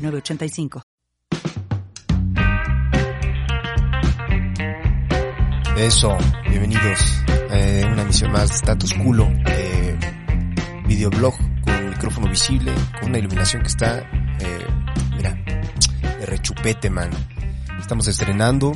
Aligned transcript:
985. 0.00 0.82
Eso, 5.76 6.16
bienvenidos 6.48 7.22
a 7.50 7.92
una 7.92 8.02
emisión 8.02 8.32
más 8.32 8.48
de 8.48 8.54
Status 8.56 8.94
Culo, 8.94 9.28
eh, 9.46 9.98
videoblog 10.86 11.34
con 11.62 11.90
micrófono 11.90 12.28
visible, 12.28 12.72
con 13.00 13.10
una 13.10 13.18
iluminación 13.18 13.62
que 13.62 13.68
está, 13.68 14.00
eh, 14.00 14.66
mira, 15.16 15.34
de 16.18 16.26
rechupete, 16.26 16.90
man. 16.90 17.10
Estamos 17.78 18.06
estrenando 18.08 18.72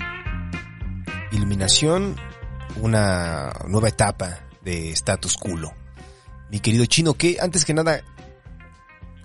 iluminación, 1.33 2.17
una 2.81 3.53
nueva 3.69 3.89
etapa 3.89 4.41
de 4.63 4.93
Status 4.93 5.37
Culo. 5.37 5.73
Mi 6.51 6.61
querido 6.61 6.87
chino, 6.87 7.15
que 7.15 7.37
antes 7.41 7.65
que 7.65 7.75
nada, 7.75 8.03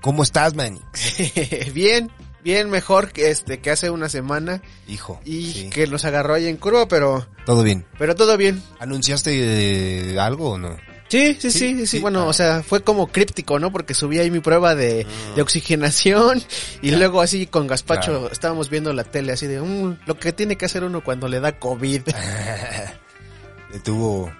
¿Cómo 0.02 0.24
estás, 0.24 0.54
man? 0.56 0.80
bien, 1.74 2.12
bien 2.44 2.70
mejor 2.70 3.12
que 3.12 3.30
este 3.32 3.60
que 3.60 3.72
hace 3.72 3.90
una 3.90 4.10
semana. 4.10 4.62
Hijo. 4.88 5.20
Y 5.26 5.70
que 5.70 5.88
nos 5.88 6.06
agarró 6.06 6.36
ahí 6.36 6.48
en 6.48 6.58
curva, 6.58 6.88
pero 6.88 7.28
todo 7.46 7.64
bien. 7.64 7.86
Pero 7.98 8.16
todo 8.16 8.38
bien. 8.38 8.62
¿Anunciaste 8.80 10.14
eh, 10.14 10.20
algo 10.20 10.52
o 10.52 10.58
no? 10.58 10.78
Sí, 11.10 11.36
sí, 11.40 11.50
sí, 11.50 11.88
sí, 11.88 12.00
bueno, 12.00 12.28
o 12.28 12.34
sea, 12.34 12.62
fue 12.62 12.84
como 12.84 13.08
críptico, 13.08 13.58
¿no? 13.58 13.72
Porque 13.72 13.96
subí 13.96 14.20
ahí 14.20 14.30
mi 14.30 14.42
prueba 14.42 14.76
de, 14.76 15.08
ah. 15.10 15.36
de 15.36 15.42
oxigenación 15.42 16.44
y 16.84 16.92
luego 16.92 17.22
así 17.22 17.48
con 17.48 17.66
Gaspacho 17.66 18.32
estábamos 18.32 18.70
viendo 18.70 18.94
la 18.94 19.04
tele 19.04 19.32
así 19.32 19.48
de 19.48 19.60
um, 19.60 19.98
lo 20.06 20.20
que 20.20 20.34
tiene 20.34 20.56
que 20.56 20.66
hacer 20.66 20.84
uno 20.84 21.04
cuando 21.04 21.28
le 21.28 21.40
da 21.40 21.58
COVID. 21.58 22.04
tuvo, 23.84 24.32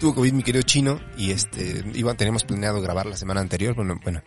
tuvo 0.00 0.14
COVID 0.14 0.32
mi 0.32 0.42
querido 0.42 0.62
chino 0.62 0.98
y 1.18 1.32
este, 1.32 1.84
iba, 1.92 2.14
teníamos 2.14 2.44
planeado 2.44 2.80
grabar 2.80 3.04
la 3.04 3.16
semana 3.18 3.42
anterior, 3.42 3.74
bueno, 3.74 4.00
bueno, 4.02 4.22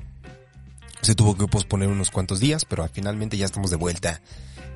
se 1.01 1.15
tuvo 1.15 1.37
que 1.37 1.47
posponer 1.47 1.89
unos 1.89 2.11
cuantos 2.11 2.39
días, 2.39 2.65
pero 2.65 2.87
finalmente 2.91 3.37
ya 3.37 3.45
estamos 3.45 3.69
de 3.71 3.77
vuelta. 3.77 4.21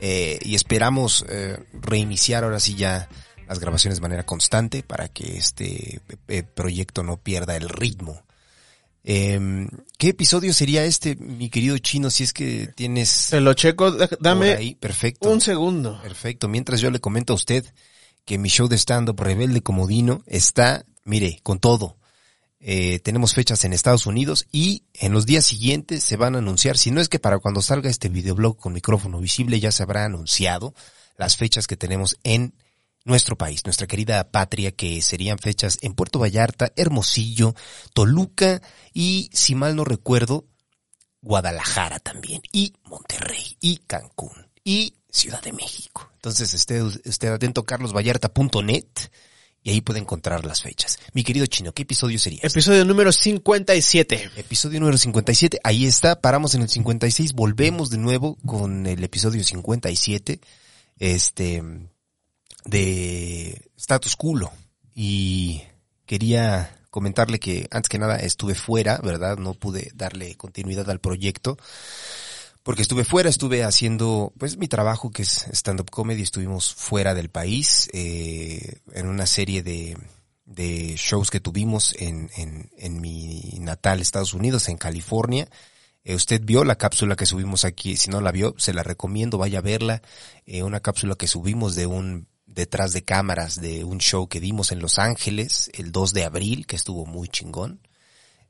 Eh, 0.01 0.39
y 0.41 0.55
esperamos 0.55 1.25
eh, 1.29 1.57
reiniciar 1.73 2.43
ahora 2.43 2.59
sí 2.59 2.75
ya 2.75 3.07
las 3.47 3.59
grabaciones 3.59 3.97
de 3.97 4.01
manera 4.01 4.25
constante 4.25 4.83
para 4.83 5.07
que 5.07 5.37
este 5.37 6.01
eh, 6.27 6.43
proyecto 6.43 7.03
no 7.03 7.17
pierda 7.17 7.55
el 7.55 7.69
ritmo. 7.69 8.23
Em, 9.05 9.69
¿Qué 9.97 10.09
episodio 10.09 10.53
sería 10.53 10.85
este, 10.85 11.15
mi 11.15 11.49
querido 11.49 11.77
chino, 11.77 12.09
si 12.09 12.23
es 12.23 12.33
que 12.33 12.67
tienes... 12.75 13.27
Te 13.29 13.41
lo 13.41 13.53
checo, 13.53 13.91
dame 14.19 14.53
ahí. 14.53 14.75
Perfecto. 14.75 15.29
un 15.29 15.41
segundo. 15.41 16.01
Perfecto. 16.01 16.47
Mientras 16.47 16.79
yo 16.79 16.89
le 16.89 16.99
comento 16.99 17.33
a 17.33 17.35
usted 17.35 17.65
que 18.25 18.37
mi 18.37 18.49
show 18.49 18.67
de 18.67 18.77
stand-up 18.77 19.19
Rebelde 19.19 19.61
Comodino 19.61 20.23
está, 20.25 20.85
mire, 21.03 21.39
con 21.43 21.59
todo. 21.59 21.97
Eh, 22.65 22.99
tenemos 22.99 23.33
fechas 23.33 23.65
en 23.65 23.73
Estados 23.73 24.05
Unidos 24.05 24.47
y 24.49 24.85
en 24.93 25.11
los 25.11 25.25
días 25.25 25.45
siguientes 25.45 26.01
se 26.01 26.15
van 26.15 26.35
a 26.35 26.37
anunciar, 26.37 26.77
si 26.77 26.91
no 26.91 27.01
es 27.01 27.09
que 27.09 27.19
para 27.19 27.39
cuando 27.39 27.61
salga 27.61 27.89
este 27.89 28.07
videoblog 28.07 28.57
con 28.57 28.71
micrófono 28.71 29.19
visible 29.19 29.59
ya 29.59 29.73
se 29.73 29.83
habrá 29.83 30.05
anunciado 30.05 30.73
las 31.17 31.35
fechas 31.35 31.67
que 31.67 31.75
tenemos 31.75 32.17
en 32.23 32.53
nuestro 33.03 33.37
país, 33.37 33.65
nuestra 33.65 33.85
querida 33.85 34.31
patria, 34.31 34.71
que 34.71 35.01
serían 35.01 35.39
fechas 35.39 35.77
en 35.81 35.93
Puerto 35.93 36.19
Vallarta, 36.19 36.71
Hermosillo, 36.77 37.53
Toluca 37.93 38.61
y, 38.93 39.29
si 39.33 39.55
mal 39.55 39.75
no 39.75 39.83
recuerdo, 39.83 40.45
Guadalajara 41.21 41.99
también, 41.99 42.43
y 42.53 42.75
Monterrey, 42.85 43.57
y 43.59 43.79
Cancún, 43.79 44.49
y 44.63 44.95
Ciudad 45.09 45.41
de 45.41 45.51
México. 45.51 46.09
Entonces, 46.15 46.53
esté, 46.53 46.81
esté 47.03 47.27
atento 47.27 47.63
carlosvallarta.net 47.63 48.87
y 49.63 49.71
ahí 49.71 49.81
puede 49.81 49.99
encontrar 49.99 50.45
las 50.45 50.61
fechas. 50.61 50.99
Mi 51.13 51.23
querido 51.23 51.45
Chino, 51.45 51.71
¿qué 51.71 51.83
episodio 51.83 52.19
sería? 52.19 52.41
Episodio 52.43 52.83
número 52.83 53.11
57. 53.11 54.31
Episodio 54.35 54.79
número 54.79 54.97
57, 54.97 55.59
ahí 55.63 55.85
está, 55.85 56.19
paramos 56.19 56.53
en 56.53 56.63
el 56.63 56.69
56, 56.69 57.33
volvemos 57.33 57.89
de 57.89 57.97
nuevo 57.97 58.37
con 58.45 58.85
el 58.85 59.03
episodio 59.03 59.41
57, 59.43 60.41
este, 60.99 61.63
de 62.65 63.61
Status 63.77 64.15
Culo. 64.17 64.51
Y 64.93 65.63
quería 66.05 66.77
comentarle 66.89 67.39
que 67.39 67.67
antes 67.71 67.89
que 67.89 67.99
nada 67.99 68.17
estuve 68.17 68.55
fuera, 68.55 68.99
¿verdad? 69.01 69.37
No 69.37 69.53
pude 69.53 69.91
darle 69.95 70.35
continuidad 70.35 70.89
al 70.89 70.99
proyecto 70.99 71.57
porque 72.63 72.81
estuve 72.81 73.03
fuera, 73.03 73.29
estuve 73.29 73.63
haciendo 73.63 74.33
pues 74.37 74.57
mi 74.57 74.67
trabajo 74.67 75.11
que 75.11 75.23
es 75.23 75.47
stand-up 75.51 75.91
comedy, 75.91 76.21
estuvimos 76.21 76.73
fuera 76.73 77.13
del 77.13 77.29
país 77.29 77.89
eh, 77.93 78.79
en 78.93 79.07
una 79.07 79.25
serie 79.25 79.61
de, 79.61 79.97
shows 80.95 81.29
que 81.29 81.41
tuvimos 81.41 81.93
en, 81.99 82.29
en, 82.37 82.71
en, 82.77 83.01
mi 83.01 83.57
natal 83.59 84.01
Estados 84.01 84.33
Unidos, 84.33 84.69
en 84.69 84.77
California. 84.77 85.49
Eh, 86.05 86.15
usted 86.15 86.41
vio 86.43 86.63
la 86.63 86.77
cápsula 86.77 87.15
que 87.15 87.25
subimos 87.25 87.65
aquí, 87.65 87.97
si 87.97 88.09
no 88.09 88.21
la 88.21 88.31
vio, 88.31 88.55
se 88.57 88.73
la 88.73 88.83
recomiendo, 88.83 89.37
vaya 89.37 89.59
a 89.59 89.61
verla. 89.61 90.01
Eh, 90.45 90.63
una 90.63 90.79
cápsula 90.79 91.15
que 91.15 91.27
subimos 91.27 91.75
de 91.75 91.85
un 91.85 92.27
detrás 92.45 92.93
de 92.93 93.03
cámaras 93.03 93.59
de 93.59 93.83
un 93.83 93.97
show 93.99 94.27
que 94.27 94.39
dimos 94.39 94.71
en 94.71 94.79
Los 94.79 94.99
Ángeles 94.99 95.71
el 95.73 95.91
2 95.91 96.13
de 96.13 96.23
abril, 96.25 96.67
que 96.67 96.75
estuvo 96.75 97.05
muy 97.05 97.27
chingón. 97.27 97.81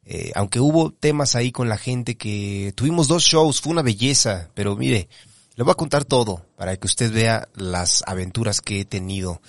Eh, 0.06 0.32
aunque 0.36 0.60
hubo 0.60 0.92
temas 0.92 1.36
ahí 1.36 1.52
con 1.52 1.70
la 1.70 1.78
gente 1.78 2.16
que 2.16 2.74
tuvimos 2.76 3.08
dos 3.08 3.24
shows, 3.24 3.62
fue 3.62 3.72
una 3.72 3.82
belleza, 3.82 4.50
pero 4.54 4.76
mire, 4.76 5.08
le 5.56 5.64
voy 5.64 5.72
a 5.72 5.76
contar 5.76 6.04
todo 6.04 6.46
para 6.58 6.76
que 6.78 6.88
usted 6.88 7.12
vea 7.12 7.48
las 7.56 8.04
aventuras 8.08 8.60
que 8.60 8.82
he 8.82 8.86
tenido 8.86 9.42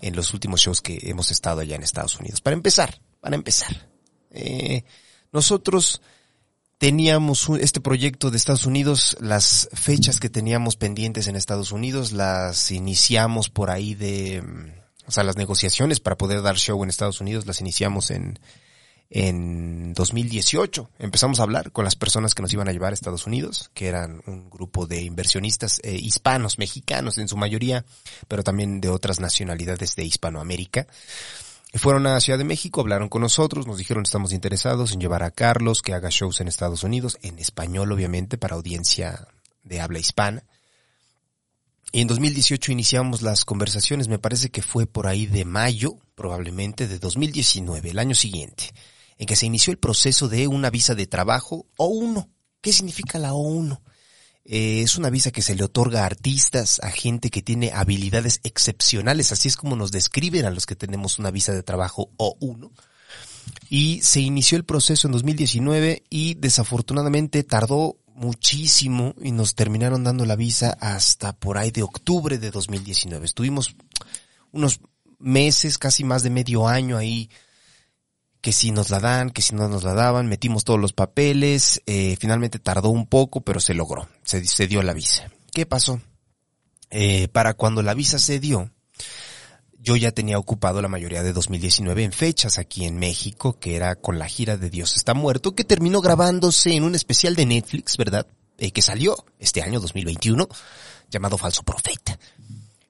en 0.00 0.16
los 0.16 0.34
últimos 0.34 0.60
shows 0.60 0.80
que 0.80 0.98
hemos 1.04 1.30
estado 1.30 1.60
allá 1.60 1.76
en 1.76 1.82
Estados 1.82 2.18
Unidos. 2.18 2.40
Para 2.40 2.54
empezar, 2.54 3.00
para 3.20 3.36
empezar, 3.36 3.88
eh, 4.30 4.84
nosotros 5.32 6.02
teníamos 6.78 7.48
este 7.60 7.80
proyecto 7.80 8.30
de 8.30 8.36
Estados 8.36 8.66
Unidos, 8.66 9.16
las 9.20 9.68
fechas 9.72 10.18
que 10.18 10.28
teníamos 10.28 10.76
pendientes 10.76 11.28
en 11.28 11.36
Estados 11.36 11.70
Unidos 11.70 12.10
las 12.10 12.72
iniciamos 12.72 13.48
por 13.48 13.70
ahí 13.70 13.94
de, 13.94 14.42
o 15.06 15.12
sea, 15.12 15.22
las 15.22 15.36
negociaciones 15.36 16.00
para 16.00 16.16
poder 16.16 16.42
dar 16.42 16.56
show 16.56 16.82
en 16.82 16.90
Estados 16.90 17.20
Unidos 17.20 17.46
las 17.46 17.60
iniciamos 17.60 18.10
en 18.10 18.40
en 19.14 19.92
2018 19.92 20.88
empezamos 20.98 21.38
a 21.38 21.42
hablar 21.42 21.70
con 21.70 21.84
las 21.84 21.96
personas 21.96 22.34
que 22.34 22.40
nos 22.40 22.52
iban 22.54 22.68
a 22.68 22.72
llevar 22.72 22.92
a 22.92 22.94
Estados 22.94 23.26
Unidos, 23.26 23.70
que 23.74 23.86
eran 23.86 24.22
un 24.26 24.48
grupo 24.48 24.86
de 24.86 25.02
inversionistas 25.02 25.80
eh, 25.84 25.98
hispanos, 26.00 26.58
mexicanos 26.58 27.18
en 27.18 27.28
su 27.28 27.36
mayoría, 27.36 27.84
pero 28.26 28.42
también 28.42 28.80
de 28.80 28.88
otras 28.88 29.20
nacionalidades 29.20 29.96
de 29.96 30.06
Hispanoamérica. 30.06 30.86
fueron 31.74 32.06
a 32.06 32.18
Ciudad 32.20 32.38
de 32.38 32.44
México, 32.44 32.80
hablaron 32.80 33.10
con 33.10 33.20
nosotros, 33.20 33.66
nos 33.66 33.76
dijeron 33.76 34.04
estamos 34.04 34.32
interesados 34.32 34.92
en 34.92 35.00
llevar 35.00 35.24
a 35.24 35.30
Carlos 35.30 35.82
que 35.82 35.92
haga 35.92 36.08
shows 36.08 36.40
en 36.40 36.48
Estados 36.48 36.82
Unidos, 36.82 37.18
en 37.20 37.38
español 37.38 37.92
obviamente, 37.92 38.38
para 38.38 38.56
audiencia 38.56 39.28
de 39.62 39.82
habla 39.82 39.98
hispana. 39.98 40.42
Y 41.92 42.00
en 42.00 42.08
2018 42.08 42.72
iniciamos 42.72 43.20
las 43.20 43.44
conversaciones, 43.44 44.08
me 44.08 44.18
parece 44.18 44.48
que 44.48 44.62
fue 44.62 44.86
por 44.86 45.06
ahí 45.06 45.26
de 45.26 45.44
mayo, 45.44 45.98
probablemente, 46.14 46.88
de 46.88 46.98
2019, 46.98 47.90
el 47.90 47.98
año 47.98 48.14
siguiente 48.14 48.72
en 49.18 49.26
que 49.26 49.36
se 49.36 49.46
inició 49.46 49.72
el 49.72 49.78
proceso 49.78 50.28
de 50.28 50.48
una 50.48 50.70
visa 50.70 50.94
de 50.94 51.06
trabajo 51.06 51.66
O1. 51.76 52.28
¿Qué 52.60 52.72
significa 52.72 53.18
la 53.18 53.32
O1? 53.32 53.80
Eh, 54.44 54.82
es 54.82 54.96
una 54.96 55.10
visa 55.10 55.30
que 55.30 55.42
se 55.42 55.54
le 55.54 55.64
otorga 55.64 56.02
a 56.02 56.06
artistas, 56.06 56.80
a 56.82 56.90
gente 56.90 57.30
que 57.30 57.42
tiene 57.42 57.70
habilidades 57.72 58.40
excepcionales, 58.42 59.30
así 59.30 59.48
es 59.48 59.56
como 59.56 59.76
nos 59.76 59.92
describen 59.92 60.44
a 60.46 60.50
los 60.50 60.66
que 60.66 60.74
tenemos 60.74 61.18
una 61.18 61.30
visa 61.30 61.52
de 61.52 61.62
trabajo 61.62 62.10
O1. 62.16 62.70
Y 63.68 64.00
se 64.02 64.20
inició 64.20 64.58
el 64.58 64.64
proceso 64.64 65.08
en 65.08 65.12
2019 65.12 66.04
y 66.10 66.34
desafortunadamente 66.34 67.44
tardó 67.44 67.96
muchísimo 68.14 69.14
y 69.22 69.32
nos 69.32 69.54
terminaron 69.54 70.04
dando 70.04 70.26
la 70.26 70.36
visa 70.36 70.76
hasta 70.80 71.32
por 71.32 71.58
ahí 71.58 71.70
de 71.70 71.82
octubre 71.82 72.38
de 72.38 72.50
2019. 72.50 73.24
Estuvimos 73.24 73.74
unos 74.50 74.80
meses, 75.18 75.78
casi 75.78 76.04
más 76.04 76.22
de 76.22 76.30
medio 76.30 76.68
año 76.68 76.96
ahí 76.96 77.30
que 78.42 78.52
si 78.52 78.70
nos 78.70 78.90
la 78.90 79.00
dan, 79.00 79.30
que 79.30 79.40
si 79.40 79.54
no 79.54 79.68
nos 79.68 79.84
la 79.84 79.94
daban, 79.94 80.26
metimos 80.26 80.64
todos 80.64 80.78
los 80.78 80.92
papeles, 80.92 81.80
eh, 81.86 82.16
finalmente 82.20 82.58
tardó 82.58 82.90
un 82.90 83.06
poco, 83.06 83.40
pero 83.40 83.60
se 83.60 83.72
logró, 83.72 84.08
se, 84.24 84.44
se 84.44 84.66
dio 84.66 84.82
la 84.82 84.92
visa. 84.92 85.30
¿Qué 85.52 85.64
pasó? 85.64 86.00
Eh, 86.90 87.28
para 87.28 87.54
cuando 87.54 87.82
la 87.82 87.94
visa 87.94 88.18
se 88.18 88.38
dio, 88.38 88.70
yo 89.80 89.96
ya 89.96 90.12
tenía 90.12 90.38
ocupado 90.38 90.82
la 90.82 90.88
mayoría 90.88 91.22
de 91.22 91.32
2019 91.32 92.04
en 92.04 92.12
fechas 92.12 92.58
aquí 92.58 92.84
en 92.84 92.98
México, 92.98 93.58
que 93.58 93.76
era 93.76 93.94
con 93.94 94.18
la 94.18 94.28
gira 94.28 94.58
de 94.58 94.68
Dios 94.68 94.94
está 94.96 95.14
muerto, 95.14 95.54
que 95.54 95.64
terminó 95.64 96.02
grabándose 96.02 96.74
en 96.74 96.84
un 96.84 96.94
especial 96.94 97.34
de 97.34 97.46
Netflix, 97.46 97.96
¿verdad? 97.96 98.26
eh, 98.62 98.70
que 98.70 98.80
salió 98.80 99.16
este 99.40 99.60
año 99.60 99.80
2021, 99.80 100.48
llamado 101.10 101.36
Falso 101.36 101.64
Profeta. 101.64 102.18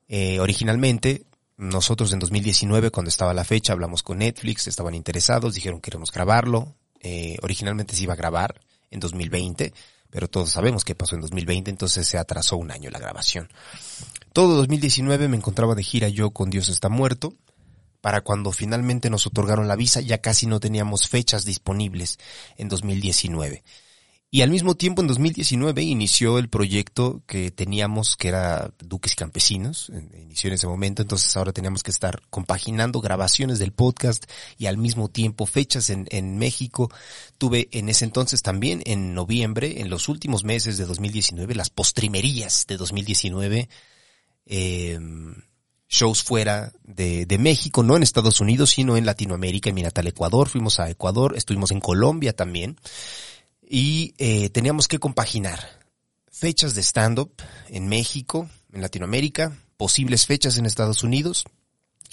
Eh, 0.08 0.38
originalmente, 0.38 1.25
nosotros 1.62 2.12
en 2.12 2.19
2019, 2.19 2.91
cuando 2.91 3.09
estaba 3.09 3.32
la 3.32 3.44
fecha, 3.44 3.73
hablamos 3.73 4.03
con 4.03 4.19
Netflix, 4.19 4.67
estaban 4.67 4.94
interesados, 4.97 5.55
dijeron 5.55 5.81
queremos 5.81 6.11
grabarlo. 6.11 6.75
Eh, 7.00 7.37
originalmente 7.43 7.94
se 7.94 8.03
iba 8.03 8.14
a 8.14 8.17
grabar 8.17 8.61
en 8.91 8.99
2020, 8.99 9.73
pero 10.11 10.29
todos 10.29 10.50
sabemos 10.50 10.85
qué 10.85 10.97
pasó 10.97 11.14
en 11.14 11.20
2020, 11.20 11.70
entonces 11.70 12.09
se 12.09 12.19
atrasó 12.19 12.56
un 12.56 12.73
año 12.73 12.91
la 12.91 12.99
grabación. 12.99 13.49
Todo 14.32 14.56
2019 14.56 15.29
me 15.29 15.37
encontraba 15.37 15.76
de 15.76 15.85
gira 15.85 16.09
yo 16.09 16.31
con 16.31 16.50
Dios 16.50 16.69
está 16.69 16.88
muerto. 16.88 17.35
Para 18.00 18.23
cuando 18.23 18.50
finalmente 18.50 19.08
nos 19.08 19.29
otorgaron 19.29 19.69
la 19.69 19.76
visa 19.76 20.00
ya 20.00 20.19
casi 20.19 20.47
no 20.47 20.58
teníamos 20.58 21.08
fechas 21.08 21.44
disponibles 21.44 22.19
en 22.56 22.69
2019. 22.69 23.62
Y 24.34 24.40
al 24.40 24.49
mismo 24.49 24.75
tiempo, 24.75 25.02
en 25.02 25.08
2019, 25.08 25.82
inició 25.82 26.38
el 26.38 26.49
proyecto 26.49 27.20
que 27.26 27.50
teníamos, 27.50 28.17
que 28.17 28.29
era 28.29 28.73
Duques 28.79 29.14
Campesinos, 29.14 29.93
inició 30.19 30.49
en 30.49 30.55
ese 30.55 30.67
momento, 30.67 31.02
entonces 31.02 31.37
ahora 31.37 31.52
teníamos 31.52 31.82
que 31.82 31.90
estar 31.90 32.23
compaginando 32.31 33.02
grabaciones 33.02 33.58
del 33.58 33.73
podcast 33.73 34.25
y 34.56 34.64
al 34.64 34.79
mismo 34.79 35.11
tiempo 35.11 35.44
fechas 35.44 35.90
en, 35.90 36.06
en 36.08 36.38
México. 36.38 36.90
Tuve 37.37 37.69
en 37.73 37.90
ese 37.90 38.06
entonces 38.06 38.40
también, 38.40 38.81
en 38.87 39.12
noviembre, 39.12 39.82
en 39.82 39.90
los 39.90 40.08
últimos 40.08 40.44
meses 40.44 40.79
de 40.79 40.87
2019, 40.87 41.55
las 41.55 41.69
postrimerías 41.69 42.64
de 42.67 42.79
2019, 42.79 43.69
eh, 44.46 44.99
shows 45.90 46.23
fuera 46.23 46.73
de, 46.84 47.26
de, 47.26 47.37
México, 47.37 47.82
no 47.82 47.96
en 47.99 48.02
Estados 48.02 48.40
Unidos, 48.40 48.70
sino 48.70 48.96
en 48.96 49.05
Latinoamérica, 49.05 49.69
en 49.69 49.75
mi 49.75 49.82
natal 49.82 50.06
Ecuador, 50.06 50.49
fuimos 50.49 50.81
a 50.81 50.88
Ecuador, 50.88 51.34
estuvimos 51.37 51.70
en 51.70 51.81
Colombia 51.81 52.32
también 52.32 52.79
y 53.74 54.12
eh, 54.19 54.50
teníamos 54.50 54.86
que 54.86 54.98
compaginar 54.98 55.58
fechas 56.30 56.74
de 56.74 56.82
stand-up 56.82 57.32
en 57.69 57.88
México, 57.88 58.50
en 58.70 58.82
Latinoamérica, 58.82 59.56
posibles 59.78 60.26
fechas 60.26 60.58
en 60.58 60.66
Estados 60.66 61.02
Unidos 61.02 61.44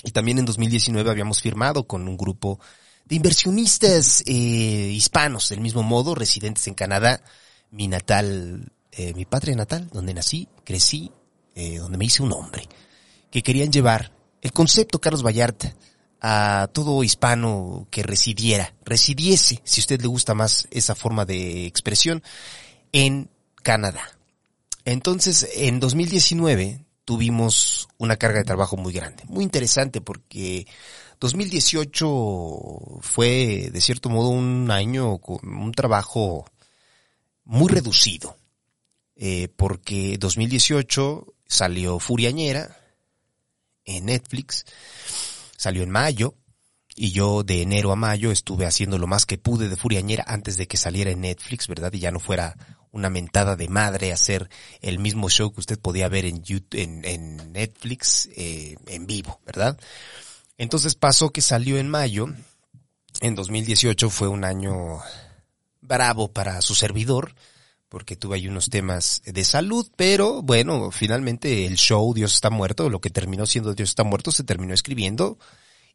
y 0.06 0.11
también 0.11 0.39
en 0.39 0.45
2019 0.45 1.11
habíamos 1.11 1.41
firmado 1.41 1.85
con 1.85 2.07
un 2.07 2.15
grupo 2.15 2.61
de 3.03 3.17
inversionistas 3.17 4.23
eh, 4.25 4.31
hispanos, 4.31 5.50
del 5.50 5.59
mismo 5.59 5.83
modo, 5.83 6.15
residentes 6.15 6.65
en 6.67 6.75
Canadá, 6.75 7.21
mi 7.71 7.89
natal, 7.89 8.71
eh, 8.94 9.13
mi 9.13 9.25
patria 9.25 9.57
natal, 9.57 9.89
donde 9.91 10.13
nací, 10.13 10.47
crecí, 10.63 11.11
eh, 11.56 11.79
donde 11.79 11.97
me 11.97 12.06
hice 12.06 12.23
un 12.23 12.31
hombre, 12.31 12.69
que 13.29 13.44
querían 13.44 13.69
llevar 13.69 14.13
el 14.41 14.53
concepto 14.53 15.01
Carlos 15.01 15.25
Vallarta 15.25 15.75
a 16.21 16.69
todo 16.74 17.04
hispano 17.04 17.88
que 17.92 18.04
residiera, 18.04 18.74
residiese, 18.83 19.62
si 19.63 19.80
usted 19.80 20.01
le 20.01 20.07
gusta 20.07 20.33
más 20.33 20.68
esa 20.71 20.95
forma 20.95 21.25
de 21.25 21.66
expresión, 21.66 22.24
en 22.92 23.30
Canadá. 23.63 24.18
Entonces, 24.86 25.48
en 25.56 25.80
2019 25.80 26.86
tuvimos 27.06 27.88
una 27.98 28.18
carga 28.18 28.39
de 28.39 28.45
trabajo 28.45 28.77
muy 28.77 28.94
grande, 28.94 29.24
muy 29.27 29.44
interesante 29.44 30.01
porque 30.01 30.68
2018 31.19 33.00
fue 33.01 33.69
de 33.71 33.81
cierto 33.81 34.10
modo 34.10 34.30
un 34.30 34.69
año 34.71 35.18
con 35.18 35.39
un 35.44 35.71
trabajo 35.71 36.45
muy 37.44 37.69
reducido, 37.69 38.38
eh, 39.16 39.50
porque 39.56 40.18
2018 40.18 41.33
salió 41.45 42.00
Furiañera 42.00 42.77
en 43.86 44.06
Netflix, 44.06 44.66
Salió 45.59 45.83
en 45.83 45.89
mayo 45.89 46.35
y 46.95 47.11
yo 47.11 47.44
de 47.44 47.61
enero 47.61 47.91
a 47.91 47.97
mayo 47.97 48.31
estuve 48.31 48.65
haciendo 48.65 48.97
lo 48.97 49.07
más 49.07 49.25
que 49.25 49.38
pude 49.38 49.67
de 49.67 49.75
Furiañera 49.75 50.23
antes 50.25 50.56
de 50.56 50.69
que 50.69 50.77
saliera 50.77 51.11
en 51.11 51.19
Netflix, 51.19 51.67
¿verdad? 51.67 51.91
Y 51.91 52.00
ya 52.00 52.11
no 52.11 52.21
fuera 52.21 52.56
una 52.91 53.09
mentada 53.09 53.57
de 53.57 53.67
madre 53.67 54.13
hacer 54.13 54.50
el 54.79 55.00
mismo 55.00 55.29
show 55.29 55.51
que 55.51 55.59
usted 55.59 55.77
podía 55.77 56.07
ver 56.07 56.23
en, 56.23 56.44
YouTube, 56.44 56.79
en, 56.79 57.51
Netflix 57.51 58.29
eh, 58.38 58.77
en 58.88 59.06
vivo, 59.06 59.41
¿verdad? 59.45 59.77
Entonces 60.57 60.95
pasó 60.95 61.31
que 61.31 61.41
salió 61.41 61.77
en 61.77 61.89
mayo, 61.89 62.27
en 63.19 63.35
2018 63.35 64.09
fue 64.09 64.29
un 64.29 64.45
año 64.45 65.01
bravo 65.81 66.31
para 66.31 66.61
su 66.61 66.73
servidor, 66.73 67.35
porque 67.89 68.15
tuve 68.15 68.38
ahí 68.38 68.47
unos 68.47 68.69
temas 68.69 69.21
de 69.25 69.44
salud, 69.44 69.89
pero 69.95 70.41
bueno, 70.41 70.91
finalmente 70.91 71.65
el 71.65 71.75
show 71.75 72.13
Dios 72.13 72.36
está 72.36 72.50
muerto, 72.50 72.89
lo 72.89 73.01
que 73.01 73.09
terminó 73.09 73.45
siendo 73.45 73.74
Dios 73.74 73.89
está 73.89 74.03
muerto, 74.03 74.31
se 74.31 74.44
terminó 74.44 74.74
escribiendo 74.74 75.38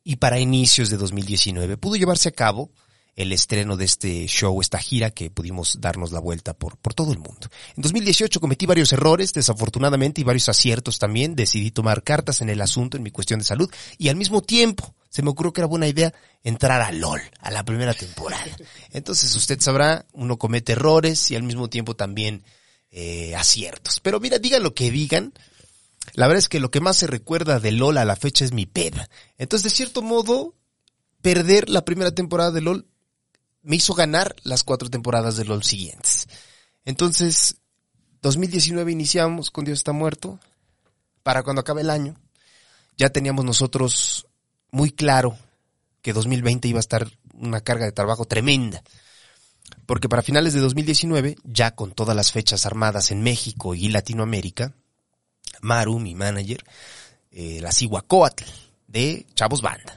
y 0.02 0.17
para 0.17 0.38
inicios 0.38 0.91
de 0.91 0.96
2019 0.96 1.76
pudo 1.76 1.96
llevarse 1.96 2.29
a 2.29 2.32
cabo 2.32 2.70
el 3.17 3.32
estreno 3.32 3.76
de 3.76 3.85
este 3.85 4.26
show, 4.26 4.61
esta 4.61 4.79
gira 4.79 5.11
que 5.11 5.31
pudimos 5.31 5.79
darnos 5.81 6.12
la 6.12 6.19
vuelta 6.19 6.52
por, 6.52 6.76
por 6.79 6.94
todo 6.94 7.12
el 7.12 7.19
mundo. 7.19 7.49
En 7.76 7.82
2018 7.82 8.40
cometí 8.40 8.67
varios 8.67 8.93
errores, 8.93 9.32
desafortunadamente, 9.32 10.20
y 10.20 10.25
varios 10.25 10.49
aciertos 10.49 10.99
también. 10.99 11.37
Decidí 11.37 11.70
tomar 11.70 12.02
cartas 12.02 12.40
en 12.40 12.50
el 12.50 12.61
asunto, 12.61 12.97
en 12.97 13.05
mi 13.05 13.12
cuestión 13.12 13.38
de 13.38 13.44
salud, 13.44 13.70
y 13.99 14.08
al 14.08 14.17
mismo 14.17 14.43
tiempo 14.43 14.94
se 15.14 15.22
me 15.22 15.31
ocurrió 15.31 15.52
que 15.52 15.61
era 15.61 15.69
buena 15.69 15.87
idea 15.87 16.12
entrar 16.43 16.81
a 16.82 16.90
LOL, 16.90 17.20
a 17.38 17.52
la 17.52 17.64
primera 17.64 17.94
temporada. 17.94 18.50
Entonces 18.90 19.32
usted 19.37 19.61
sabrá, 19.61 20.06
uno 20.12 20.38
comete 20.38 20.72
errores 20.72 21.31
y 21.31 21.37
al 21.37 21.44
mismo 21.44 21.70
tiempo 21.70 21.94
también 21.94 22.43
eh, 22.90 23.32
aciertos. 23.37 24.00
Pero 24.00 24.19
mira, 24.19 24.40
digan 24.40 24.64
lo 24.64 24.75
que 24.75 24.90
digan, 24.90 25.32
la 26.14 26.26
verdad 26.26 26.40
es 26.40 26.49
que 26.49 26.58
lo 26.58 26.72
que 26.72 26.81
más 26.81 26.96
se 26.96 27.06
recuerda 27.06 27.61
de 27.61 27.70
LOL 27.70 27.99
a 27.99 28.05
la 28.05 28.16
fecha 28.16 28.44
es 28.44 28.50
mi 28.50 28.66
peda. 28.66 29.08
Entonces, 29.38 29.70
de 29.70 29.76
cierto 29.76 30.02
modo, 30.02 30.56
perder 31.22 31.69
la 31.69 31.84
primera 31.84 32.12
temporada 32.12 32.50
de 32.50 32.62
LOL 32.62 32.88
me 33.62 33.76
hizo 33.76 33.94
ganar 33.94 34.34
las 34.43 34.64
cuatro 34.64 34.90
temporadas 34.90 35.37
de 35.37 35.44
LOL 35.44 35.62
siguientes. 35.62 36.26
Entonces, 36.84 37.58
2019 38.20 38.90
iniciamos 38.90 39.52
con 39.52 39.64
Dios 39.64 39.78
está 39.78 39.93
muerto. 39.93 40.40
Para 41.22 41.44
cuando 41.44 41.61
acabe 41.61 41.82
el 41.82 41.90
año, 41.90 42.20
ya 42.96 43.11
teníamos 43.11 43.44
nosotros 43.44 44.26
muy 44.75 44.91
claro 44.91 45.38
que 46.03 46.12
2020 46.12 46.67
iba 46.67 46.79
a 46.79 46.81
estar 46.81 47.09
una 47.32 47.61
carga 47.61 47.85
de 47.85 47.93
trabajo 47.93 48.25
tremenda. 48.25 48.82
Porque 49.87 50.09
para 50.09 50.23
finales 50.23 50.53
de 50.53 50.61
2019, 50.61 51.37
ya 51.44 51.76
con 51.76 51.93
todas 51.93 52.17
las 52.17 52.32
fechas 52.32 52.67
armadas 52.67 53.12
en 53.12 53.23
México 53.23 53.76
y 53.76 53.88
Latinoamérica, 53.88 54.75
Maru, 55.61 56.00
mi 56.00 56.17
manager, 56.17 56.65
eh, 57.31 57.61
la 57.62 57.71
Cihuacóatl 57.71 58.44
de 58.88 59.26
Chavos 59.35 59.62
Banda. 59.62 59.97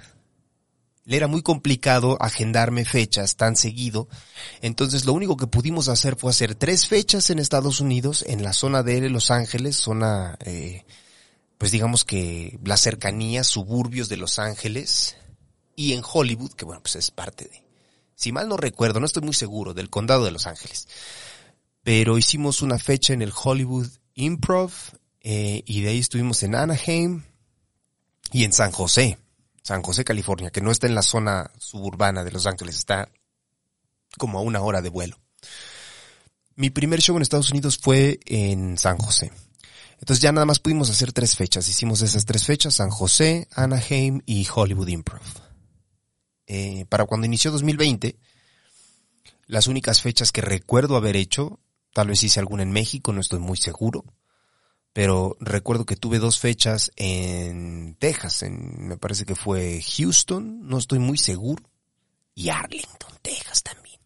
Le 1.06 1.18
era 1.18 1.27
muy 1.27 1.41
complicado 1.41 2.15
agendarme 2.21 2.85
fechas 2.85 3.35
tan 3.35 3.56
seguido, 3.56 4.07
entonces 4.62 5.06
lo 5.06 5.13
único 5.13 5.38
que 5.38 5.47
pudimos 5.47 5.88
hacer 5.88 6.18
fue 6.18 6.29
hacer 6.29 6.53
tres 6.53 6.88
fechas 6.88 7.31
en 7.31 7.39
Estados 7.39 7.79
Unidos, 7.81 8.24
en 8.27 8.44
la 8.44 8.53
zona 8.53 8.83
de 8.83 9.09
Los 9.09 9.31
Ángeles, 9.31 9.75
zona 9.77 10.38
eh, 10.41 10.86
pues 11.57 11.71
digamos 11.71 12.05
que 12.05 12.59
las 12.63 12.81
cercanías, 12.81 13.47
suburbios 13.47 14.09
de 14.09 14.17
Los 14.17 14.39
Ángeles 14.39 15.17
y 15.75 15.93
en 15.93 16.03
Hollywood, 16.03 16.53
que 16.53 16.65
bueno, 16.65 16.81
pues 16.81 16.95
es 16.95 17.11
parte 17.11 17.45
de, 17.45 17.63
si 18.15 18.31
mal 18.31 18.49
no 18.49 18.57
recuerdo, 18.57 18.99
no 18.99 19.05
estoy 19.05 19.23
muy 19.23 19.33
seguro, 19.33 19.73
del 19.73 19.89
condado 19.89 20.25
de 20.25 20.31
Los 20.31 20.47
Ángeles. 20.47 20.87
Pero 21.83 22.17
hicimos 22.17 22.61
una 22.61 22.79
fecha 22.79 23.13
en 23.13 23.21
el 23.21 23.31
Hollywood 23.33 23.87
Improv 24.15 24.71
eh, 25.21 25.63
y 25.65 25.81
de 25.81 25.89
ahí 25.89 25.99
estuvimos 25.99 26.41
en 26.43 26.55
Anaheim 26.55 27.23
y 28.31 28.43
en 28.43 28.53
San 28.53 28.71
José, 28.71 29.17
San 29.61 29.81
José, 29.83 30.03
California, 30.03 30.49
que 30.51 30.61
no 30.61 30.71
está 30.71 30.87
en 30.87 30.95
la 30.95 31.01
zona 31.01 31.51
suburbana 31.59 32.23
de 32.23 32.31
Los 32.31 32.45
Ángeles, 32.47 32.75
está 32.75 33.09
como 34.17 34.39
a 34.39 34.41
una 34.41 34.61
hora 34.61 34.81
de 34.81 34.89
vuelo. 34.89 35.19
Mi 36.55 36.69
primer 36.69 37.01
show 37.01 37.15
en 37.15 37.21
Estados 37.21 37.51
Unidos 37.51 37.77
fue 37.77 38.19
en 38.25 38.77
San 38.77 38.97
José. 38.97 39.31
Entonces 40.00 40.22
ya 40.22 40.32
nada 40.32 40.46
más 40.46 40.60
pudimos 40.60 40.89
hacer 40.89 41.12
tres 41.12 41.36
fechas. 41.36 41.68
Hicimos 41.68 42.01
esas 42.01 42.25
tres 42.25 42.46
fechas, 42.46 42.75
San 42.75 42.89
José, 42.89 43.48
Anaheim 43.54 44.22
y 44.25 44.48
Hollywood 44.54 44.88
Improv. 44.88 45.22
Eh, 46.46 46.86
para 46.88 47.06
cuando 47.06 47.25
inició 47.25 47.51
2020, 47.51 48.18
las 49.48 49.68
únicas 49.68 50.01
fechas 50.01 50.32
que 50.32 50.42
recuerdo 50.42 50.96
haber 50.96 51.16
hecho, 51.16 51.60
tal 51.94 52.08
vez 52.08 52.24
hice 52.24 52.39
alguna 52.39 52.63
en 52.63 52.72
México, 52.72 53.12
no 53.12 53.22
estoy 53.22 53.39
muy 53.39 53.58
seguro, 53.58 54.06
pero 54.94 55.36
recuerdo 55.39 55.86
que 55.86 55.96
tuve 55.96 56.20
dos 56.20 56.39
fechas 56.39 56.92
en 56.96 57.96
Texas, 58.00 58.44
en, 58.44 58.88
me 58.88 58.98
parece 58.98 59.25
que 59.25 59.36
fue 59.36 59.82
Houston, 59.82 60.68
no 60.68 60.77
estoy 60.77 61.00
muy 61.00 61.18
seguro, 61.18 61.63
y 62.34 62.50
Arlington, 62.50 63.13
Texas 63.22 63.63
también. 63.63 64.00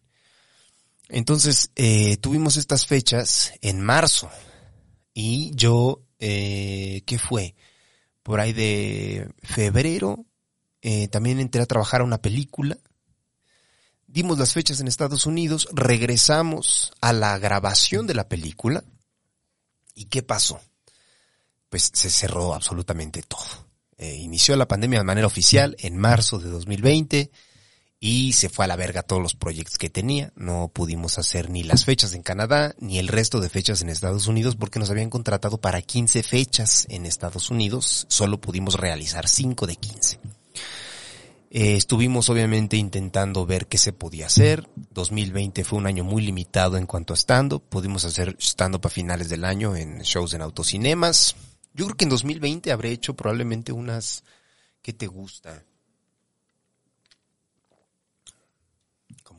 Entonces, 1.08 1.70
eh, 1.76 2.16
tuvimos 2.16 2.56
estas 2.56 2.86
fechas 2.86 3.52
en 3.60 3.80
marzo, 3.80 4.30
y 5.14 5.54
yo, 5.54 6.02
eh, 6.18 7.02
¿qué 7.06 7.18
fue? 7.18 7.54
Por 8.22 8.40
ahí 8.40 8.52
de 8.52 9.28
febrero, 9.42 10.24
eh, 10.80 11.08
también 11.08 11.40
entré 11.40 11.62
a 11.62 11.66
trabajar 11.66 12.00
a 12.00 12.04
una 12.04 12.22
película. 12.22 12.78
Dimos 14.06 14.38
las 14.38 14.52
fechas 14.52 14.80
en 14.80 14.88
Estados 14.88 15.26
Unidos, 15.26 15.68
regresamos 15.72 16.92
a 17.00 17.12
la 17.12 17.38
grabación 17.38 18.06
de 18.06 18.14
la 18.14 18.28
película. 18.28 18.84
¿Y 19.94 20.06
qué 20.06 20.22
pasó? 20.22 20.60
Pues 21.68 21.90
se 21.92 22.10
cerró 22.10 22.54
absolutamente 22.54 23.22
todo. 23.22 23.66
Eh, 23.96 24.16
inició 24.16 24.56
la 24.56 24.68
pandemia 24.68 24.98
de 24.98 25.04
manera 25.04 25.26
oficial 25.26 25.76
en 25.78 25.96
marzo 25.96 26.38
de 26.38 26.50
2020 26.50 27.30
y 28.04 28.32
se 28.32 28.48
fue 28.48 28.64
a 28.64 28.68
la 28.68 28.74
verga 28.74 29.04
todos 29.04 29.22
los 29.22 29.36
proyectos 29.36 29.78
que 29.78 29.88
tenía. 29.88 30.32
No 30.34 30.72
pudimos 30.74 31.18
hacer 31.18 31.50
ni 31.50 31.62
las 31.62 31.84
fechas 31.84 32.14
en 32.14 32.24
Canadá 32.24 32.74
ni 32.80 32.98
el 32.98 33.06
resto 33.06 33.40
de 33.40 33.48
fechas 33.48 33.80
en 33.80 33.90
Estados 33.90 34.26
Unidos 34.26 34.56
porque 34.56 34.80
nos 34.80 34.90
habían 34.90 35.08
contratado 35.08 35.60
para 35.60 35.80
15 35.80 36.24
fechas 36.24 36.84
en 36.90 37.06
Estados 37.06 37.48
Unidos. 37.48 38.06
Solo 38.08 38.40
pudimos 38.40 38.74
realizar 38.74 39.28
5 39.28 39.68
de 39.68 39.76
15. 39.76 40.18
Eh, 41.52 41.76
estuvimos 41.76 42.28
obviamente 42.28 42.76
intentando 42.76 43.46
ver 43.46 43.68
qué 43.68 43.78
se 43.78 43.92
podía 43.92 44.26
hacer. 44.26 44.68
2020 44.90 45.62
fue 45.62 45.78
un 45.78 45.86
año 45.86 46.02
muy 46.02 46.22
limitado 46.22 46.78
en 46.78 46.86
cuanto 46.86 47.12
a 47.12 47.16
stand-up. 47.16 47.62
Pudimos 47.68 48.04
hacer 48.04 48.34
stand-up 48.40 48.84
a 48.84 48.90
finales 48.90 49.28
del 49.28 49.44
año 49.44 49.76
en 49.76 50.00
shows 50.00 50.34
en 50.34 50.42
autocinemas. 50.42 51.36
Yo 51.72 51.84
creo 51.84 51.96
que 51.96 52.06
en 52.06 52.10
2020 52.10 52.72
habré 52.72 52.90
hecho 52.90 53.14
probablemente 53.14 53.70
unas... 53.70 54.24
¿Qué 54.82 54.92
te 54.92 55.06
gusta? 55.06 55.62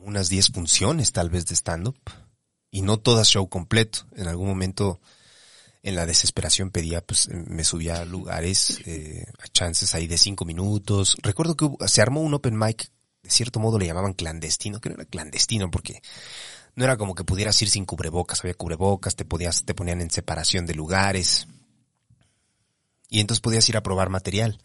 Unas 0.04 0.28
10 0.28 0.48
funciones 0.52 1.12
tal 1.12 1.30
vez 1.30 1.46
de 1.46 1.56
stand-up 1.56 1.98
y 2.70 2.82
no 2.82 2.98
todas 2.98 3.28
show 3.28 3.48
completo. 3.48 4.00
En 4.16 4.28
algún 4.28 4.48
momento 4.48 5.00
en 5.82 5.96
la 5.96 6.06
desesperación 6.06 6.70
pedía, 6.70 7.00
pues 7.02 7.28
me 7.28 7.62
subía 7.62 8.00
a 8.00 8.04
lugares, 8.04 8.80
eh, 8.86 9.26
a 9.38 9.48
chances 9.48 9.94
ahí 9.94 10.06
de 10.06 10.18
5 10.18 10.44
minutos. 10.44 11.16
Recuerdo 11.22 11.56
que 11.56 11.68
se 11.88 12.02
armó 12.02 12.22
un 12.22 12.34
open 12.34 12.58
mic, 12.58 12.90
de 13.22 13.30
cierto 13.30 13.60
modo 13.60 13.78
le 13.78 13.86
llamaban 13.86 14.14
clandestino, 14.14 14.80
que 14.80 14.88
no 14.88 14.96
era 14.96 15.04
clandestino 15.04 15.70
porque 15.70 16.02
no 16.74 16.84
era 16.84 16.96
como 16.96 17.14
que 17.14 17.24
pudieras 17.24 17.60
ir 17.62 17.70
sin 17.70 17.84
cubrebocas, 17.84 18.40
había 18.40 18.54
cubrebocas, 18.54 19.14
te 19.14 19.24
podías, 19.24 19.64
te 19.64 19.74
ponían 19.74 20.00
en 20.00 20.10
separación 20.10 20.66
de 20.66 20.74
lugares. 20.74 21.46
Y 23.08 23.20
entonces 23.20 23.40
podías 23.40 23.68
ir 23.68 23.76
a 23.76 23.82
probar 23.82 24.08
material. 24.08 24.58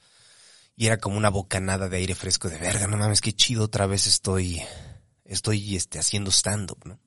Y 0.75 0.88
era 0.88 0.98
como 0.98 1.17
una 1.17 1.29
bocanada 1.29 1.89
de 1.89 1.98
aire 1.98 2.15
fresco 2.15 2.50
de 2.50 2.58
verga, 2.58 2.88
no 2.88 2.98
mames, 2.98 3.22
qué 3.22 3.34
chido, 3.34 3.65
otra 3.65 3.86
vez 3.86 4.08
estoy 4.08 4.63
estoy 5.29 5.75
este, 5.75 6.00
haciendo 6.00 6.31
stand-up, 6.31 6.79
¿no? 6.86 7.00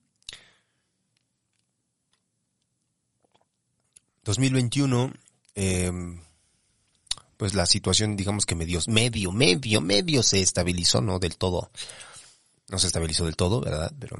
2021, 4.25 5.12
eh, 5.57 5.91
pues 7.37 7.55
la 7.55 7.67
situación, 7.67 8.17
digamos 8.17 8.47
que 8.47 8.55
medio, 8.55 8.81
medio, 8.87 9.33
medio, 9.33 9.81
medio 9.81 10.23
se 10.23 10.41
estabilizó, 10.41 11.00
no 11.00 11.19
del 11.19 11.37
todo, 11.37 11.73
no 12.69 12.79
se 12.79 12.87
estabilizó 12.87 13.25
del 13.25 13.35
todo, 13.35 13.61
¿verdad? 13.61 13.93
Pero 13.99 14.17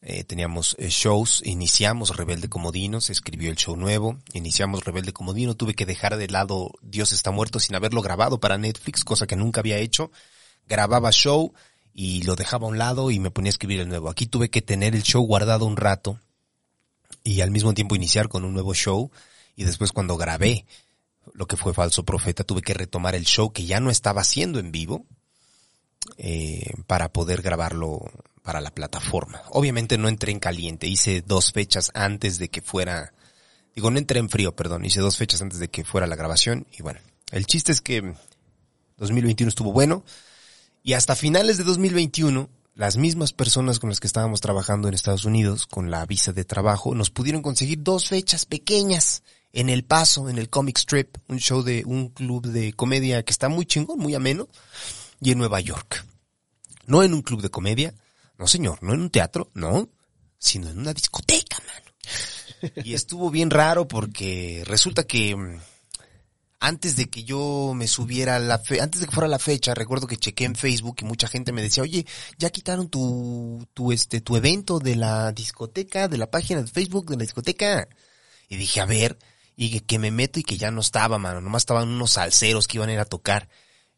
eh, 0.00 0.24
teníamos 0.24 0.74
eh, 0.78 0.88
shows, 0.88 1.42
iniciamos 1.44 2.16
Rebelde 2.16 2.48
Comodino, 2.48 3.02
se 3.02 3.12
escribió 3.12 3.50
el 3.50 3.56
show 3.56 3.76
nuevo, 3.76 4.18
iniciamos 4.32 4.84
Rebelde 4.84 5.12
Comodino, 5.12 5.54
tuve 5.54 5.74
que 5.74 5.84
dejar 5.84 6.16
de 6.16 6.28
lado 6.28 6.70
Dios 6.80 7.12
está 7.12 7.30
muerto 7.30 7.60
sin 7.60 7.76
haberlo 7.76 8.00
grabado 8.00 8.40
para 8.40 8.56
Netflix, 8.56 9.04
cosa 9.04 9.26
que 9.26 9.36
nunca 9.36 9.60
había 9.60 9.76
hecho, 9.76 10.10
grababa 10.66 11.10
show, 11.12 11.52
y 11.98 12.22
lo 12.24 12.36
dejaba 12.36 12.66
a 12.66 12.70
un 12.70 12.76
lado 12.76 13.10
y 13.10 13.18
me 13.18 13.30
ponía 13.30 13.48
a 13.48 13.54
escribir 13.54 13.80
el 13.80 13.88
nuevo. 13.88 14.10
Aquí 14.10 14.26
tuve 14.26 14.50
que 14.50 14.60
tener 14.60 14.94
el 14.94 15.02
show 15.02 15.24
guardado 15.24 15.64
un 15.64 15.78
rato 15.78 16.20
y 17.24 17.40
al 17.40 17.50
mismo 17.50 17.72
tiempo 17.72 17.96
iniciar 17.96 18.28
con 18.28 18.44
un 18.44 18.52
nuevo 18.52 18.74
show 18.74 19.10
y 19.56 19.64
después 19.64 19.92
cuando 19.92 20.18
grabé 20.18 20.66
lo 21.32 21.46
que 21.46 21.56
fue 21.56 21.72
Falso 21.72 22.04
Profeta 22.04 22.44
tuve 22.44 22.60
que 22.60 22.74
retomar 22.74 23.14
el 23.14 23.24
show 23.24 23.50
que 23.50 23.64
ya 23.64 23.80
no 23.80 23.90
estaba 23.90 24.20
haciendo 24.20 24.58
en 24.58 24.72
vivo 24.72 25.06
eh, 26.18 26.70
para 26.86 27.08
poder 27.08 27.40
grabarlo 27.40 28.02
para 28.42 28.60
la 28.60 28.70
plataforma. 28.70 29.40
Obviamente 29.48 29.96
no 29.96 30.08
entré 30.08 30.32
en 30.32 30.38
caliente, 30.38 30.86
hice 30.86 31.22
dos 31.22 31.52
fechas 31.52 31.90
antes 31.94 32.38
de 32.38 32.50
que 32.50 32.60
fuera, 32.60 33.14
digo 33.74 33.90
no 33.90 33.98
entré 33.98 34.20
en 34.20 34.28
frío, 34.28 34.54
perdón, 34.54 34.84
hice 34.84 35.00
dos 35.00 35.16
fechas 35.16 35.40
antes 35.40 35.60
de 35.60 35.68
que 35.68 35.82
fuera 35.82 36.06
la 36.06 36.14
grabación 36.14 36.66
y 36.76 36.82
bueno, 36.82 37.00
el 37.32 37.46
chiste 37.46 37.72
es 37.72 37.80
que 37.80 38.14
2021 38.98 39.48
estuvo 39.48 39.72
bueno, 39.72 40.04
y 40.86 40.92
hasta 40.92 41.16
finales 41.16 41.58
de 41.58 41.64
2021, 41.64 42.48
las 42.76 42.96
mismas 42.96 43.32
personas 43.32 43.80
con 43.80 43.90
las 43.90 43.98
que 43.98 44.06
estábamos 44.06 44.40
trabajando 44.40 44.86
en 44.86 44.94
Estados 44.94 45.24
Unidos, 45.24 45.66
con 45.66 45.90
la 45.90 46.06
visa 46.06 46.32
de 46.32 46.44
trabajo, 46.44 46.94
nos 46.94 47.10
pudieron 47.10 47.42
conseguir 47.42 47.82
dos 47.82 48.06
fechas 48.06 48.46
pequeñas 48.46 49.24
en 49.52 49.68
El 49.68 49.82
Paso, 49.82 50.28
en 50.28 50.38
el 50.38 50.48
Comic 50.48 50.78
Strip, 50.78 51.16
un 51.26 51.40
show 51.40 51.64
de 51.64 51.82
un 51.84 52.10
club 52.10 52.46
de 52.46 52.72
comedia 52.72 53.24
que 53.24 53.32
está 53.32 53.48
muy 53.48 53.66
chingón, 53.66 53.98
muy 53.98 54.14
ameno, 54.14 54.46
y 55.20 55.32
en 55.32 55.38
Nueva 55.38 55.58
York. 55.58 56.06
No 56.86 57.02
en 57.02 57.14
un 57.14 57.22
club 57.22 57.42
de 57.42 57.50
comedia, 57.50 57.92
no 58.38 58.46
señor, 58.46 58.80
no 58.80 58.94
en 58.94 59.00
un 59.00 59.10
teatro, 59.10 59.50
no, 59.54 59.88
sino 60.38 60.68
en 60.70 60.78
una 60.78 60.94
discoteca, 60.94 61.58
mano. 61.66 62.72
Y 62.84 62.94
estuvo 62.94 63.32
bien 63.32 63.50
raro 63.50 63.88
porque 63.88 64.62
resulta 64.64 65.02
que 65.02 65.34
mm, 65.34 65.58
antes 66.58 66.96
de 66.96 67.08
que 67.08 67.24
yo 67.24 67.72
me 67.74 67.86
subiera 67.86 68.38
la 68.38 68.58
fe, 68.58 68.80
antes 68.80 69.00
de 69.00 69.06
que 69.06 69.12
fuera 69.12 69.28
la 69.28 69.38
fecha, 69.38 69.74
recuerdo 69.74 70.06
que 70.06 70.16
chequé 70.16 70.44
en 70.44 70.54
Facebook 70.54 70.96
y 71.00 71.04
mucha 71.04 71.28
gente 71.28 71.52
me 71.52 71.62
decía, 71.62 71.82
oye, 71.82 72.06
ya 72.38 72.50
quitaron 72.50 72.88
tu, 72.88 73.66
tu, 73.74 73.92
este, 73.92 74.20
tu 74.20 74.36
evento 74.36 74.78
de 74.78 74.96
la 74.96 75.32
discoteca, 75.32 76.08
de 76.08 76.18
la 76.18 76.30
página 76.30 76.62
de 76.62 76.68
Facebook 76.68 77.10
de 77.10 77.16
la 77.16 77.22
discoteca. 77.22 77.88
Y 78.48 78.56
dije, 78.56 78.80
a 78.80 78.86
ver, 78.86 79.18
y 79.56 79.80
que, 79.80 79.98
me 79.98 80.10
meto 80.10 80.38
y 80.38 80.42
que 80.42 80.58
ya 80.58 80.70
no 80.70 80.80
estaba, 80.80 81.18
mano, 81.18 81.40
nomás 81.40 81.62
estaban 81.62 81.88
unos 81.88 82.12
salseros 82.12 82.68
que 82.68 82.76
iban 82.76 82.90
a 82.90 82.92
ir 82.92 83.00
a 83.00 83.06
tocar. 83.06 83.48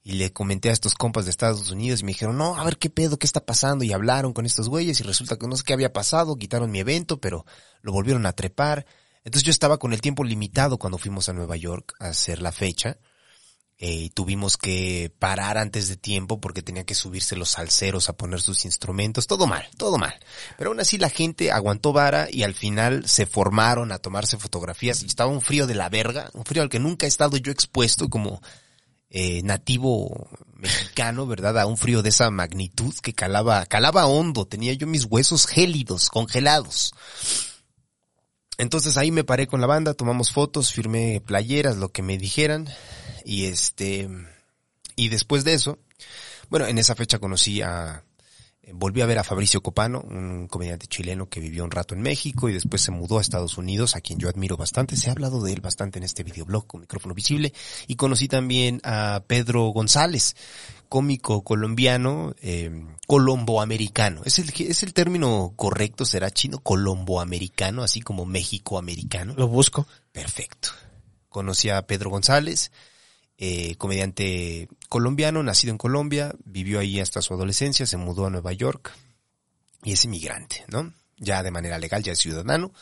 Y 0.05 0.13
le 0.13 0.33
comenté 0.33 0.71
a 0.71 0.73
estos 0.73 0.95
compas 0.95 1.25
de 1.27 1.31
Estados 1.31 1.71
Unidos 1.71 2.01
y 2.01 2.05
me 2.05 2.13
dijeron, 2.13 2.39
no, 2.39 2.57
a 2.57 2.65
ver 2.65 2.79
qué 2.79 2.89
pedo, 2.89 3.19
qué 3.19 3.27
está 3.27 3.45
pasando. 3.45 3.85
Y 3.85 3.93
hablaron 3.93 4.33
con 4.33 4.47
estos 4.47 4.69
güeyes 4.69 5.01
y 5.01 5.03
resulta 5.03 5.37
que 5.37 5.47
no 5.47 5.57
sé 5.57 5.65
qué 5.65 5.75
había 5.75 5.93
pasado, 5.93 6.37
quitaron 6.37 6.71
mi 6.71 6.79
evento, 6.79 7.21
pero 7.21 7.45
lo 7.83 7.93
volvieron 7.93 8.25
a 8.25 8.33
trepar. 8.33 8.87
Entonces 9.29 9.45
yo 9.45 9.51
estaba 9.51 9.77
con 9.77 9.93
el 9.93 10.01
tiempo 10.01 10.25
limitado 10.25 10.79
cuando 10.79 10.97
fuimos 10.97 11.29
a 11.29 11.35
Nueva 11.35 11.55
York 11.55 11.93
a 12.01 12.07
hacer 12.07 12.41
la 12.41 12.51
fecha. 12.51 12.97
Eh, 13.77 14.09
tuvimos 14.15 14.57
que 14.57 15.13
parar 15.19 15.59
antes 15.59 15.89
de 15.89 15.99
tiempo 15.99 16.41
porque 16.41 16.63
tenía 16.63 16.85
que 16.85 16.95
subirse 16.95 17.37
los 17.37 17.51
salseros 17.51 18.09
a 18.09 18.17
poner 18.17 18.41
sus 18.41 18.65
instrumentos. 18.65 19.27
Todo 19.27 19.47
mal, 19.47 19.69
todo 19.77 19.99
mal. 19.99 20.15
Pero 20.57 20.71
aún 20.71 20.81
así 20.81 20.97
la 20.97 21.11
gente 21.11 21.53
aguantó 21.53 21.93
vara 21.93 22.27
y 22.31 22.43
al 22.43 22.55
final 22.55 23.07
se 23.07 23.27
formaron 23.27 23.93
a 23.93 23.99
tomarse 23.99 24.39
fotografías. 24.39 25.03
Y 25.03 25.07
estaba 25.07 25.31
un 25.31 25.43
frío 25.43 25.67
de 25.67 25.75
la 25.75 25.91
verga, 25.91 26.31
un 26.33 26.47
frío 26.47 26.63
al 26.63 26.71
que 26.71 26.79
nunca 26.79 27.05
he 27.05 27.11
estado 27.11 27.37
yo 27.37 27.53
expuesto 27.53 28.09
como 28.09 28.41
eh, 29.11 29.43
nativo 29.43 30.31
mexicano, 30.55 31.27
¿verdad? 31.27 31.59
A 31.59 31.67
un 31.67 31.77
frío 31.77 32.01
de 32.01 32.09
esa 32.09 32.31
magnitud 32.31 32.95
que 33.03 33.13
calaba, 33.13 33.67
calaba 33.67 34.07
hondo. 34.07 34.47
Tenía 34.47 34.73
yo 34.73 34.87
mis 34.87 35.05
huesos 35.05 35.47
gélidos, 35.47 36.09
congelados. 36.09 36.95
Entonces 38.59 38.97
ahí 38.97 39.13
me 39.13 39.25
paré 39.25 39.47
con 39.47 39.61
la 39.61 39.69
banda, 39.69 39.95
tomamos 39.95 40.33
fotos, 40.33 40.73
firmé 40.73 41.23
playeras, 41.25 41.77
lo 41.77 41.91
que 41.91 42.03
me 42.03 42.19
dijeran. 42.19 42.69
Y 43.25 43.47
este, 43.47 44.09
y 44.97 45.09
después 45.09 45.45
de 45.45 45.55
eso, 45.55 45.79
bueno, 46.51 46.67
en 46.67 46.79
esa 46.79 46.97
fecha 46.97 47.19
conocí 47.19 47.63
a, 47.63 48.05
volví 48.73 49.01
a 49.01 49.07
ver 49.07 49.19
a 49.19 49.25
Fabricio 49.25 49.63
Copano, 49.63 50.01
un 50.01 50.47
comediante 50.49 50.87
chileno 50.87 51.29
que 51.29 51.41
vivió 51.41 51.65
un 51.65 51.71
rato 51.71 51.95
en 51.95 52.03
México 52.03 52.49
y 52.49 52.53
después 52.53 52.83
se 52.83 52.91
mudó 52.91 53.19
a 53.19 53.21
Estados 53.21 53.59
Unidos, 53.59 53.97
a 53.97 54.01
quien 54.01 54.19
yo 54.19 54.29
admiro 54.29 54.57
bastante. 54.57 54.97
Se 54.97 55.09
ha 55.09 55.13
hablado 55.13 55.43
de 55.43 55.53
él 55.53 55.61
bastante 55.61 55.99
en 55.99 56.05
este 56.05 56.23
videoblog 56.23 56.67
con 56.67 56.81
micrófono 56.81 57.15
visible. 57.15 57.53
Y 57.87 57.97
conocí 57.97 58.29
también 58.29 58.81
a 58.85 59.23
Pedro 59.27 59.67
González, 59.69 60.37
cómico 60.89 61.43
colombiano, 61.43 62.35
eh, 62.41 62.71
colomboamericano. 63.07 64.23
¿Es 64.25 64.39
el, 64.39 64.53
¿Es 64.69 64.83
el 64.83 64.93
término 64.93 65.53
correcto? 65.57 66.05
¿Será 66.05 66.31
chino? 66.31 66.59
Colomboamericano, 66.59 67.83
así 67.83 68.01
como 68.01 68.25
México-americano. 68.25 69.35
Lo 69.37 69.49
busco. 69.49 69.87
Perfecto. 70.13 70.71
Conocí 71.29 71.69
a 71.69 71.83
Pedro 71.83 72.11
González, 72.11 72.73
eh, 73.41 73.77
comediante 73.77 74.69
colombiano, 74.89 75.43
nacido 75.45 75.71
en 75.71 75.79
Colombia, 75.79 76.35
vivió 76.45 76.81
ahí 76.81 76.99
hasta 76.99 77.23
su 77.23 77.35
adolescencia, 77.35 77.87
se 77.87 77.97
mudó 77.97 78.27
a 78.27 78.31
Nueva 78.31 78.53
York 78.53 78.93
y 79.85 79.93
es 79.93 80.05
inmigrante, 80.05 80.65
¿no? 80.67 80.93
Ya 81.17 81.43
de 81.45 81.53
manera 81.53 81.79
legal, 81.79 82.03
ya 82.03 82.13
es 82.13 82.19
ciudadano, 82.19 82.73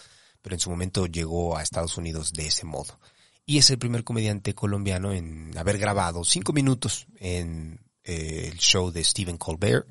pero 0.41 0.57
en 0.57 0.61
su 0.61 0.71
momento 0.71 1.07
llegó 1.07 1.57
a 1.57 1.63
Estados 1.63 1.99
Unidos 1.99 2.33
de 2.33 2.47
ese 2.47 2.65
modo. 2.65 2.99
Y 3.45 3.59
es 3.59 3.69
el 3.71 3.79
primer 3.79 4.03
comediante 4.03 4.55
colombiano 4.55 5.13
en 5.13 5.57
haber 5.59 5.79
grabado 5.79 6.25
cinco 6.25 6.53
minutos 6.53 7.07
en 7.21 7.81
eh, 8.03 8.49
el 8.51 8.59
show 8.59 8.91
de 8.91 9.05
Stephen 9.05 9.37
Colbert, 9.37 9.87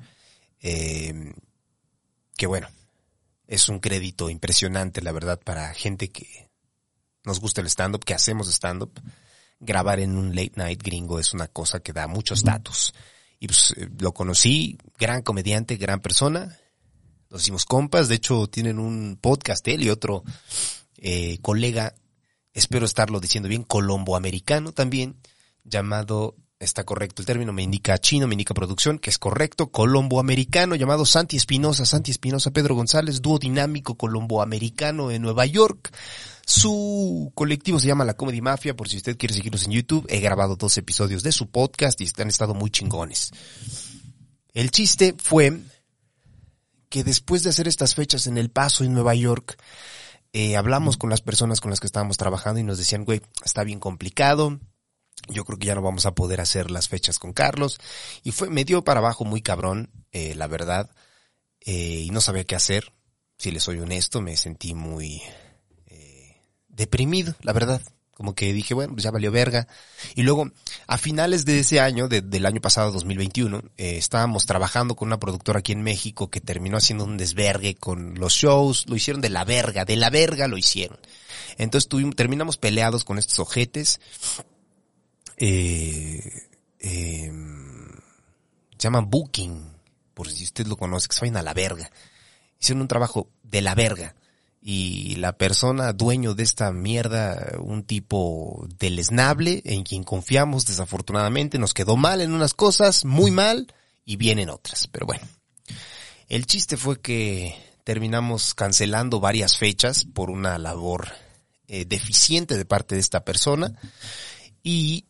eh, 0.60 1.32
que 2.36 2.46
bueno, 2.46 2.68
es 3.46 3.68
un 3.68 3.78
crédito 3.78 4.30
impresionante, 4.30 5.00
la 5.00 5.12
verdad, 5.12 5.40
para 5.40 5.72
gente 5.74 6.10
que 6.10 6.50
nos 7.24 7.40
gusta 7.40 7.60
el 7.60 7.68
stand-up, 7.68 8.04
que 8.04 8.14
hacemos 8.14 8.48
stand-up. 8.48 9.00
Grabar 9.58 10.00
en 10.00 10.16
un 10.16 10.34
late 10.34 10.52
night 10.56 10.82
gringo 10.82 11.18
es 11.18 11.32
una 11.32 11.48
cosa 11.48 11.80
que 11.80 11.92
da 11.92 12.06
mucho 12.06 12.34
estatus. 12.34 12.92
Y 13.38 13.46
pues 13.46 13.74
eh, 13.76 13.88
lo 13.98 14.12
conocí, 14.12 14.78
gran 14.98 15.22
comediante, 15.22 15.76
gran 15.76 16.00
persona. 16.00 16.56
Nos 17.30 17.42
hicimos 17.42 17.64
compas, 17.64 18.08
de 18.08 18.16
hecho 18.16 18.46
tienen 18.46 18.78
un 18.78 19.18
podcast 19.20 19.66
él 19.68 19.82
y 19.82 19.90
otro 19.90 20.22
eh, 20.98 21.38
colega, 21.42 21.94
espero 22.52 22.86
estarlo 22.86 23.20
diciendo 23.20 23.48
bien, 23.48 23.64
colomboamericano 23.64 24.72
también, 24.72 25.16
llamado 25.64 26.36
está 26.58 26.84
correcto 26.84 27.22
el 27.22 27.26
término, 27.26 27.52
me 27.52 27.62
indica 27.62 27.98
chino, 27.98 28.26
me 28.26 28.34
indica 28.34 28.54
producción, 28.54 28.98
que 28.98 29.10
es 29.10 29.18
correcto, 29.18 29.70
colomboamericano 29.70 30.74
llamado 30.74 31.04
Santi 31.04 31.36
Espinosa, 31.36 31.84
Santi 31.84 32.10
Espinosa, 32.10 32.50
Pedro 32.50 32.74
González, 32.74 33.20
dúo 33.20 33.38
dinámico 33.38 33.96
colomboamericano 33.96 35.10
en 35.10 35.22
Nueva 35.22 35.46
York. 35.46 35.94
Su 36.46 37.32
colectivo 37.34 37.78
se 37.78 37.88
llama 37.88 38.04
La 38.04 38.14
Comedy 38.14 38.40
Mafia, 38.40 38.74
por 38.74 38.88
si 38.88 38.96
usted 38.96 39.18
quiere 39.18 39.34
seguirlos 39.34 39.64
en 39.64 39.72
YouTube. 39.72 40.06
He 40.08 40.20
grabado 40.20 40.56
dos 40.56 40.76
episodios 40.78 41.22
de 41.22 41.32
su 41.32 41.50
podcast 41.50 42.00
y 42.00 42.10
han 42.18 42.28
estado 42.28 42.54
muy 42.54 42.70
chingones. 42.70 43.32
El 44.54 44.70
chiste 44.70 45.14
fue 45.18 45.60
que 46.88 47.04
después 47.04 47.42
de 47.42 47.50
hacer 47.50 47.68
estas 47.68 47.94
fechas 47.94 48.26
en 48.26 48.38
El 48.38 48.50
Paso, 48.50 48.84
en 48.84 48.94
Nueva 48.94 49.14
York, 49.14 49.58
eh, 50.32 50.56
hablamos 50.56 50.96
con 50.96 51.10
las 51.10 51.20
personas 51.20 51.60
con 51.60 51.70
las 51.70 51.80
que 51.80 51.86
estábamos 51.86 52.16
trabajando 52.16 52.60
y 52.60 52.64
nos 52.64 52.78
decían, 52.78 53.04
güey, 53.04 53.20
está 53.44 53.64
bien 53.64 53.80
complicado, 53.80 54.60
yo 55.28 55.44
creo 55.44 55.58
que 55.58 55.66
ya 55.66 55.74
no 55.74 55.82
vamos 55.82 56.06
a 56.06 56.14
poder 56.14 56.40
hacer 56.40 56.70
las 56.70 56.88
fechas 56.88 57.18
con 57.18 57.32
Carlos. 57.32 57.78
Y 58.22 58.32
fue, 58.32 58.50
me 58.50 58.64
dio 58.64 58.84
para 58.84 59.00
abajo 59.00 59.24
muy 59.24 59.42
cabrón, 59.42 59.90
eh, 60.12 60.34
la 60.34 60.46
verdad, 60.46 60.90
eh, 61.60 62.04
y 62.06 62.10
no 62.10 62.20
sabía 62.20 62.44
qué 62.44 62.54
hacer. 62.54 62.92
Si 63.38 63.50
les 63.50 63.62
soy 63.62 63.80
honesto, 63.80 64.20
me 64.20 64.36
sentí 64.36 64.74
muy 64.74 65.22
eh, 65.86 66.36
deprimido, 66.68 67.34
la 67.42 67.52
verdad. 67.52 67.82
Como 68.16 68.34
que 68.34 68.54
dije, 68.54 68.72
bueno, 68.72 68.94
pues 68.94 69.04
ya 69.04 69.10
valió 69.10 69.30
verga. 69.30 69.68
Y 70.14 70.22
luego, 70.22 70.50
a 70.86 70.96
finales 70.96 71.44
de 71.44 71.58
ese 71.58 71.80
año, 71.80 72.08
del 72.08 72.46
año 72.46 72.62
pasado, 72.62 72.90
2021, 72.90 73.62
eh, 73.76 73.98
estábamos 73.98 74.46
trabajando 74.46 74.96
con 74.96 75.08
una 75.08 75.20
productora 75.20 75.58
aquí 75.58 75.72
en 75.72 75.82
México 75.82 76.30
que 76.30 76.40
terminó 76.40 76.78
haciendo 76.78 77.04
un 77.04 77.18
desvergue 77.18 77.74
con 77.74 78.14
los 78.14 78.32
shows. 78.32 78.86
Lo 78.88 78.96
hicieron 78.96 79.20
de 79.20 79.28
la 79.28 79.44
verga, 79.44 79.84
de 79.84 79.96
la 79.96 80.08
verga 80.08 80.48
lo 80.48 80.56
hicieron. 80.56 80.98
Entonces 81.58 81.90
tuvimos, 81.90 82.16
terminamos 82.16 82.56
peleados 82.56 83.04
con 83.04 83.18
estos 83.18 83.38
ojetes. 83.38 84.00
Eh, 85.36 86.48
eh, 86.80 87.32
llama 88.78 89.00
Booking, 89.00 89.76
por 90.14 90.30
si 90.30 90.44
usted 90.44 90.66
lo 90.66 90.76
conoce, 90.76 91.08
que 91.08 91.14
se 91.14 91.20
vayan 91.20 91.36
a 91.36 91.42
la 91.42 91.54
verga. 91.54 91.90
Hicieron 92.60 92.82
un 92.82 92.88
trabajo 92.88 93.28
de 93.42 93.62
la 93.62 93.74
verga 93.74 94.14
y 94.60 95.14
la 95.16 95.36
persona 95.36 95.92
dueño 95.92 96.34
de 96.34 96.42
esta 96.42 96.72
mierda, 96.72 97.52
un 97.60 97.84
tipo 97.84 98.66
deleznable 98.78 99.62
en 99.64 99.84
quien 99.84 100.02
confiamos 100.02 100.66
desafortunadamente, 100.66 101.58
nos 101.58 101.74
quedó 101.74 101.96
mal 101.96 102.20
en 102.20 102.32
unas 102.32 102.54
cosas, 102.54 103.04
muy 103.04 103.30
mal, 103.30 103.68
y 104.06 104.16
bien 104.16 104.38
en 104.38 104.48
otras. 104.48 104.86
Pero 104.86 105.04
bueno, 105.04 105.26
el 106.28 106.46
chiste 106.46 106.78
fue 106.78 106.98
que 107.00 107.54
terminamos 107.84 108.54
cancelando 108.54 109.20
varias 109.20 109.58
fechas 109.58 110.06
por 110.06 110.30
una 110.30 110.56
labor 110.58 111.08
eh, 111.68 111.84
deficiente 111.84 112.56
de 112.56 112.64
parte 112.64 112.94
de 112.94 113.02
esta 113.02 113.24
persona 113.24 113.72
y 114.62 115.04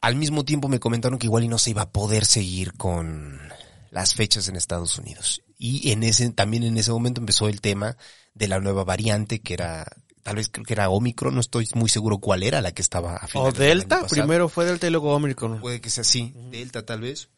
al 0.00 0.16
mismo 0.16 0.44
tiempo 0.44 0.68
me 0.68 0.80
comentaron 0.80 1.18
que 1.18 1.26
igual 1.26 1.44
y 1.44 1.48
no 1.48 1.58
se 1.58 1.70
iba 1.70 1.82
a 1.82 1.90
poder 1.90 2.24
seguir 2.24 2.74
con 2.74 3.40
las 3.90 4.14
fechas 4.14 4.48
en 4.48 4.56
Estados 4.56 4.98
Unidos. 4.98 5.42
Y 5.58 5.90
en 5.90 6.02
ese, 6.04 6.30
también 6.30 6.62
en 6.62 6.78
ese 6.78 6.92
momento 6.92 7.20
empezó 7.20 7.48
el 7.48 7.60
tema 7.60 7.96
de 8.34 8.48
la 8.48 8.60
nueva 8.60 8.84
variante 8.84 9.40
que 9.40 9.54
era, 9.54 9.86
tal 10.22 10.36
vez 10.36 10.48
creo 10.48 10.64
que 10.64 10.74
era 10.74 10.88
Omicron, 10.88 11.34
no 11.34 11.40
estoy 11.40 11.68
muy 11.74 11.88
seguro 11.88 12.18
cuál 12.18 12.44
era 12.44 12.60
la 12.60 12.72
que 12.72 12.82
estaba 12.82 13.16
a 13.16 13.28
O 13.34 13.50
Delta, 13.50 14.06
primero 14.06 14.48
fue 14.48 14.64
Delta 14.64 14.86
y 14.86 14.90
luego 14.90 15.14
Omicron. 15.14 15.60
Puede 15.60 15.80
que 15.80 15.90
sea 15.90 16.02
así, 16.02 16.32
Delta 16.50 16.86
tal 16.86 17.00
vez. 17.00 17.28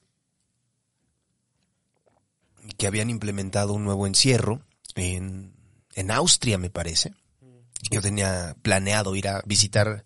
Que 2.76 2.87
habían 2.87 3.09
implementado 3.09 3.73
un 3.73 3.85
nuevo 3.85 4.07
encierro 4.07 4.62
en, 4.95 5.55
en 5.95 6.11
Austria, 6.11 6.59
me 6.59 6.69
parece. 6.69 7.14
Yo 7.90 8.02
tenía 8.02 8.55
planeado 8.61 9.17
ir 9.17 9.29
a 9.29 9.43
visitar 9.47 10.05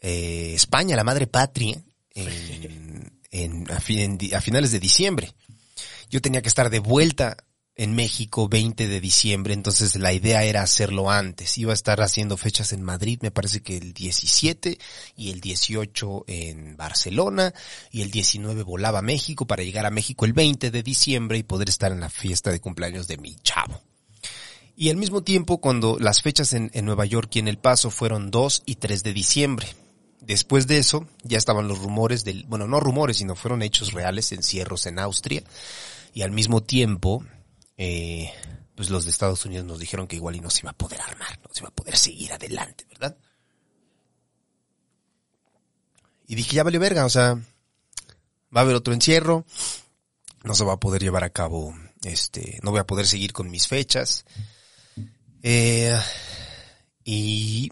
eh, 0.00 0.52
España, 0.54 0.96
la 0.96 1.04
madre 1.04 1.26
patria, 1.26 1.82
en, 2.14 3.12
en, 3.30 3.70
a, 3.70 3.76
a 3.76 4.40
finales 4.40 4.72
de 4.72 4.80
diciembre. 4.80 5.32
Yo 6.10 6.20
tenía 6.20 6.42
que 6.42 6.48
estar 6.48 6.70
de 6.70 6.80
vuelta 6.80 7.36
en 7.76 7.94
México 7.94 8.46
20 8.46 8.88
de 8.88 9.00
diciembre, 9.00 9.54
entonces 9.54 9.96
la 9.96 10.12
idea 10.12 10.44
era 10.44 10.62
hacerlo 10.62 11.10
antes. 11.10 11.56
Iba 11.56 11.70
a 11.70 11.74
estar 11.74 12.02
haciendo 12.02 12.36
fechas 12.36 12.74
en 12.74 12.82
Madrid, 12.82 13.20
me 13.22 13.30
parece 13.30 13.62
que 13.62 13.78
el 13.78 13.94
17 13.94 14.76
y 15.16 15.30
el 15.30 15.40
18 15.40 16.24
en 16.26 16.76
Barcelona 16.76 17.54
y 17.90 18.02
el 18.02 18.10
19 18.10 18.64
volaba 18.64 18.98
a 18.98 19.02
México 19.02 19.46
para 19.46 19.62
llegar 19.62 19.86
a 19.86 19.90
México 19.90 20.26
el 20.26 20.34
20 20.34 20.70
de 20.70 20.82
diciembre 20.82 21.38
y 21.38 21.42
poder 21.42 21.70
estar 21.70 21.90
en 21.90 22.00
la 22.00 22.10
fiesta 22.10 22.50
de 22.50 22.60
cumpleaños 22.60 23.08
de 23.08 23.16
mi 23.16 23.36
chavo. 23.36 23.80
Y 24.76 24.90
al 24.90 24.96
mismo 24.96 25.22
tiempo, 25.22 25.58
cuando 25.58 25.98
las 25.98 26.20
fechas 26.20 26.52
en, 26.52 26.70
en 26.74 26.84
Nueva 26.84 27.06
York 27.06 27.30
y 27.36 27.38
en 27.38 27.48
El 27.48 27.58
Paso 27.58 27.90
fueron 27.90 28.30
2 28.30 28.62
y 28.66 28.74
3 28.74 29.02
de 29.04 29.12
diciembre, 29.14 29.68
Después 30.20 30.66
de 30.66 30.78
eso, 30.78 31.06
ya 31.22 31.38
estaban 31.38 31.66
los 31.66 31.78
rumores 31.78 32.24
del, 32.24 32.44
bueno, 32.44 32.66
no 32.66 32.78
rumores, 32.78 33.16
sino 33.16 33.36
fueron 33.36 33.62
hechos 33.62 33.92
reales, 33.92 34.32
encierros 34.32 34.86
en 34.86 34.98
Austria. 34.98 35.42
Y 36.12 36.22
al 36.22 36.30
mismo 36.30 36.62
tiempo, 36.62 37.24
eh, 37.76 38.30
pues 38.74 38.90
los 38.90 39.04
de 39.04 39.10
Estados 39.10 39.44
Unidos 39.44 39.66
nos 39.66 39.78
dijeron 39.78 40.06
que 40.06 40.16
igual 40.16 40.36
y 40.36 40.40
no 40.40 40.50
se 40.50 40.60
iba 40.60 40.70
a 40.70 40.76
poder 40.76 41.00
armar, 41.00 41.38
no 41.42 41.48
se 41.52 41.60
iba 41.60 41.68
a 41.68 41.74
poder 41.74 41.96
seguir 41.96 42.32
adelante, 42.32 42.86
¿verdad? 42.88 43.16
Y 46.26 46.34
dije, 46.34 46.56
ya 46.56 46.62
vale 46.62 46.78
verga, 46.78 47.04
o 47.04 47.10
sea, 47.10 47.34
va 47.34 48.60
a 48.60 48.64
haber 48.64 48.76
otro 48.76 48.94
encierro, 48.94 49.44
no 50.44 50.54
se 50.54 50.64
va 50.64 50.74
a 50.74 50.80
poder 50.80 51.02
llevar 51.02 51.24
a 51.24 51.30
cabo, 51.30 51.74
este, 52.04 52.58
no 52.62 52.70
voy 52.70 52.80
a 52.80 52.86
poder 52.86 53.06
seguir 53.06 53.32
con 53.32 53.50
mis 53.50 53.66
fechas. 53.66 54.24
Eh, 55.42 55.98
y 57.04 57.70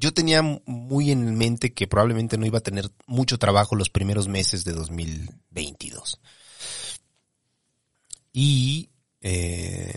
yo 0.00 0.14
tenía 0.14 0.40
muy 0.42 1.10
en 1.10 1.36
mente 1.36 1.74
que 1.74 1.86
probablemente 1.86 2.38
no 2.38 2.46
iba 2.46 2.58
a 2.58 2.62
tener 2.62 2.90
mucho 3.06 3.38
trabajo 3.38 3.76
los 3.76 3.90
primeros 3.90 4.28
meses 4.28 4.64
de 4.64 4.72
2022. 4.72 6.18
Y 8.32 8.88
eh, 9.20 9.92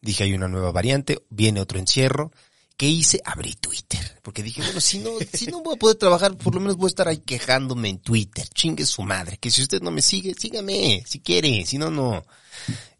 dije, 0.00 0.24
hay 0.24 0.32
una 0.32 0.48
nueva 0.48 0.72
variante, 0.72 1.22
viene 1.28 1.60
otro 1.60 1.78
encierro. 1.78 2.32
¿Qué 2.78 2.86
hice? 2.86 3.20
Abrí 3.26 3.54
Twitter. 3.54 4.18
Porque 4.22 4.42
dije, 4.42 4.62
bueno, 4.62 4.80
si 4.80 5.00
no, 5.00 5.10
si 5.30 5.46
no 5.48 5.62
voy 5.62 5.74
a 5.74 5.78
poder 5.78 5.96
trabajar, 5.96 6.34
por 6.38 6.54
lo 6.54 6.60
menos 6.60 6.76
voy 6.78 6.86
a 6.86 6.88
estar 6.88 7.06
ahí 7.06 7.18
quejándome 7.18 7.90
en 7.90 7.98
Twitter. 7.98 8.48
Chingue 8.48 8.86
su 8.86 9.02
madre. 9.02 9.36
Que 9.36 9.50
si 9.50 9.60
usted 9.60 9.82
no 9.82 9.90
me 9.90 10.00
sigue, 10.00 10.34
sígame, 10.34 11.04
si 11.06 11.20
quiere. 11.20 11.66
Si 11.66 11.76
no, 11.76 11.90
no. 11.90 12.24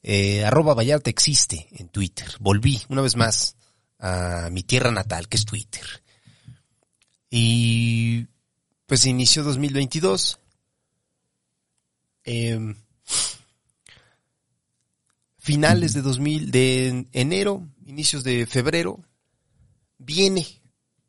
Eh, 0.02 0.44
arroba 0.44 0.74
Vallarta 0.74 1.08
existe 1.08 1.66
en 1.72 1.88
Twitter. 1.88 2.28
Volví, 2.40 2.82
una 2.90 3.00
vez 3.00 3.16
más, 3.16 3.56
a 3.98 4.50
mi 4.52 4.64
tierra 4.64 4.90
natal, 4.90 5.28
que 5.28 5.38
es 5.38 5.46
Twitter. 5.46 6.04
Y 7.30 8.26
pues 8.86 9.04
inició 9.06 9.42
2022. 9.42 10.38
Eh, 12.24 12.74
finales 15.38 15.92
de 15.92 16.02
2000, 16.02 16.50
de 16.50 17.06
enero, 17.12 17.68
inicios 17.84 18.24
de 18.24 18.46
febrero, 18.46 19.04
viene 19.98 20.46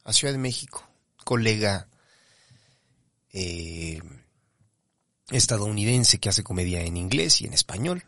a 0.04 0.14
Ciudad 0.14 0.34
de 0.34 0.40
México, 0.40 0.88
colega 1.24 1.90
eh, 3.34 4.00
estadounidense 5.32 6.20
que 6.20 6.30
hace 6.30 6.44
comedia 6.44 6.82
en 6.82 6.98
inglés 6.98 7.42
y 7.42 7.46
en 7.46 7.54
español. 7.54 8.04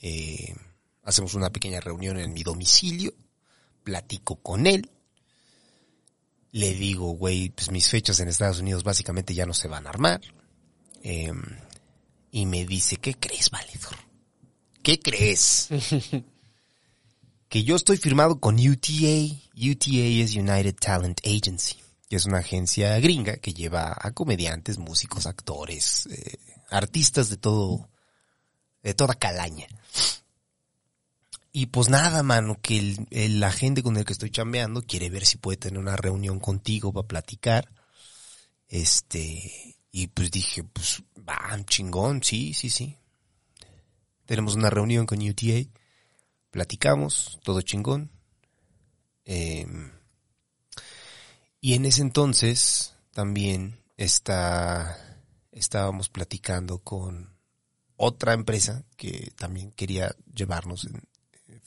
Eh, 0.00 0.54
hacemos 1.02 1.34
una 1.34 1.50
pequeña 1.50 1.80
reunión 1.80 2.18
en 2.18 2.32
mi 2.32 2.42
domicilio, 2.42 3.14
platico 3.82 4.36
con 4.36 4.66
él 4.66 4.90
le 6.58 6.74
digo, 6.74 7.12
güey, 7.12 7.50
pues 7.50 7.70
mis 7.70 7.88
fechas 7.88 8.18
en 8.18 8.28
Estados 8.28 8.58
Unidos 8.58 8.82
básicamente 8.82 9.32
ya 9.32 9.46
no 9.46 9.54
se 9.54 9.68
van 9.68 9.86
a 9.86 9.90
armar. 9.90 10.20
Em, 11.02 11.40
y 12.32 12.46
me 12.46 12.66
dice, 12.66 12.96
¿qué 12.96 13.14
crees, 13.14 13.50
valedor? 13.50 13.96
¿Qué 14.82 14.98
crees? 14.98 15.68
que 17.48 17.62
yo 17.62 17.76
estoy 17.76 17.96
firmado 17.96 18.40
con 18.40 18.56
UTA. 18.56 19.36
UTA 19.54 20.04
es 20.24 20.34
United 20.34 20.74
Talent 20.74 21.20
Agency, 21.24 21.76
que 22.08 22.16
es 22.16 22.26
una 22.26 22.38
agencia 22.38 22.98
gringa 22.98 23.36
que 23.36 23.54
lleva 23.54 23.96
a 23.96 24.10
comediantes, 24.10 24.78
músicos, 24.78 25.26
actores, 25.26 26.08
eh, 26.10 26.38
artistas 26.70 27.30
de 27.30 27.36
todo, 27.36 27.88
de 28.82 28.94
toda 28.94 29.14
calaña. 29.14 29.68
Y 31.52 31.66
pues 31.66 31.88
nada, 31.88 32.22
mano, 32.22 32.58
que 32.60 32.78
el, 33.10 33.40
la 33.40 33.50
gente 33.50 33.82
con 33.82 33.96
el 33.96 34.04
que 34.04 34.12
estoy 34.12 34.30
chambeando 34.30 34.82
quiere 34.82 35.08
ver 35.10 35.24
si 35.24 35.38
puede 35.38 35.56
tener 35.56 35.78
una 35.78 35.96
reunión 35.96 36.40
contigo 36.40 36.92
para 36.92 37.08
platicar. 37.08 37.72
Este, 38.68 39.76
y 39.90 40.08
pues 40.08 40.30
dije, 40.30 40.62
pues, 40.64 41.02
va, 41.26 41.58
chingón, 41.64 42.22
sí, 42.22 42.52
sí, 42.54 42.68
sí. 42.70 42.96
Tenemos 44.26 44.54
una 44.54 44.68
reunión 44.68 45.06
con 45.06 45.26
UTA, 45.26 45.68
platicamos, 46.50 47.38
todo 47.42 47.62
chingón. 47.62 48.10
Em, 49.24 49.90
y 51.60 51.74
en 51.74 51.86
ese 51.86 52.02
entonces 52.02 52.94
también 53.12 53.82
está, 53.96 55.24
estábamos 55.50 56.10
platicando 56.10 56.78
con 56.78 57.36
otra 57.96 58.34
empresa 58.34 58.84
que 58.96 59.32
también 59.36 59.72
quería 59.72 60.14
llevarnos 60.32 60.84
en, 60.84 61.07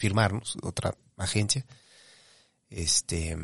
firmarnos, 0.01 0.57
otra 0.63 0.95
agencia. 1.15 1.63
Este, 2.71 3.37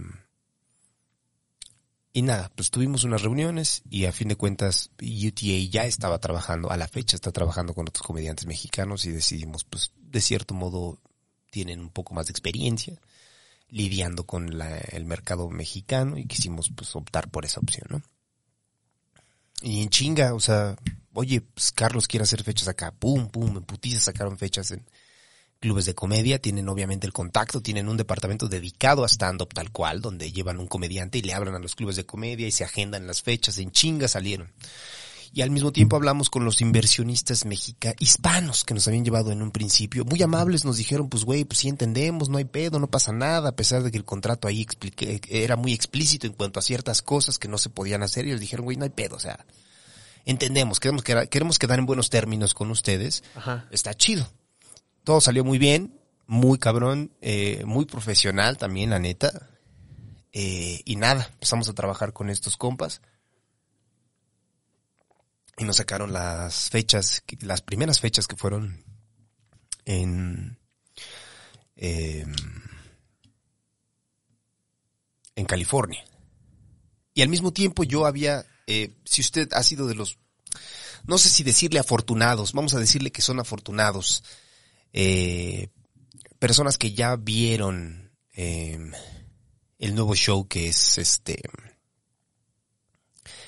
y 2.14 2.24
nada, 2.24 2.52
pues 2.56 2.72
tuvimos 2.72 3.04
unas 3.04 3.22
reuniones 3.22 3.84
y 3.92 4.06
a 4.06 4.12
fin 4.12 4.28
de 4.30 4.36
cuentas 4.36 4.90
UTA 5.00 5.70
ya 5.70 5.86
estaba 5.86 6.18
trabajando, 6.18 6.72
a 6.72 6.78
la 6.78 6.88
fecha 6.88 7.16
está 7.16 7.32
trabajando 7.32 7.76
con 7.76 7.88
otros 7.88 8.02
comediantes 8.02 8.48
mexicanos 8.48 9.06
y 9.06 9.12
decidimos, 9.12 9.64
pues 9.66 9.92
de 9.98 10.20
cierto 10.20 10.56
modo 10.56 11.00
tienen 11.52 11.80
un 11.80 11.90
poco 11.90 12.16
más 12.16 12.26
de 12.26 12.32
experiencia 12.32 13.00
lidiando 13.70 14.26
con 14.26 14.50
el 14.60 15.06
mercado 15.06 15.50
mexicano 15.50 16.18
y 16.18 16.26
quisimos 16.26 16.72
pues 16.76 16.96
optar 16.96 17.30
por 17.30 17.46
esa 17.46 17.60
opción, 17.60 17.86
¿no? 17.90 18.02
Y 19.62 19.84
en 19.84 19.90
chinga, 19.90 20.34
o 20.34 20.40
sea, 20.40 20.76
oye, 21.14 21.42
pues 21.42 21.72
Carlos 21.72 22.08
quiere 22.08 22.24
hacer 22.24 22.44
fechas 22.44 22.68
acá, 22.68 22.92
pum, 22.92 23.28
pum, 23.30 23.58
en 23.58 23.64
putiza 23.64 24.00
sacaron 24.00 24.38
fechas 24.38 24.72
en 24.72 24.88
clubes 25.60 25.86
de 25.86 25.96
comedia, 25.96 26.40
tienen 26.40 26.70
obviamente 26.70 27.08
el 27.08 27.14
contacto, 27.14 27.62
tienen 27.62 27.90
un 27.90 27.98
departamento 27.98 28.48
dedicado 28.48 29.04
a 29.04 29.08
stand-up 29.08 29.54
tal 29.54 29.72
cual, 29.72 30.02
donde 30.02 30.32
llevan 30.32 30.60
un 30.60 30.68
comediante 30.68 31.18
y 31.18 31.22
le 31.22 31.34
hablan 31.34 31.56
a 31.56 31.60
los 31.60 31.76
clubes 31.76 31.96
de 31.96 32.06
comedia 32.06 32.48
y 32.48 32.52
se 32.52 32.64
agendan 32.64 33.08
las 33.08 33.22
fechas, 33.22 33.58
en 33.58 33.72
chinga 33.72 34.08
salieron. 34.08 34.52
Y 35.34 35.42
al 35.42 35.52
mismo 35.52 35.72
tiempo 35.72 35.96
hablamos 35.96 36.30
con 36.30 36.46
los 36.46 36.62
inversionistas 36.62 37.46
mexicanos, 37.46 37.98
hispanos 38.00 38.64
que 38.64 38.74
nos 38.74 38.88
habían 38.88 39.04
llevado 39.04 39.32
en 39.32 39.42
un 39.42 39.52
principio. 39.52 40.06
Muy 40.06 40.22
amables 40.22 40.64
nos 40.66 40.78
dijeron, 40.78 41.10
pues 41.10 41.26
güey, 41.26 41.44
pues 41.44 41.60
sí 41.60 41.70
entendemos, 41.70 42.30
no 42.30 42.38
hay 42.38 42.46
pedo, 42.46 42.80
no 42.80 42.88
pasa 42.88 43.12
nada, 43.12 43.50
a 43.50 43.56
pesar 43.56 43.84
de 43.84 43.92
que 43.92 43.98
el 43.98 44.06
contrato 44.06 44.48
ahí 44.48 44.62
explique, 44.62 45.22
era 45.30 45.56
muy 45.56 45.74
explícito 45.74 46.28
en 46.28 46.34
cuanto 46.34 46.60
a 46.60 46.64
ciertas 46.64 47.02
cosas 47.02 47.40
que 47.40 47.48
no 47.48 47.58
se 47.58 47.70
podían 47.70 48.04
hacer. 48.04 48.26
Y 48.26 48.30
ellos 48.30 48.40
dijeron, 48.40 48.64
güey, 48.66 48.78
no 48.78 48.86
hay 48.86 48.90
pedo, 48.90 49.16
o 49.16 49.20
sea, 49.20 49.46
entendemos, 50.26 50.80
queremos 50.80 51.04
quedar, 51.04 51.30
queremos 51.30 51.60
quedar 51.60 51.80
en 51.80 51.86
buenos 51.86 52.10
términos 52.10 52.54
con 52.54 52.72
ustedes. 52.72 53.24
Está 53.70 53.94
chido. 53.94 54.32
Todo 55.08 55.22
salió 55.22 55.46
muy 55.46 55.58
bien, 55.58 55.98
muy 56.26 56.60
cabrón, 56.60 57.16
eh, 57.22 57.64
muy 57.66 57.86
profesional 57.86 58.58
también, 58.58 58.90
la 58.90 59.00
neta. 59.00 59.48
Eh, 60.34 60.82
y 60.84 60.98
nada, 60.98 61.30
empezamos 61.32 61.70
a 61.70 61.74
trabajar 61.74 62.12
con 62.12 62.30
estos 62.30 62.58
compas 62.58 63.00
y 65.58 65.64
nos 65.64 65.78
sacaron 65.78 66.12
las 66.12 66.70
fechas, 66.70 67.24
las 67.40 67.62
primeras 67.62 68.02
fechas 68.02 68.28
que 68.28 68.36
fueron 68.36 68.84
en, 69.86 70.60
em, 71.78 72.36
en 75.38 75.46
California. 75.46 76.04
Y 77.14 77.22
al 77.22 77.30
mismo 77.30 77.54
tiempo 77.54 77.86
yo 77.86 78.06
había, 78.06 78.46
eh, 78.68 78.94
si 79.06 79.22
usted 79.22 79.48
ha 79.54 79.64
sido 79.64 79.88
de 79.88 79.96
los, 79.96 80.18
no 81.06 81.18
sé 81.18 81.30
si 81.30 81.46
decirle 81.46 81.80
afortunados, 81.80 82.52
vamos 82.52 82.74
a 82.74 82.80
decirle 82.80 83.14
que 83.14 83.22
son 83.22 83.40
afortunados, 83.40 84.22
eh, 84.94 85.70
personas 86.40 86.78
que 86.78 86.94
ya 86.94 87.16
vieron 87.16 88.12
em, 88.34 88.92
el 89.80 89.96
nuevo 89.96 90.16
show 90.16 90.48
que 90.48 90.70
es 90.70 90.98
este, 90.98 91.42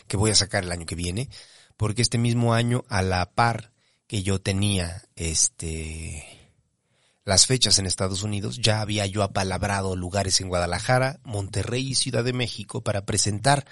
que 0.08 0.18
voy 0.18 0.32
a 0.32 0.36
sacar 0.36 0.64
el 0.64 0.72
año 0.72 0.86
que 0.86 0.96
viene 0.96 1.30
porque 1.80 2.02
este 2.02 2.18
mismo 2.18 2.54
año, 2.54 2.84
a 2.90 3.02
la 3.02 3.32
par 3.32 3.72
que 4.06 4.22
yo 4.22 4.42
tenía 4.42 5.02
este 5.16 6.26
las 7.24 7.46
fechas 7.46 7.80
en 7.80 7.86
Estados 7.86 8.22
Unidos, 8.22 8.58
ya 8.58 8.82
había 8.82 9.06
yo 9.06 9.24
apalabrado 9.24 9.96
lugares 9.96 10.42
en 10.42 10.50
Guadalajara, 10.50 11.22
Monterrey 11.24 11.88
y 11.88 11.96
Ciudad 11.96 12.26
de 12.26 12.34
México 12.34 12.84
para 12.84 13.06
presentar 13.06 13.66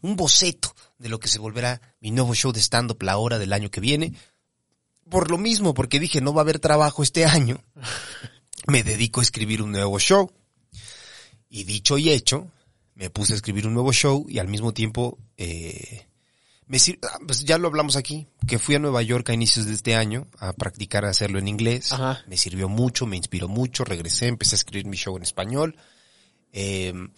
un 0.00 0.16
boceto 0.16 0.74
de 0.98 1.08
lo 1.08 1.20
que 1.20 1.28
se 1.28 1.38
volverá 1.38 1.80
mi 2.00 2.10
nuevo 2.10 2.34
show 2.34 2.50
de 2.50 2.60
stand-up 2.60 3.00
la 3.00 3.16
hora 3.16 3.38
del 3.38 3.52
año 3.52 3.70
que 3.70 3.80
viene. 3.80 4.12
Por 5.08 5.30
lo 5.30 5.38
mismo, 5.38 5.74
porque 5.74 6.00
dije 6.00 6.20
no 6.20 6.32
va 6.32 6.40
a 6.40 6.44
haber 6.44 6.58
trabajo 6.58 7.02
este 7.02 7.24
año, 7.24 7.62
me 8.66 8.82
dedico 8.82 9.20
a 9.20 9.22
escribir 9.22 9.62
un 9.62 9.72
nuevo 9.72 9.98
show. 9.98 10.30
Y 11.48 11.64
dicho 11.64 11.98
y 11.98 12.10
hecho, 12.10 12.50
me 12.94 13.10
puse 13.10 13.34
a 13.34 13.36
escribir 13.36 13.66
un 13.66 13.74
nuevo 13.74 13.92
show 13.92 14.24
y 14.28 14.38
al 14.38 14.48
mismo 14.48 14.72
tiempo 14.72 15.18
eh, 15.36 16.06
me 16.66 16.78
ah, 17.02 17.18
pues 17.26 17.44
ya 17.44 17.58
lo 17.58 17.68
hablamos 17.68 17.96
aquí, 17.96 18.26
que 18.46 18.58
fui 18.58 18.74
a 18.74 18.78
Nueva 18.78 19.02
York 19.02 19.28
a 19.28 19.34
inicios 19.34 19.66
de 19.66 19.74
este 19.74 19.94
año 19.94 20.26
a 20.38 20.54
practicar 20.54 21.04
a 21.04 21.10
hacerlo 21.10 21.38
en 21.38 21.48
inglés. 21.48 21.90
Me 22.26 22.38
sirvió 22.38 22.68
mucho, 22.68 23.04
me 23.04 23.18
inspiró 23.18 23.46
mucho, 23.46 23.84
regresé, 23.84 24.28
empecé 24.28 24.54
a 24.54 24.56
escribir 24.56 24.86
mi 24.86 24.96
show 24.96 25.14
en 25.16 25.22
español. 25.22 25.76
Em, 26.50 27.10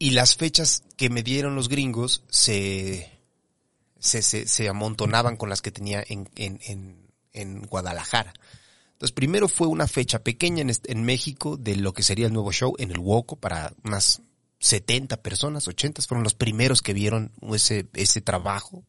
y 0.00 0.10
las 0.10 0.34
fechas 0.34 0.82
que 0.96 1.10
me 1.10 1.22
dieron 1.22 1.54
los 1.54 1.68
gringos 1.68 2.24
se, 2.28 3.15
se, 4.06 4.22
se, 4.22 4.68
amontonaban 4.68 5.36
con 5.36 5.48
las 5.48 5.62
que 5.62 5.70
tenía 5.70 6.02
en, 6.06 6.28
en, 6.36 6.60
en, 6.66 7.10
en, 7.32 7.62
Guadalajara. 7.62 8.32
Entonces, 8.92 9.12
primero 9.12 9.48
fue 9.48 9.66
una 9.66 9.86
fecha 9.86 10.20
pequeña 10.20 10.62
en, 10.62 10.72
en 10.84 11.04
México 11.04 11.56
de 11.56 11.76
lo 11.76 11.92
que 11.92 12.02
sería 12.02 12.26
el 12.26 12.32
nuevo 12.32 12.52
show 12.52 12.74
en 12.78 12.90
el 12.90 12.98
Woco 12.98 13.36
para 13.36 13.74
unas 13.84 14.22
70 14.58 15.18
personas, 15.22 15.68
80 15.68 16.02
fueron 16.02 16.24
los 16.24 16.34
primeros 16.34 16.82
que 16.82 16.94
vieron 16.94 17.32
ese, 17.52 17.88
ese 17.94 18.20
trabajo. 18.20 18.84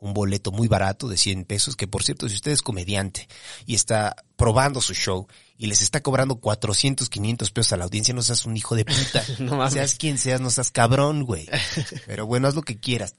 Un 0.00 0.14
boleto 0.14 0.52
muy 0.52 0.68
barato 0.68 1.08
de 1.08 1.16
100 1.16 1.44
pesos, 1.44 1.74
que 1.74 1.88
por 1.88 2.04
cierto, 2.04 2.28
si 2.28 2.36
usted 2.36 2.52
es 2.52 2.62
comediante 2.62 3.26
y 3.66 3.74
está 3.74 4.14
probando 4.36 4.80
su 4.80 4.94
show 4.94 5.26
y 5.56 5.66
les 5.66 5.82
está 5.82 6.00
cobrando 6.04 6.36
400, 6.36 7.08
500 7.08 7.50
pesos 7.50 7.72
a 7.72 7.76
la 7.78 7.84
audiencia, 7.84 8.14
no 8.14 8.22
seas 8.22 8.46
un 8.46 8.56
hijo 8.56 8.76
de 8.76 8.84
puta. 8.84 9.24
no 9.40 9.68
Seas 9.68 9.96
quien 9.96 10.16
seas, 10.16 10.40
no 10.40 10.50
seas 10.50 10.70
cabrón, 10.70 11.24
güey. 11.24 11.48
Pero 12.06 12.26
bueno, 12.26 12.46
haz 12.46 12.54
lo 12.54 12.62
que 12.62 12.78
quieras. 12.78 13.16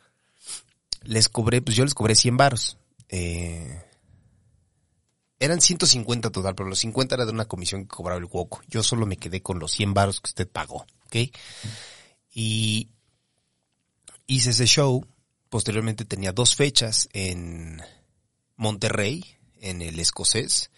Les 1.04 1.30
cobré, 1.30 1.62
pues 1.62 1.76
yo 1.76 1.84
les 1.84 1.94
cobré 1.94 2.16
100 2.16 2.38
varos. 2.38 2.78
Eh, 3.10 3.82
eran 5.40 5.62
150 5.62 6.32
total, 6.32 6.54
pero 6.56 6.68
los 6.68 6.80
50 6.80 7.16
era 7.16 7.26
de 7.26 7.32
una 7.32 7.46
comisión 7.46 7.84
que 7.84 7.96
cobraba 7.96 8.20
el 8.20 8.26
Woco. 8.26 8.62
Yo 8.68 8.84
solo 8.84 9.06
me 9.06 9.18
quedé 9.18 9.42
con 9.42 9.60
los 9.60 9.72
100 9.72 9.94
varos 9.94 10.20
que 10.20 10.28
usted 10.28 10.48
pagó, 10.48 10.86
¿ok? 11.06 11.16
Y 12.34 12.90
hice 14.28 14.50
ese 14.50 14.66
show. 14.66 15.06
Posteriormente 15.50 16.06
tenía 16.06 16.34
dos 16.34 16.56
fechas 16.56 17.10
en 17.14 17.82
Monterrey, 18.56 19.26
en 19.62 19.82
el 19.82 20.00
escocés, 20.00 20.70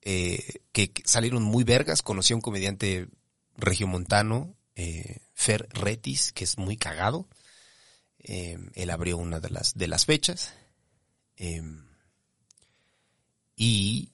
eh, 0.00 0.60
que 0.72 0.92
salieron 1.04 1.42
muy 1.42 1.64
vergas. 1.64 2.02
Conocí 2.02 2.32
a 2.32 2.36
un 2.36 2.42
comediante 2.42 3.08
regiomontano, 3.56 4.54
eh, 4.76 5.18
Fer 5.34 5.68
Retis, 5.72 6.32
que 6.32 6.44
es 6.44 6.58
muy 6.58 6.76
cagado. 6.76 7.28
Eh, 8.22 8.58
él 8.74 8.90
abrió 8.90 9.16
una 9.16 9.40
de 9.40 9.50
las, 9.50 9.74
de 9.74 9.88
las 9.88 10.06
fechas. 10.06 10.54
y 13.56 14.08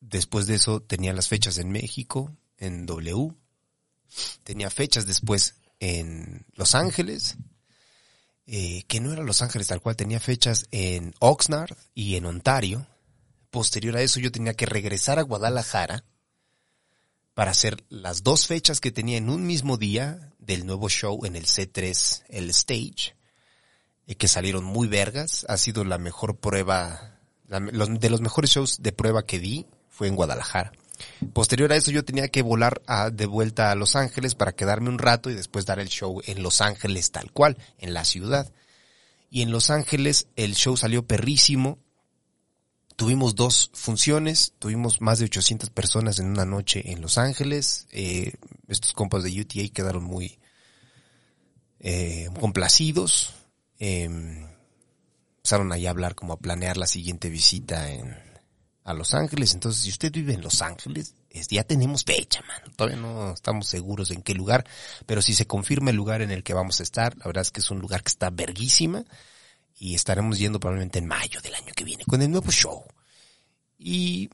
después 0.00 0.46
de 0.46 0.56
eso 0.56 0.80
tenía 0.82 1.12
las 1.12 1.28
fechas 1.28 1.58
en 1.58 1.70
México, 1.70 2.36
en 2.58 2.86
W, 2.86 3.34
tenía 4.42 4.70
fechas 4.70 5.06
después 5.06 5.54
en 5.78 6.46
Los 6.54 6.74
Ángeles, 6.74 7.36
eh, 8.46 8.82
que 8.88 9.00
no 9.00 9.12
era 9.12 9.22
Los 9.22 9.42
Ángeles 9.42 9.68
tal 9.68 9.80
cual, 9.80 9.96
tenía 9.96 10.20
fechas 10.20 10.66
en 10.70 11.14
Oxnard 11.20 11.76
y 11.94 12.16
en 12.16 12.26
Ontario. 12.26 12.86
Posterior 13.50 13.96
a 13.96 14.02
eso 14.02 14.20
yo 14.20 14.32
tenía 14.32 14.54
que 14.54 14.66
regresar 14.66 15.18
a 15.18 15.22
Guadalajara 15.22 16.04
para 17.34 17.52
hacer 17.52 17.84
las 17.88 18.22
dos 18.22 18.46
fechas 18.46 18.80
que 18.80 18.92
tenía 18.92 19.18
en 19.18 19.30
un 19.30 19.46
mismo 19.46 19.76
día 19.76 20.29
del 20.50 20.66
nuevo 20.66 20.88
show 20.88 21.24
en 21.24 21.36
el 21.36 21.46
C3, 21.46 22.24
el 22.28 22.50
stage, 22.50 23.14
que 24.18 24.26
salieron 24.26 24.64
muy 24.64 24.88
vergas. 24.88 25.46
Ha 25.48 25.56
sido 25.56 25.84
la 25.84 25.96
mejor 25.96 26.38
prueba, 26.38 27.20
de 27.46 28.10
los 28.10 28.20
mejores 28.20 28.50
shows 28.50 28.82
de 28.82 28.90
prueba 28.90 29.24
que 29.24 29.38
di 29.38 29.66
fue 29.88 30.08
en 30.08 30.16
Guadalajara. 30.16 30.72
Posterior 31.32 31.72
a 31.72 31.76
eso 31.76 31.92
yo 31.92 32.04
tenía 32.04 32.28
que 32.28 32.42
volar 32.42 32.82
de 33.12 33.26
vuelta 33.26 33.70
a 33.70 33.76
Los 33.76 33.94
Ángeles 33.94 34.34
para 34.34 34.52
quedarme 34.52 34.88
un 34.88 34.98
rato 34.98 35.30
y 35.30 35.34
después 35.34 35.66
dar 35.66 35.78
el 35.78 35.88
show 35.88 36.20
en 36.26 36.42
Los 36.42 36.60
Ángeles 36.60 37.12
tal 37.12 37.30
cual, 37.30 37.56
en 37.78 37.94
la 37.94 38.04
ciudad. 38.04 38.52
Y 39.30 39.42
en 39.42 39.52
Los 39.52 39.70
Ángeles 39.70 40.26
el 40.34 40.56
show 40.56 40.76
salió 40.76 41.06
perrísimo. 41.06 41.78
Tuvimos 42.96 43.36
dos 43.36 43.70
funciones, 43.72 44.52
tuvimos 44.58 45.00
más 45.00 45.20
de 45.20 45.26
800 45.26 45.70
personas 45.70 46.18
en 46.18 46.26
una 46.26 46.44
noche 46.44 46.90
en 46.90 47.00
Los 47.00 47.18
Ángeles. 47.18 47.86
Eh, 47.92 48.32
estos 48.70 48.92
compas 48.92 49.22
de 49.22 49.40
UTA 49.40 49.68
quedaron 49.72 50.04
muy 50.04 50.38
eh, 51.80 52.28
complacidos. 52.38 53.34
Em, 53.78 54.46
empezaron 55.38 55.72
ahí 55.72 55.86
a 55.86 55.90
hablar 55.90 56.14
como 56.14 56.34
a 56.34 56.38
planear 56.38 56.76
la 56.76 56.86
siguiente 56.86 57.30
visita 57.30 57.90
en, 57.90 58.16
a 58.84 58.94
Los 58.94 59.14
Ángeles. 59.14 59.54
Entonces, 59.54 59.82
si 59.82 59.90
usted 59.90 60.12
vive 60.12 60.34
en 60.34 60.42
Los 60.42 60.62
Ángeles, 60.62 61.14
ya 61.50 61.64
tenemos 61.64 62.04
fecha, 62.04 62.42
man. 62.42 62.74
Todavía 62.76 63.00
no 63.00 63.32
estamos 63.32 63.66
seguros 63.66 64.10
en 64.10 64.22
qué 64.22 64.34
lugar, 64.34 64.66
pero 65.06 65.22
si 65.22 65.34
se 65.34 65.46
confirma 65.46 65.90
el 65.90 65.96
lugar 65.96 66.22
en 66.22 66.30
el 66.30 66.42
que 66.42 66.54
vamos 66.54 66.80
a 66.80 66.82
estar, 66.82 67.16
la 67.18 67.26
verdad 67.26 67.42
es 67.42 67.50
que 67.50 67.60
es 67.60 67.70
un 67.70 67.78
lugar 67.78 68.02
que 68.02 68.08
está 68.08 68.30
verguísima 68.30 69.04
y 69.78 69.94
estaremos 69.94 70.38
yendo 70.38 70.60
probablemente 70.60 70.98
en 70.98 71.06
mayo 71.06 71.40
del 71.40 71.54
año 71.54 71.72
que 71.74 71.84
viene 71.84 72.04
con 72.04 72.20
el 72.20 72.30
nuevo 72.30 72.50
show. 72.50 72.84
Y 73.78 74.28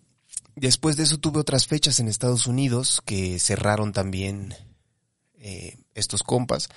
después 0.57 0.97
de 0.97 1.05
eso 1.05 1.19
tuve 1.19 1.38
otras 1.38 1.66
fechas 1.66 2.01
en 2.01 2.09
Estados 2.09 2.47
Unidos 2.47 3.01
que 3.05 3.38
cerraron 3.38 3.92
también 3.92 4.55
eh, 5.38 5.77
estos 5.95 6.23
compas. 6.23 6.69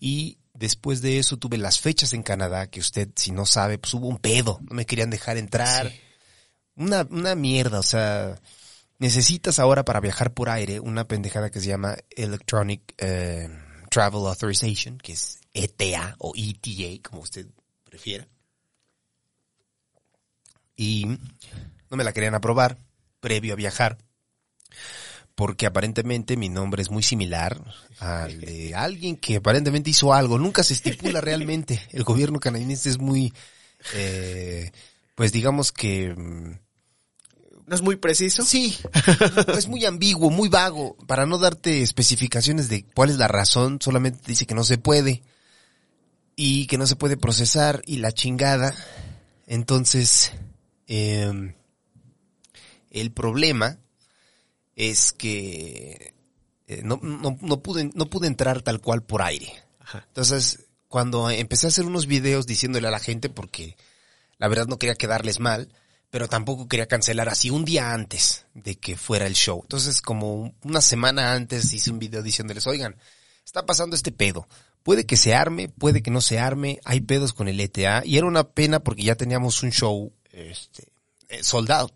Y 0.00 0.38
después 0.54 1.02
de 1.02 1.18
eso 1.18 1.36
tuve 1.36 1.58
las 1.58 1.78
fechas 1.78 2.12
en 2.14 2.22
Canadá 2.22 2.68
que 2.68 2.80
usted 2.80 3.10
si 3.14 3.30
no 3.30 3.46
sabe 3.46 3.78
pues 3.78 3.94
hubo 3.94 4.08
un 4.08 4.18
pedo, 4.18 4.58
no 4.62 4.74
me 4.74 4.86
querían 4.86 5.10
dejar 5.10 5.36
entrar. 5.36 5.92
Una, 6.74 7.06
una 7.10 7.34
mierda, 7.34 7.80
o 7.80 7.84
sea, 7.84 8.40
necesitas 8.98 9.58
ahora 9.58 9.84
para 9.84 10.00
viajar 10.00 10.32
por 10.32 10.48
aire 10.48 10.80
una 10.80 11.06
pendejada 11.06 11.50
que 11.50 11.60
se 11.60 11.68
llama 11.68 11.96
Electronic 12.10 12.94
eh, 12.98 13.48
Travel 13.90 14.26
Authorization, 14.26 14.98
que 14.98 15.12
es 15.12 15.40
ETA 15.52 16.14
o 16.18 16.32
ETA, 16.36 17.02
como 17.08 17.22
usted 17.22 17.46
prefiera. 17.84 18.28
Y 20.76 21.06
no 21.90 21.96
me 21.96 22.04
la 22.04 22.12
querían 22.12 22.36
aprobar 22.36 22.78
previo 23.20 23.52
a 23.52 23.56
viajar 23.56 23.98
porque 25.38 25.66
aparentemente 25.66 26.36
mi 26.36 26.48
nombre 26.48 26.82
es 26.82 26.90
muy 26.90 27.04
similar 27.04 27.62
al 28.00 28.40
de 28.40 28.74
alguien 28.74 29.14
que 29.16 29.36
aparentemente 29.36 29.90
hizo 29.90 30.12
algo. 30.12 30.36
Nunca 30.36 30.64
se 30.64 30.74
estipula 30.74 31.20
realmente. 31.20 31.80
El 31.92 32.02
gobierno 32.02 32.40
canadiense 32.40 32.88
es 32.88 32.98
muy, 32.98 33.32
eh, 33.94 34.72
pues 35.14 35.30
digamos 35.30 35.70
que... 35.70 36.12
mm, 36.12 36.58
¿No 37.68 37.74
es 37.76 37.82
muy 37.82 37.94
preciso? 37.94 38.42
Sí, 38.42 38.76
es 39.56 39.68
muy 39.68 39.84
ambiguo, 39.84 40.28
muy 40.28 40.48
vago. 40.48 40.96
Para 41.06 41.24
no 41.24 41.38
darte 41.38 41.82
especificaciones 41.82 42.68
de 42.68 42.84
cuál 42.92 43.10
es 43.10 43.16
la 43.16 43.28
razón, 43.28 43.78
solamente 43.80 44.20
dice 44.26 44.44
que 44.44 44.56
no 44.56 44.64
se 44.64 44.78
puede. 44.78 45.22
Y 46.34 46.66
que 46.66 46.78
no 46.78 46.86
se 46.88 46.96
puede 46.96 47.16
procesar 47.16 47.80
y 47.86 47.98
la 47.98 48.10
chingada. 48.10 48.74
Entonces, 49.46 50.32
eh, 50.88 51.54
el 52.90 53.12
problema 53.12 53.78
es 54.76 55.12
que 55.12 56.14
eh, 56.66 56.82
no, 56.84 57.00
no, 57.02 57.36
no, 57.40 57.62
pude, 57.62 57.90
no 57.94 58.06
pude 58.10 58.26
entrar 58.26 58.62
tal 58.62 58.80
cual 58.80 59.02
por 59.02 59.22
aire. 59.22 59.52
Ajá. 59.80 60.04
Entonces, 60.08 60.66
cuando 60.88 61.30
empecé 61.30 61.66
a 61.66 61.68
hacer 61.68 61.84
unos 61.84 62.06
videos 62.06 62.46
diciéndole 62.46 62.88
a 62.88 62.92
la 62.92 63.00
gente, 63.00 63.28
porque 63.28 63.76
la 64.38 64.48
verdad 64.48 64.66
no 64.66 64.78
quería 64.78 64.94
quedarles 64.94 65.40
mal, 65.40 65.68
pero 66.10 66.28
tampoco 66.28 66.68
quería 66.68 66.86
cancelar 66.86 67.28
así 67.28 67.50
un 67.50 67.64
día 67.64 67.92
antes 67.92 68.46
de 68.54 68.76
que 68.76 68.96
fuera 68.96 69.26
el 69.26 69.34
show. 69.34 69.60
Entonces, 69.62 70.00
como 70.00 70.54
una 70.62 70.80
semana 70.80 71.34
antes 71.34 71.72
hice 71.72 71.90
un 71.90 71.98
video 71.98 72.22
diciéndoles, 72.22 72.66
oigan, 72.66 72.96
está 73.44 73.66
pasando 73.66 73.94
este 73.94 74.12
pedo. 74.12 74.48
Puede 74.82 75.04
que 75.04 75.16
se 75.16 75.34
arme, 75.34 75.68
puede 75.68 76.02
que 76.02 76.10
no 76.10 76.20
se 76.20 76.38
arme, 76.38 76.80
hay 76.84 77.00
pedos 77.00 77.34
con 77.34 77.48
el 77.48 77.60
ETA, 77.60 78.02
y 78.06 78.16
era 78.16 78.26
una 78.26 78.44
pena 78.44 78.80
porque 78.80 79.02
ya 79.02 79.16
teníamos 79.16 79.62
un 79.62 79.70
show, 79.70 80.12
este, 80.30 80.88
eh, 81.28 81.42
sold 81.42 81.70
out. 81.70 81.92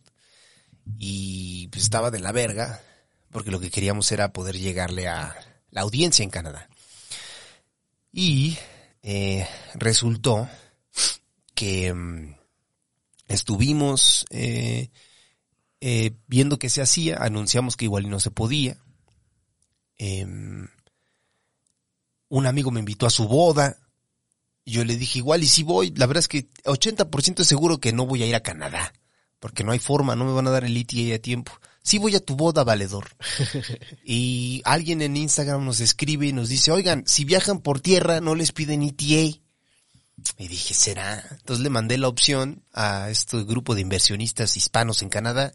Y 0.99 1.68
pues 1.68 1.85
estaba 1.85 2.11
de 2.11 2.21
la 2.21 2.33
verga, 2.33 2.81
porque 3.31 3.51
lo 3.51 3.61
que 3.61 3.71
queríamos 3.71 4.11
era 4.12 4.33
poder 4.33 4.59
llegarle 4.59 5.09
a 5.09 5.35
la 5.71 5.81
audiencia 5.83 6.23
en 6.23 6.31
Canadá. 6.31 6.68
Y 8.12 8.59
eh, 9.03 9.47
resultó 9.75 10.49
que 11.55 11.92
mm, 11.92 12.35
estuvimos 13.29 14.27
eh, 14.31 14.90
eh, 15.81 16.12
viendo 16.27 16.59
qué 16.59 16.68
se 16.68 16.83
hacía, 16.83 17.16
anunciamos 17.16 17.77
que 17.77 17.87
igual 17.87 18.09
no 18.09 18.21
se 18.21 18.31
podía. 18.31 18.77
Em, 19.97 20.68
un 22.29 22.47
amigo 22.47 22.71
me 22.71 22.81
invitó 22.81 23.07
a 23.07 23.11
su 23.11 23.27
boda. 23.29 23.79
Yo 24.64 24.85
le 24.85 24.97
dije, 24.97 25.18
igual 25.18 25.42
y 25.42 25.49
si 25.49 25.62
voy, 25.62 25.90
la 25.97 26.07
verdad 26.07 26.21
es 26.21 26.29
que 26.29 26.49
80% 26.64 27.45
seguro 27.45 27.79
que 27.79 27.92
no 27.92 28.07
voy 28.07 28.23
a 28.23 28.27
ir 28.27 28.35
a 28.35 28.42
Canadá. 28.42 28.92
Porque 29.42 29.64
no 29.64 29.72
hay 29.72 29.81
forma, 29.81 30.14
no 30.14 30.24
me 30.24 30.31
van 30.31 30.46
a 30.46 30.52
dar 30.52 30.62
el 30.62 30.76
ETA 30.76 31.16
a 31.16 31.18
tiempo. 31.18 31.50
Sí 31.83 31.98
voy 31.98 32.14
a 32.14 32.24
tu 32.24 32.37
boda, 32.37 32.62
valedor. 32.62 33.09
y 34.05 34.62
alguien 34.64 35.02
en 35.02 35.16
Instagram 35.16 35.64
nos 35.64 35.81
escribe 35.81 36.28
y 36.28 36.33
nos 36.33 36.48
dice, 36.48 36.70
oigan, 36.70 37.02
si 37.09 37.24
viajan 37.24 37.59
por 37.59 37.81
tierra 37.81 38.20
no 38.20 38.37
les 38.37 38.52
piden 38.52 38.85
ETA. 38.85 39.37
Y 40.38 40.46
dije, 40.46 40.74
¿será? 40.74 41.26
Entonces 41.33 41.61
le 41.61 41.70
mandé 41.70 41.98
la 41.98 42.07
opción 42.07 42.62
a 42.72 43.11
este 43.11 43.42
grupo 43.42 43.74
de 43.74 43.81
inversionistas 43.81 44.57
hispanos 44.57 45.02
en 45.02 45.09
Canadá 45.09 45.52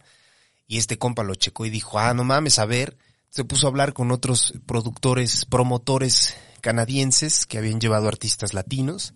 y 0.67 0.79
este 0.79 0.97
compa 0.97 1.23
lo 1.23 1.35
checó 1.35 1.65
y 1.65 1.69
dijo, 1.69 1.97
ah, 1.97 2.13
no 2.13 2.25
mames, 2.25 2.59
a 2.59 2.65
ver. 2.65 2.97
Se 3.29 3.45
puso 3.45 3.67
a 3.67 3.69
hablar 3.69 3.93
con 3.93 4.11
otros 4.11 4.53
productores, 4.65 5.45
promotores 5.45 6.35
canadienses 6.59 7.45
que 7.45 7.57
habían 7.57 7.79
llevado 7.79 8.09
artistas 8.09 8.53
latinos. 8.53 9.13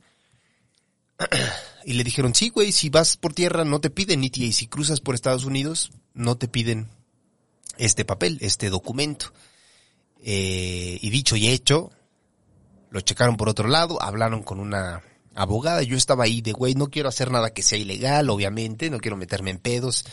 Y 1.85 1.93
le 1.93 2.03
dijeron, 2.03 2.35
sí, 2.35 2.49
güey, 2.49 2.71
si 2.71 2.89
vas 2.89 3.17
por 3.17 3.33
tierra 3.33 3.65
no 3.65 3.81
te 3.81 3.89
piden 3.89 4.23
ETA 4.23 4.41
y 4.41 4.51
si 4.51 4.67
cruzas 4.67 4.99
por 4.99 5.15
Estados 5.15 5.45
Unidos 5.45 5.91
no 6.13 6.37
te 6.37 6.47
piden 6.47 6.89
este 7.77 8.05
papel, 8.05 8.37
este 8.41 8.69
documento. 8.69 9.33
Eh, 10.23 10.99
y 11.01 11.09
dicho 11.09 11.35
y 11.35 11.47
hecho, 11.47 11.91
lo 12.91 13.01
checaron 13.01 13.37
por 13.37 13.49
otro 13.49 13.67
lado, 13.67 14.01
hablaron 14.01 14.43
con 14.43 14.59
una 14.59 15.01
abogada, 15.33 15.81
yo 15.81 15.97
estaba 15.97 16.25
ahí 16.25 16.41
de, 16.41 16.51
güey, 16.51 16.75
no 16.75 16.89
quiero 16.89 17.09
hacer 17.09 17.31
nada 17.31 17.53
que 17.53 17.63
sea 17.63 17.77
ilegal, 17.77 18.29
obviamente, 18.29 18.89
no 18.89 18.99
quiero 18.99 19.17
meterme 19.17 19.49
en 19.49 19.59
pedos, 19.59 20.05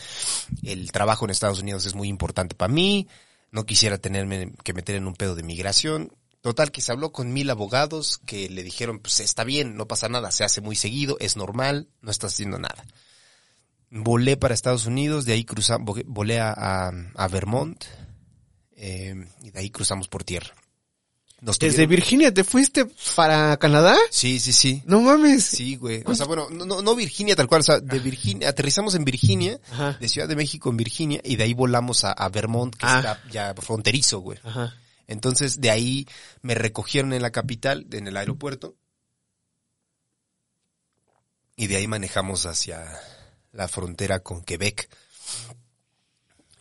el 0.63 0.91
trabajo 0.91 1.25
en 1.25 1.31
Estados 1.31 1.59
Unidos 1.59 1.85
es 1.85 1.93
muy 1.93 2.07
importante 2.07 2.55
para 2.55 2.73
mí, 2.73 3.07
no 3.51 3.65
quisiera 3.65 3.97
tenerme 3.97 4.53
que 4.63 4.73
meter 4.73 4.95
en 4.95 5.07
un 5.07 5.15
pedo 5.15 5.35
de 5.35 5.43
migración. 5.43 6.13
Total, 6.41 6.71
que 6.71 6.79
se 6.81 6.91
habló 6.93 7.11
con 7.11 7.33
mil 7.33 7.49
abogados 7.49 8.19
que 8.25 8.47
le 8.49 8.63
dijeron, 8.63 8.99
pues 8.99 9.19
está 9.19 9.43
bien, 9.43 9.75
no 9.75 9.87
pasa 9.87 10.07
nada, 10.07 10.31
se 10.31 10.43
hace 10.45 10.61
muy 10.61 10.75
seguido, 10.77 11.17
es 11.19 11.35
normal, 11.35 11.89
no 12.01 12.11
estás 12.11 12.33
haciendo 12.33 12.57
nada. 12.59 12.85
Volé 13.91 14.37
para 14.37 14.53
Estados 14.53 14.85
Unidos, 14.85 15.25
de 15.25 15.33
ahí 15.33 15.43
cruzamos, 15.43 15.99
volé 16.05 16.39
a, 16.39 16.53
a, 16.55 16.91
a 17.15 17.27
Vermont, 17.27 17.83
eh, 18.75 19.15
y 19.41 19.49
de 19.51 19.59
ahí 19.59 19.69
cruzamos 19.69 20.07
por 20.07 20.23
tierra. 20.23 20.53
Nos 21.41 21.57
¿Desde 21.57 21.83
tuvieron- 21.85 21.89
Virginia 21.89 22.33
te 22.33 22.43
fuiste 22.43 22.85
para 23.15 23.55
Canadá? 23.57 23.95
Sí, 24.11 24.39
sí, 24.39 24.51
sí. 24.53 24.83
No 24.85 25.01
mames. 25.01 25.45
Sí, 25.45 25.77
güey. 25.77 26.03
O 26.05 26.13
sea, 26.13 26.25
bueno, 26.25 26.49
no, 26.51 26.65
no, 26.65 26.81
no 26.81 26.95
Virginia 26.95 27.35
tal 27.35 27.47
cual, 27.47 27.61
o 27.61 27.63
sea, 27.63 27.79
de 27.79 27.99
Virginia, 27.99 28.49
aterrizamos 28.49 28.93
en 28.95 29.05
Virginia, 29.05 29.59
Ajá. 29.71 29.97
de 29.99 30.07
Ciudad 30.09 30.27
de 30.27 30.35
México 30.35 30.69
en 30.69 30.77
Virginia, 30.77 31.21
y 31.23 31.37
de 31.37 31.43
ahí 31.45 31.53
volamos 31.53 32.03
a, 32.03 32.11
a 32.11 32.29
Vermont, 32.29 32.75
que 32.75 32.85
Ah. 32.85 32.97
está 32.99 33.21
ya 33.31 33.53
fronterizo, 33.55 34.19
güey. 34.19 34.37
Ajá. 34.43 34.75
Entonces, 35.09 35.59
de 35.59 35.71
ahí 35.71 36.07
me 36.43 36.53
recogieron 36.53 37.13
en 37.13 37.23
la 37.23 37.31
capital, 37.31 37.87
en 37.91 38.07
el 38.07 38.15
aeropuerto, 38.15 38.75
y 41.55 41.65
de 41.65 41.77
ahí 41.77 41.87
manejamos 41.87 42.45
hacia 42.45 42.85
la 43.51 43.67
frontera 43.67 44.19
con 44.19 44.43
Quebec. 44.43 44.87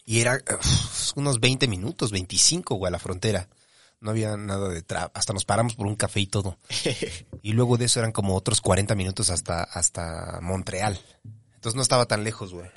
Y 0.07 0.23
era 0.23 0.41
unos 1.15 1.41
20 1.41 1.69
minutos, 1.69 2.11
25, 2.11 2.77
güey, 2.77 2.89
a 2.89 2.93
la 2.93 2.99
frontera. 2.99 3.51
No 4.01 4.13
había 4.13 4.35
nada 4.39 4.71
de 4.71 4.81
tra 4.81 5.11
hasta 5.13 5.35
nos 5.35 5.45
paramos 5.45 5.75
por 5.75 5.87
un 5.87 5.97
café 5.97 6.21
y 6.21 6.27
todo. 6.27 6.59
Y 7.43 7.53
luego 7.53 7.77
de 7.77 7.85
eso 7.85 8.01
eran 8.01 8.13
como 8.13 8.35
otros 8.35 8.63
40 8.63 8.95
minutos 8.95 9.29
hasta, 9.29 9.63
hasta 9.63 10.41
Montreal. 10.41 10.99
Entonces 11.55 11.77
no 11.77 11.83
estaba 11.83 12.07
tan 12.07 12.25
lejos, 12.25 12.53
güey. 12.55 12.69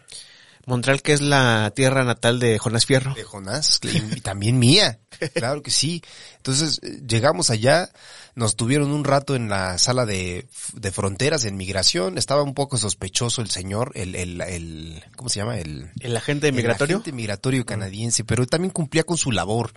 Montreal, 0.66 1.02
que 1.02 1.14
es 1.14 1.22
la 1.22 1.72
tierra 1.76 2.04
natal 2.04 2.40
de 2.40 2.58
Jonás 2.60 2.86
Fierro. 2.86 3.14
De 3.14 3.24
Jonás, 3.24 3.80
y 3.84 4.22
también 4.22 4.60
mía. 4.60 5.00
Claro 5.34 5.62
que 5.62 5.72
sí. 5.72 6.02
Entonces 6.38 6.80
eh, 6.84 7.02
llegamos 7.08 7.50
allá, 7.50 7.90
nos 8.36 8.56
tuvieron 8.56 8.92
un 8.92 9.04
rato 9.04 9.36
en 9.36 9.50
la 9.50 9.78
sala 9.78 10.06
de, 10.06 10.48
de 10.74 10.92
fronteras, 10.92 11.46
en 11.46 11.58
migración. 11.58 12.18
Estaba 12.18 12.44
un 12.44 12.54
poco 12.54 12.78
sospechoso 12.78 13.42
el 13.42 13.50
señor, 13.50 13.92
el, 13.96 14.16
el, 14.16 14.42
el 14.42 15.04
¿cómo 15.16 15.30
se 15.30 15.40
llama? 15.40 15.58
El, 15.58 15.90
¿El 16.00 16.16
agente 16.18 16.48
el 16.48 16.54
migratorio? 16.56 16.98
agente 16.98 17.12
migratorio 17.12 17.66
canadiense, 17.66 18.24
pero 18.24 18.46
también 18.48 18.72
cumplía 18.72 19.04
con 19.04 19.18
su 19.18 19.32
labor. 19.32 19.72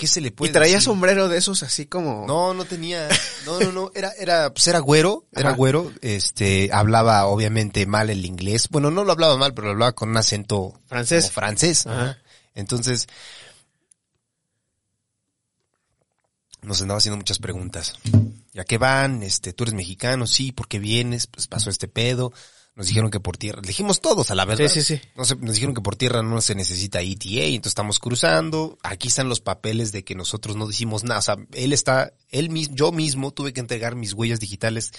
¿Qué 0.00 0.06
se 0.06 0.22
le 0.22 0.28
Y 0.28 0.30
puede 0.30 0.52
traía 0.52 0.76
decir? 0.76 0.86
sombrero 0.86 1.28
de 1.28 1.36
esos 1.36 1.62
así 1.62 1.84
como... 1.84 2.24
No, 2.26 2.54
no 2.54 2.64
tenía, 2.64 3.06
no, 3.44 3.60
no, 3.60 3.70
no, 3.70 3.92
era, 3.94 4.10
era, 4.18 4.50
pues 4.52 4.66
era 4.66 4.78
güero, 4.78 5.26
era 5.32 5.50
Ajá. 5.50 5.56
güero, 5.56 5.92
este, 6.00 6.70
hablaba 6.72 7.26
obviamente 7.26 7.84
mal 7.84 8.08
el 8.08 8.24
inglés, 8.24 8.68
bueno, 8.70 8.90
no 8.90 9.04
lo 9.04 9.12
hablaba 9.12 9.36
mal, 9.36 9.52
pero 9.52 9.66
lo 9.66 9.72
hablaba 9.72 9.92
con 9.92 10.08
un 10.08 10.16
acento 10.16 10.80
Francés. 10.86 11.24
como 11.24 11.34
francés, 11.34 11.86
ajá. 11.86 12.16
entonces, 12.54 13.08
nos 16.62 16.80
andaba 16.82 16.98
haciendo 16.98 17.16
muchas 17.16 17.38
preguntas, 17.38 17.94
¿ya 18.52 18.64
qué 18.64 18.78
van? 18.78 19.22
Este, 19.22 19.52
tú 19.52 19.64
eres 19.64 19.74
mexicano, 19.74 20.26
sí, 20.26 20.52
¿por 20.52 20.68
qué 20.68 20.78
vienes? 20.78 21.26
Pues 21.26 21.46
pasó 21.46 21.70
este 21.70 21.88
pedo, 21.88 22.32
nos 22.76 22.86
dijeron 22.86 23.10
que 23.10 23.20
por 23.20 23.36
tierra, 23.36 23.60
dijimos 23.62 24.00
todos 24.00 24.30
a 24.30 24.34
la 24.34 24.44
verdad. 24.44 24.68
Sí, 24.68 24.82
sí, 24.82 24.96
sí. 24.96 25.02
No 25.16 25.24
se- 25.24 25.36
nos 25.36 25.54
dijeron 25.54 25.74
que 25.74 25.82
por 25.82 25.96
tierra 25.96 26.22
no 26.22 26.40
se 26.40 26.54
necesita 26.54 27.00
ETA, 27.02 27.44
entonces 27.46 27.72
estamos 27.72 27.98
cruzando. 27.98 28.78
Aquí 28.82 29.08
están 29.08 29.28
los 29.28 29.40
papeles 29.40 29.92
de 29.92 30.04
que 30.04 30.14
nosotros 30.14 30.56
no 30.56 30.66
decimos 30.66 31.04
nada. 31.04 31.18
O 31.18 31.22
sea, 31.22 31.36
él 31.52 31.72
está, 31.72 32.12
él 32.30 32.48
mismo, 32.50 32.74
yo 32.76 32.92
mismo 32.92 33.32
tuve 33.32 33.52
que 33.52 33.60
entregar 33.60 33.96
mis 33.96 34.14
huellas 34.14 34.40
digitales 34.40 34.92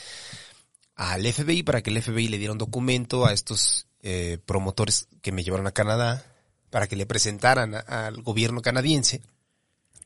al 0.96 1.26
FBI 1.26 1.64
para 1.64 1.82
que 1.82 1.90
el 1.90 2.02
FBI 2.02 2.28
le 2.28 2.38
diera 2.38 2.52
un 2.52 2.58
documento 2.60 3.26
a 3.26 3.34
estos 3.34 3.88
eh, 4.04 4.38
promotores 4.46 5.08
que 5.22 5.32
me 5.32 5.44
llevaron 5.44 5.68
a 5.68 5.72
Canadá 5.72 6.26
para 6.70 6.88
que 6.88 6.96
le 6.96 7.06
presentaran 7.06 7.76
a- 7.76 7.80
al 8.08 8.22
gobierno 8.22 8.62
canadiense 8.62 9.22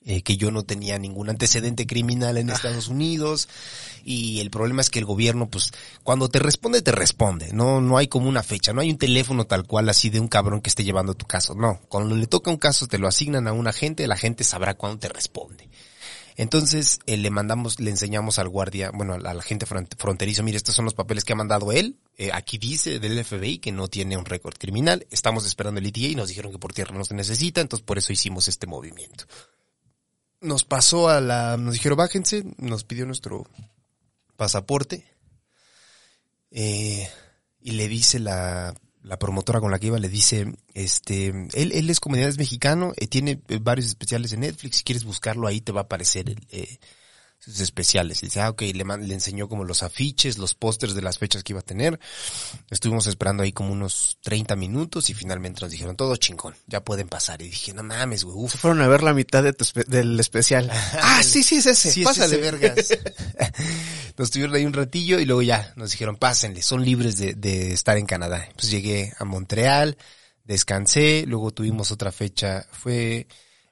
eh, 0.05 0.21
que 0.21 0.37
yo 0.37 0.51
no 0.51 0.63
tenía 0.63 0.97
ningún 0.99 1.29
antecedente 1.29 1.85
criminal 1.87 2.37
en 2.37 2.49
Estados 2.49 2.87
Unidos 2.87 3.49
y 4.03 4.39
el 4.39 4.51
problema 4.51 4.81
es 4.81 4.89
que 4.89 4.99
el 4.99 5.05
gobierno 5.05 5.49
pues 5.49 5.71
cuando 6.03 6.29
te 6.29 6.39
responde 6.39 6.81
te 6.81 6.91
responde, 6.91 7.51
no 7.53 7.81
no 7.81 7.97
hay 7.97 8.07
como 8.07 8.29
una 8.29 8.43
fecha, 8.43 8.71
no 8.71 8.81
hay 8.81 8.91
un 8.91 8.97
teléfono 8.97 9.45
tal 9.45 9.65
cual 9.65 9.89
así 9.89 10.09
de 10.09 10.19
un 10.19 10.27
cabrón 10.27 10.61
que 10.61 10.69
esté 10.69 10.83
llevando 10.83 11.15
tu 11.15 11.25
caso, 11.25 11.55
no, 11.55 11.79
cuando 11.89 12.15
le 12.15 12.27
toca 12.27 12.51
un 12.51 12.57
caso 12.57 12.87
te 12.87 12.99
lo 12.99 13.07
asignan 13.07 13.47
a 13.47 13.53
un 13.53 13.67
agente, 13.67 14.07
la 14.07 14.17
gente 14.17 14.43
sabrá 14.43 14.75
cuándo 14.75 14.99
te 14.99 15.09
responde. 15.09 15.69
Entonces 16.37 16.99
eh, 17.05 17.15
le 17.15 17.29
mandamos, 17.29 17.79
le 17.79 17.89
enseñamos 17.89 18.39
al 18.39 18.49
guardia, 18.49 18.91
bueno, 18.93 19.13
al, 19.13 19.25
agente 19.25 19.65
front- 19.65 19.95
fronterizo, 19.97 20.43
mire, 20.43 20.57
estos 20.57 20.75
son 20.75 20.83
los 20.83 20.93
papeles 20.93 21.23
que 21.23 21.31
ha 21.31 21.35
mandado 21.37 21.71
él. 21.71 21.95
Eh, 22.17 22.31
aquí 22.33 22.57
dice 22.57 22.99
del 22.99 23.23
FBI 23.23 23.59
que 23.59 23.71
no 23.71 23.87
tiene 23.87 24.17
un 24.17 24.25
récord 24.25 24.55
criminal. 24.57 25.07
Estamos 25.11 25.45
esperando 25.45 25.79
el 25.79 25.85
ETA 25.87 25.99
y 25.99 26.15
nos 26.15 26.27
dijeron 26.27 26.51
que 26.51 26.59
por 26.59 26.73
tierra 26.73 26.93
no 26.93 27.05
se 27.05 27.13
necesita, 27.13 27.61
entonces 27.61 27.85
por 27.85 27.97
eso 27.97 28.11
hicimos 28.11 28.49
este 28.49 28.67
movimiento. 28.67 29.23
Nos 30.41 30.63
pasó 30.63 31.09
a 31.09 31.21
la, 31.21 31.57
nos 31.57 31.73
dijeron 31.73 31.97
bájense, 31.97 32.43
nos 32.57 32.83
pidió 32.83 33.05
nuestro 33.05 33.47
pasaporte. 34.35 35.05
eh, 36.51 37.09
y 37.61 37.71
le 37.71 37.87
dice 37.87 38.19
la, 38.19 38.75
la 39.01 39.17
promotora 39.17 39.59
con 39.59 39.71
la 39.71 39.79
que 39.79 39.87
iba 39.87 39.99
le 39.99 40.09
dice, 40.09 40.53
este, 40.73 41.27
él, 41.27 41.71
él 41.71 41.89
es 41.89 41.99
comediante 41.99 42.37
mexicano, 42.37 42.93
eh, 42.97 43.07
tiene 43.07 43.41
eh, 43.47 43.59
varios 43.61 43.87
especiales 43.87 44.33
en 44.33 44.41
Netflix, 44.41 44.77
si 44.77 44.83
quieres 44.83 45.03
buscarlo 45.03 45.47
ahí 45.47 45.61
te 45.61 45.71
va 45.71 45.81
a 45.81 45.83
aparecer 45.83 46.29
el, 46.29 46.47
eh, 46.51 46.79
sus 47.45 47.59
especiales. 47.61 48.21
Y 48.23 48.27
dice, 48.27 48.41
ah, 48.41 48.49
ok, 48.49 48.61
le, 48.73 48.83
man- 48.83 49.07
le 49.07 49.13
enseñó 49.13 49.47
como 49.47 49.63
los 49.63 49.83
afiches, 49.83 50.37
los 50.37 50.55
pósters 50.55 50.95
de 50.95 51.01
las 51.01 51.17
fechas 51.17 51.43
que 51.43 51.53
iba 51.53 51.59
a 51.59 51.63
tener. 51.63 51.99
Estuvimos 52.69 53.07
esperando 53.07 53.43
ahí 53.43 53.51
como 53.53 53.71
unos 53.71 54.17
30 54.21 54.55
minutos 54.55 55.09
y 55.09 55.13
finalmente 55.13 55.61
nos 55.61 55.71
dijeron, 55.71 55.95
todo 55.95 56.15
chingón, 56.17 56.55
ya 56.67 56.83
pueden 56.83 57.07
pasar. 57.07 57.41
Y 57.41 57.45
dije, 57.45 57.73
no 57.73 57.83
mames, 57.83 58.23
güey, 58.23 58.35
uf. 58.37 58.51
Se 58.53 58.57
fueron 58.57 58.81
a 58.81 58.87
ver 58.87 59.03
la 59.03 59.13
mitad 59.13 59.43
de 59.43 59.53
tu 59.53 59.63
espe- 59.63 59.85
del 59.85 60.19
especial. 60.19 60.69
ah, 61.01 61.21
sí, 61.23 61.43
sí, 61.43 61.57
es 61.57 61.65
ese. 61.67 61.91
Sí, 61.91 62.01
es 62.01 62.05
Pásale, 62.07 62.35
ese, 62.35 62.41
vergas. 62.41 62.89
nos 64.17 64.31
tuvieron 64.31 64.55
ahí 64.55 64.65
un 64.65 64.73
ratillo 64.73 65.19
y 65.19 65.25
luego 65.25 65.41
ya 65.41 65.73
nos 65.75 65.91
dijeron, 65.91 66.15
pásenle, 66.17 66.61
son 66.61 66.83
libres 66.83 67.17
de, 67.17 67.33
de 67.33 67.73
estar 67.73 67.97
en 67.97 68.05
Canadá. 68.05 68.47
Pues 68.55 68.69
llegué 68.71 69.13
a 69.17 69.25
Montreal, 69.25 69.97
descansé, 70.43 71.25
luego 71.27 71.51
tuvimos 71.51 71.91
otra 71.91 72.11
fecha, 72.11 72.65
fue 72.71 73.27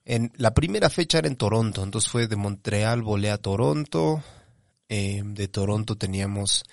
en, 0.05 0.31
la 0.35 0.53
primera 0.53 0.89
fecha 0.89 1.19
era 1.19 1.27
en 1.27 1.35
Toronto, 1.35 1.83
entonces 1.83 2.11
fue 2.11 2.27
de 2.27 2.35
Montreal, 2.35 3.01
volé 3.01 3.31
a 3.31 3.37
Toronto, 3.37 4.23
eh, 4.89 5.21
de 5.23 5.47
Toronto 5.47 5.97
teníamos 5.97 6.63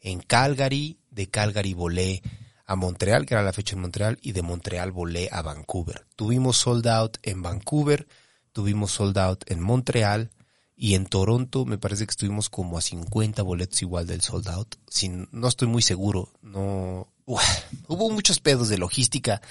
en 0.00 0.20
Calgary, 0.20 0.98
de 1.10 1.28
Calgary 1.28 1.74
volé 1.74 2.22
a 2.66 2.76
Montreal, 2.76 3.26
que 3.26 3.34
era 3.34 3.42
la 3.42 3.52
fecha 3.52 3.74
en 3.74 3.82
Montreal, 3.82 4.18
y 4.22 4.32
de 4.32 4.42
Montreal 4.42 4.92
volé 4.92 5.28
a 5.32 5.42
Vancouver. 5.42 6.06
Tuvimos 6.16 6.56
sold 6.56 6.86
out 6.86 7.18
en 7.22 7.42
Vancouver, 7.42 8.06
tuvimos 8.52 8.92
sold 8.92 9.18
out 9.18 9.50
en 9.50 9.60
Montreal, 9.60 10.30
y 10.76 10.94
en 10.94 11.04
Toronto 11.04 11.66
me 11.66 11.78
parece 11.78 12.06
que 12.06 12.12
estuvimos 12.12 12.48
como 12.48 12.78
a 12.78 12.80
50 12.80 13.42
boletos 13.42 13.82
igual 13.82 14.06
del 14.06 14.22
sold 14.22 14.48
out. 14.48 14.76
Sin, 14.88 15.28
no 15.30 15.48
estoy 15.48 15.68
muy 15.68 15.82
seguro, 15.82 16.32
no, 16.42 17.08
hubo 17.26 18.10
muchos 18.10 18.40
pedos 18.40 18.68
de 18.68 18.78
logística. 18.78 19.42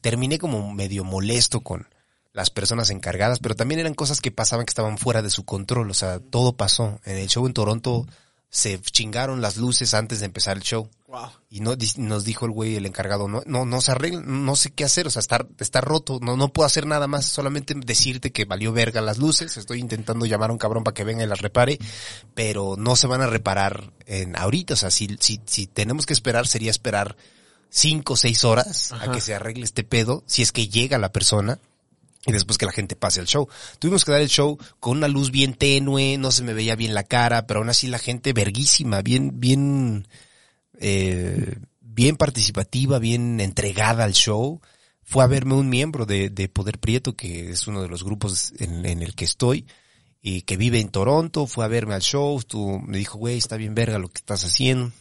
Terminé 0.00 0.38
como 0.38 0.72
medio 0.72 1.04
molesto 1.04 1.60
con 1.60 1.88
las 2.32 2.50
personas 2.50 2.90
encargadas, 2.90 3.38
pero 3.40 3.54
también 3.54 3.80
eran 3.80 3.94
cosas 3.94 4.20
que 4.20 4.30
pasaban 4.30 4.66
que 4.66 4.70
estaban 4.70 4.98
fuera 4.98 5.22
de 5.22 5.30
su 5.30 5.44
control, 5.44 5.90
o 5.90 5.94
sea, 5.94 6.20
todo 6.20 6.56
pasó. 6.56 7.00
En 7.04 7.16
el 7.16 7.28
show 7.28 7.46
en 7.46 7.54
Toronto 7.54 8.06
se 8.50 8.80
chingaron 8.80 9.40
las 9.40 9.56
luces 9.56 9.94
antes 9.94 10.20
de 10.20 10.26
empezar 10.26 10.56
el 10.56 10.62
show. 10.62 10.88
Wow. 11.06 11.30
Y 11.48 11.60
no, 11.60 11.74
nos 11.96 12.24
dijo 12.24 12.46
el 12.46 12.52
güey, 12.52 12.76
el 12.76 12.86
encargado, 12.86 13.26
no, 13.26 13.42
no, 13.46 13.64
no 13.64 13.80
se 13.80 13.90
arregla, 13.90 14.20
no 14.20 14.54
sé 14.54 14.70
qué 14.70 14.84
hacer, 14.84 15.08
o 15.08 15.10
sea, 15.10 15.20
está, 15.20 15.44
está 15.58 15.80
roto, 15.80 16.20
no, 16.22 16.36
no 16.36 16.52
puedo 16.52 16.66
hacer 16.66 16.86
nada 16.86 17.08
más, 17.08 17.26
solamente 17.26 17.74
decirte 17.76 18.30
que 18.30 18.44
valió 18.44 18.72
verga 18.72 19.00
las 19.00 19.18
luces, 19.18 19.56
estoy 19.56 19.80
intentando 19.80 20.26
llamar 20.26 20.50
a 20.50 20.52
un 20.52 20.58
cabrón 20.58 20.84
para 20.84 20.94
que 20.94 21.02
venga 21.02 21.24
y 21.24 21.26
las 21.26 21.40
repare, 21.40 21.78
pero 22.34 22.76
no 22.78 22.94
se 22.94 23.08
van 23.08 23.22
a 23.22 23.26
reparar 23.26 23.92
en 24.06 24.36
ahorita, 24.36 24.74
o 24.74 24.76
sea, 24.76 24.92
si, 24.92 25.16
si, 25.18 25.40
si 25.46 25.66
tenemos 25.66 26.06
que 26.06 26.12
esperar, 26.12 26.46
sería 26.46 26.70
esperar 26.70 27.16
cinco 27.70 28.12
o 28.12 28.16
seis 28.16 28.44
horas 28.44 28.92
a 28.92 29.10
que 29.10 29.20
se 29.20 29.34
arregle 29.34 29.64
este 29.64 29.82
pedo, 29.82 30.22
si 30.26 30.42
es 30.42 30.52
que 30.52 30.68
llega 30.68 30.98
la 30.98 31.12
persona, 31.12 31.58
y 32.26 32.32
después 32.32 32.58
que 32.58 32.66
la 32.66 32.72
gente 32.72 32.96
pase 32.96 33.20
al 33.20 33.26
show. 33.26 33.48
Tuvimos 33.78 34.04
que 34.04 34.12
dar 34.12 34.20
el 34.20 34.28
show 34.28 34.58
con 34.78 34.98
una 34.98 35.08
luz 35.08 35.30
bien 35.30 35.54
tenue, 35.54 36.18
no 36.18 36.30
se 36.30 36.42
me 36.42 36.52
veía 36.54 36.76
bien 36.76 36.94
la 36.94 37.04
cara, 37.04 37.46
pero 37.46 37.60
aún 37.60 37.70
así 37.70 37.86
la 37.86 37.98
gente 37.98 38.32
verguísima, 38.32 39.02
bien, 39.02 39.40
bien, 39.40 40.06
eh, 40.78 41.56
bien 41.80 42.16
participativa, 42.16 42.98
bien 42.98 43.40
entregada 43.40 44.04
al 44.04 44.12
show. 44.12 44.60
Fue 45.02 45.24
a 45.24 45.28
verme 45.28 45.54
un 45.54 45.68
miembro 45.68 46.06
de, 46.06 46.30
de 46.30 46.48
Poder 46.48 46.78
Prieto, 46.78 47.16
que 47.16 47.50
es 47.50 47.66
uno 47.66 47.82
de 47.82 47.88
los 47.88 48.04
grupos 48.04 48.52
en, 48.58 48.84
el 48.84 49.14
que 49.14 49.24
estoy, 49.24 49.66
y 50.22 50.42
que 50.42 50.56
vive 50.56 50.78
en 50.78 50.90
Toronto, 50.90 51.46
fue 51.46 51.64
a 51.64 51.68
verme 51.68 51.94
al 51.94 52.02
show, 52.02 52.38
estuvo- 52.38 52.78
me 52.80 52.98
dijo, 52.98 53.18
güey, 53.18 53.38
está 53.38 53.56
bien 53.56 53.74
verga 53.74 53.98
lo 53.98 54.08
que 54.08 54.18
estás 54.18 54.44
haciendo. 54.44 54.92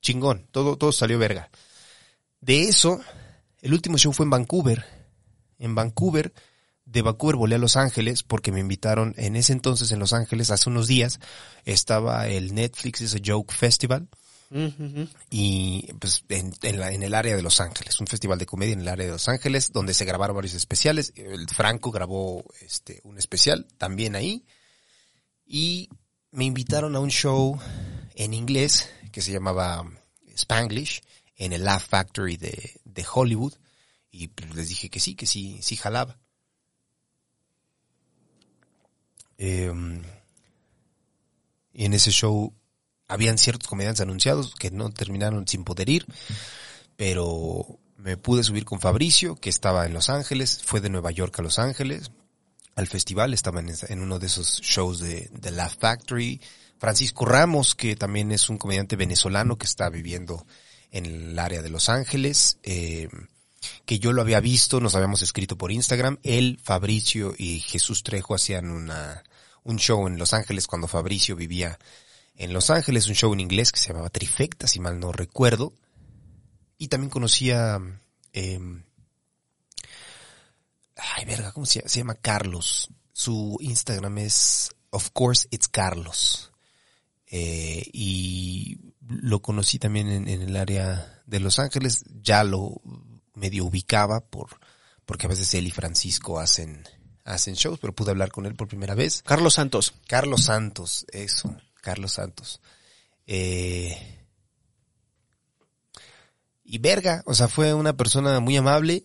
Chingón, 0.00 0.46
todo, 0.50 0.76
todo 0.76 0.90
salió 0.90 1.18
verga. 1.18 1.50
De 2.40 2.62
eso, 2.62 3.00
el 3.60 3.72
último 3.74 3.98
show 3.98 4.12
fue 4.12 4.24
en 4.24 4.30
Vancouver. 4.30 4.84
En 5.58 5.74
Vancouver, 5.74 6.32
de 6.96 7.02
Vancouver 7.02 7.36
volé 7.36 7.54
a 7.54 7.58
Los 7.58 7.76
Ángeles 7.76 8.22
porque 8.22 8.50
me 8.52 8.60
invitaron 8.60 9.14
en 9.18 9.36
ese 9.36 9.52
entonces 9.52 9.92
en 9.92 9.98
Los 10.00 10.12
Ángeles, 10.12 10.50
hace 10.50 10.68
unos 10.68 10.86
días, 10.88 11.20
estaba 11.64 12.26
el 12.28 12.54
Netflix 12.54 13.00
is 13.02 13.14
a 13.14 13.18
Joke 13.24 13.52
Festival 13.54 14.08
y 15.30 15.92
pues 15.98 16.22
en, 16.28 16.52
en 16.62 16.78
la- 16.78 16.92
en 16.92 17.02
el 17.02 17.14
área 17.14 17.34
de 17.36 17.42
Los 17.42 17.60
Ángeles, 17.60 17.98
un 18.00 18.06
festival 18.06 18.38
de 18.38 18.46
comedia 18.46 18.74
en 18.74 18.80
el 18.80 18.88
área 18.88 19.06
de 19.06 19.12
Los 19.12 19.28
Ángeles 19.28 19.72
donde 19.72 19.92
se 19.92 20.04
grabaron 20.04 20.36
varios 20.36 20.54
especiales. 20.54 21.12
El 21.16 21.48
Franco 21.48 21.90
grabó 21.90 22.44
este 22.60 23.00
un 23.04 23.18
especial 23.18 23.66
también 23.76 24.14
ahí 24.16 24.44
y 25.44 25.88
me 26.30 26.44
invitaron 26.44 26.94
a 26.96 27.00
un 27.00 27.10
show 27.10 27.58
en 28.14 28.34
inglés 28.34 28.88
que 29.12 29.20
se 29.20 29.32
llamaba 29.32 29.84
Spanglish 30.36 31.02
en 31.36 31.52
el 31.52 31.64
Laugh 31.64 31.82
Factory 31.82 32.36
de, 32.36 32.80
de 32.84 33.04
Hollywood 33.12 33.54
y 34.10 34.28
pues, 34.28 34.54
les 34.54 34.68
dije 34.68 34.88
que 34.90 35.00
sí, 35.00 35.14
que 35.14 35.26
sí, 35.26 35.58
sí 35.60 35.76
jalaba. 35.76 36.18
Em, 39.38 40.02
y 41.72 41.84
en 41.84 41.94
ese 41.94 42.10
show 42.10 42.52
habían 43.08 43.38
ciertos 43.38 43.68
comediantes 43.68 44.00
anunciados 44.00 44.54
que 44.54 44.70
no 44.70 44.90
terminaron 44.90 45.46
sin 45.46 45.64
poder 45.64 45.88
ir, 45.88 46.06
pero 46.96 47.78
me 47.96 48.16
pude 48.16 48.42
subir 48.42 48.64
con 48.64 48.80
Fabricio, 48.80 49.36
que 49.36 49.50
estaba 49.50 49.86
en 49.86 49.94
Los 49.94 50.10
Ángeles, 50.10 50.60
fue 50.64 50.80
de 50.80 50.90
Nueva 50.90 51.10
York 51.10 51.38
a 51.38 51.42
Los 51.42 51.58
Ángeles, 51.58 52.10
al 52.76 52.86
festival, 52.86 53.32
estaba 53.32 53.60
en 53.60 54.02
uno 54.02 54.18
de 54.18 54.26
esos 54.26 54.60
shows 54.60 55.00
de, 55.00 55.30
de 55.32 55.50
Laugh 55.50 55.78
Factory. 55.78 56.40
Francisco 56.78 57.24
Ramos, 57.24 57.74
que 57.74 57.96
también 57.96 58.30
es 58.32 58.50
un 58.50 58.58
comediante 58.58 58.96
venezolano 58.96 59.56
que 59.56 59.64
está 59.64 59.88
viviendo 59.88 60.46
en 60.90 61.06
el 61.06 61.38
área 61.38 61.62
de 61.62 61.70
Los 61.70 61.88
Ángeles, 61.88 62.58
eh, 62.62 63.08
que 63.84 63.98
yo 63.98 64.12
lo 64.12 64.22
había 64.22 64.40
visto, 64.40 64.80
nos 64.80 64.94
habíamos 64.94 65.22
escrito 65.22 65.56
por 65.56 65.72
Instagram. 65.72 66.18
Él, 66.22 66.58
Fabricio 66.62 67.34
y 67.36 67.60
Jesús 67.60 68.02
Trejo 68.02 68.34
hacían 68.34 68.70
una, 68.70 69.22
un 69.62 69.78
show 69.78 70.06
en 70.06 70.18
Los 70.18 70.32
Ángeles 70.32 70.66
cuando 70.66 70.88
Fabricio 70.88 71.36
vivía 71.36 71.78
en 72.36 72.52
Los 72.52 72.70
Ángeles, 72.70 73.08
un 73.08 73.14
show 73.14 73.32
en 73.32 73.40
inglés 73.40 73.72
que 73.72 73.80
se 73.80 73.88
llamaba 73.88 74.10
Trifecta, 74.10 74.66
si 74.66 74.80
mal 74.80 75.00
no 75.00 75.12
recuerdo. 75.12 75.72
Y 76.78 76.88
también 76.88 77.10
conocía, 77.10 77.80
eh, 78.32 78.60
ay 80.96 81.24
verga, 81.24 81.52
¿cómo 81.52 81.66
se 81.66 81.80
llama? 81.80 81.88
Se 81.88 81.98
llama 82.00 82.14
Carlos. 82.14 82.88
Su 83.12 83.56
Instagram 83.60 84.18
es, 84.18 84.70
of 84.90 85.10
course, 85.12 85.48
it's 85.50 85.68
Carlos. 85.68 86.52
Eh, 87.28 87.82
y 87.92 88.78
lo 89.00 89.40
conocí 89.40 89.78
también 89.78 90.08
en, 90.08 90.28
en 90.28 90.42
el 90.42 90.56
área 90.56 91.22
de 91.26 91.40
Los 91.40 91.58
Ángeles, 91.58 92.04
ya 92.22 92.44
lo 92.44 92.80
medio 93.36 93.64
ubicaba 93.64 94.20
por, 94.20 94.58
porque 95.04 95.26
a 95.26 95.28
veces 95.28 95.54
él 95.54 95.68
y 95.68 95.70
Francisco 95.70 96.40
hacen, 96.40 96.82
hacen 97.24 97.54
shows, 97.54 97.78
pero 97.78 97.94
pude 97.94 98.10
hablar 98.10 98.32
con 98.32 98.46
él 98.46 98.56
por 98.56 98.66
primera 98.66 98.94
vez. 98.94 99.22
Carlos 99.24 99.54
Santos. 99.54 99.94
Carlos 100.08 100.44
Santos, 100.44 101.06
eso, 101.12 101.54
Carlos 101.80 102.14
Santos. 102.14 102.60
Eh, 103.26 104.24
y 106.64 106.78
verga, 106.78 107.22
o 107.26 107.34
sea, 107.34 107.46
fue 107.46 107.74
una 107.74 107.96
persona 107.96 108.40
muy 108.40 108.56
amable. 108.56 109.04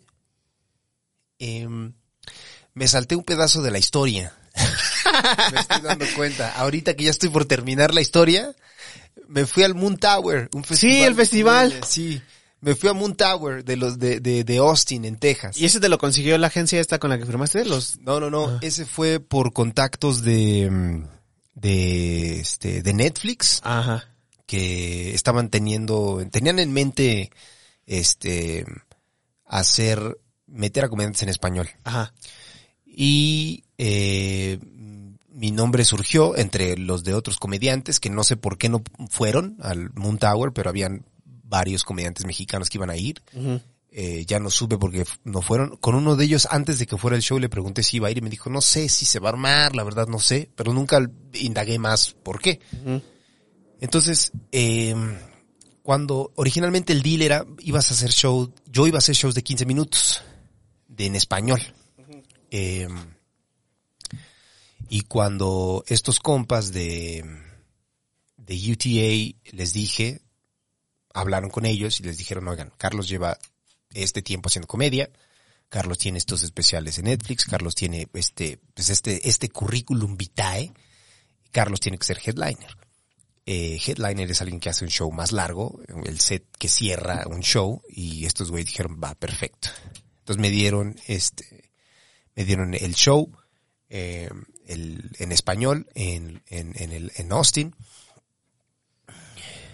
Em, 1.37 1.93
me 2.73 2.87
salté 2.87 3.15
un 3.15 3.23
pedazo 3.23 3.61
de 3.61 3.71
la 3.71 3.77
historia. 3.77 4.33
me 5.53 5.59
estoy 5.59 5.81
dando 5.81 6.05
cuenta. 6.15 6.51
Ahorita 6.57 6.95
que 6.95 7.03
ya 7.03 7.11
estoy 7.11 7.29
por 7.29 7.45
terminar 7.45 7.93
la 7.93 8.01
historia, 8.01 8.55
me 9.27 9.45
fui 9.45 9.63
al 9.63 9.75
Moon 9.75 9.97
Tower, 9.97 10.49
un 10.53 10.63
festival. 10.63 11.07
el 11.07 11.15
festival. 11.15 11.81
Sí, 11.85 12.21
me 12.61 12.75
fui 12.75 12.89
a 12.89 12.93
Moon 12.93 13.15
Tower 13.15 13.65
de 13.65 13.75
los 13.75 13.97
de, 13.97 14.19
de, 14.19 14.43
de 14.43 14.57
Austin, 14.57 15.03
en 15.05 15.17
Texas. 15.17 15.57
¿Y 15.57 15.65
ese 15.65 15.79
te 15.79 15.89
lo 15.89 15.97
consiguió 15.97 16.37
la 16.37 16.47
agencia 16.47 16.79
esta 16.79 16.99
con 16.99 17.09
la 17.09 17.17
que 17.17 17.25
firmaste? 17.25 17.65
Los... 17.65 17.99
No, 17.99 18.19
no, 18.19 18.29
no. 18.29 18.47
Ah. 18.47 18.59
Ese 18.61 18.85
fue 18.85 19.19
por 19.19 19.51
contactos 19.51 20.21
de, 20.21 20.69
mm, 20.69 21.03
de, 21.55 22.39
este, 22.39 22.83
de 22.83 22.93
Netflix 22.93 23.61
Ajá. 23.63 24.07
que 24.45 25.13
estaban 25.13 25.49
teniendo, 25.49 26.23
tenían 26.31 26.59
en 26.59 26.71
mente, 26.71 27.31
este, 27.87 28.65
hacer, 29.45 30.19
meter 30.45 30.85
a 30.85 30.89
comediantes 30.89 31.23
en 31.23 31.29
español. 31.29 31.69
Ajá. 31.83 32.13
Y, 32.85 33.63
eh, 33.79 34.59
mi 35.33 35.49
nombre 35.49 35.83
surgió 35.85 36.37
entre 36.37 36.77
los 36.77 37.03
de 37.03 37.15
otros 37.15 37.37
comediantes 37.37 37.99
que 37.99 38.11
no 38.11 38.23
sé 38.23 38.35
por 38.35 38.59
qué 38.59 38.69
no 38.69 38.83
fueron 39.09 39.57
al 39.61 39.89
Moon 39.95 40.19
Tower, 40.19 40.51
pero 40.51 40.69
habían 40.69 41.05
varios 41.51 41.83
comediantes 41.83 42.25
mexicanos 42.25 42.69
que 42.69 42.77
iban 42.77 42.89
a 42.89 42.95
ir 42.95 43.21
eh, 43.93 44.23
ya 44.25 44.39
no 44.39 44.49
supe 44.49 44.77
porque 44.77 45.05
no 45.25 45.41
fueron. 45.41 45.75
Con 45.75 45.95
uno 45.95 46.15
de 46.15 46.23
ellos, 46.23 46.47
antes 46.49 46.79
de 46.79 46.87
que 46.87 46.97
fuera 46.97 47.17
el 47.17 47.21
show, 47.21 47.37
le 47.39 47.49
pregunté 47.49 47.83
si 47.83 47.97
iba 47.97 48.07
a 48.07 48.11
ir 48.11 48.19
y 48.19 48.21
me 48.21 48.29
dijo, 48.29 48.49
no 48.49 48.61
sé 48.61 48.87
si 48.87 49.03
se 49.05 49.19
va 49.19 49.27
a 49.27 49.33
armar, 49.33 49.75
la 49.75 49.83
verdad 49.83 50.07
no 50.07 50.17
sé, 50.17 50.49
pero 50.55 50.73
nunca 50.73 51.05
indagué 51.33 51.77
más 51.77 52.13
por 52.13 52.39
qué. 52.41 52.61
Entonces, 53.81 54.31
eh, 54.53 54.95
cuando 55.83 56.31
originalmente 56.35 56.93
el 56.93 57.01
deal 57.01 57.21
era, 57.21 57.45
ibas 57.59 57.91
a 57.91 57.93
hacer 57.93 58.11
show, 58.11 58.53
yo 58.65 58.87
iba 58.87 58.97
a 58.97 58.99
hacer 58.99 59.15
shows 59.15 59.35
de 59.35 59.43
15 59.43 59.65
minutos, 59.65 60.21
de 60.87 61.07
en 61.07 61.17
español. 61.17 61.61
Eh, 62.49 62.87
y 64.87 65.01
cuando 65.01 65.83
estos 65.87 66.21
compas 66.21 66.71
de, 66.71 67.25
de 68.37 68.71
UTA 68.71 69.51
les 69.51 69.73
dije, 69.73 70.21
hablaron 71.13 71.49
con 71.49 71.65
ellos 71.65 71.99
y 71.99 72.03
les 72.03 72.17
dijeron, 72.17 72.47
oigan, 72.47 72.71
Carlos 72.77 73.07
lleva 73.07 73.37
este 73.93 74.21
tiempo 74.21 74.47
haciendo 74.47 74.67
comedia, 74.67 75.09
Carlos 75.69 75.97
tiene 75.97 76.17
estos 76.17 76.43
especiales 76.43 76.97
en 76.97 77.05
Netflix, 77.05 77.45
Carlos 77.45 77.75
tiene 77.75 78.07
este, 78.13 78.59
pues 78.73 78.89
este, 78.89 79.27
este 79.27 79.49
currículum 79.49 80.17
vitae, 80.17 80.73
Carlos 81.51 81.79
tiene 81.79 81.97
que 81.97 82.05
ser 82.05 82.19
headliner. 82.23 82.77
Eh, 83.45 83.79
headliner 83.85 84.29
es 84.29 84.41
alguien 84.41 84.59
que 84.59 84.69
hace 84.69 84.85
un 84.85 84.91
show 84.91 85.11
más 85.11 85.31
largo, 85.31 85.81
el 86.05 86.19
set 86.19 86.45
que 86.57 86.67
cierra 86.67 87.25
un 87.27 87.41
show, 87.41 87.81
y 87.89 88.25
estos 88.25 88.51
güeyes 88.51 88.67
dijeron, 88.67 88.99
va, 89.03 89.15
perfecto. 89.15 89.69
Entonces 90.19 90.41
me 90.41 90.49
dieron 90.49 90.95
este, 91.07 91.71
me 92.35 92.45
dieron 92.45 92.73
el 92.73 92.95
show, 92.95 93.31
eh, 93.89 94.29
el, 94.67 95.11
en 95.19 95.31
español, 95.31 95.87
en, 95.95 96.43
en, 96.47 96.73
en, 96.75 96.91
el, 96.91 97.11
en 97.15 97.31
Austin. 97.31 97.75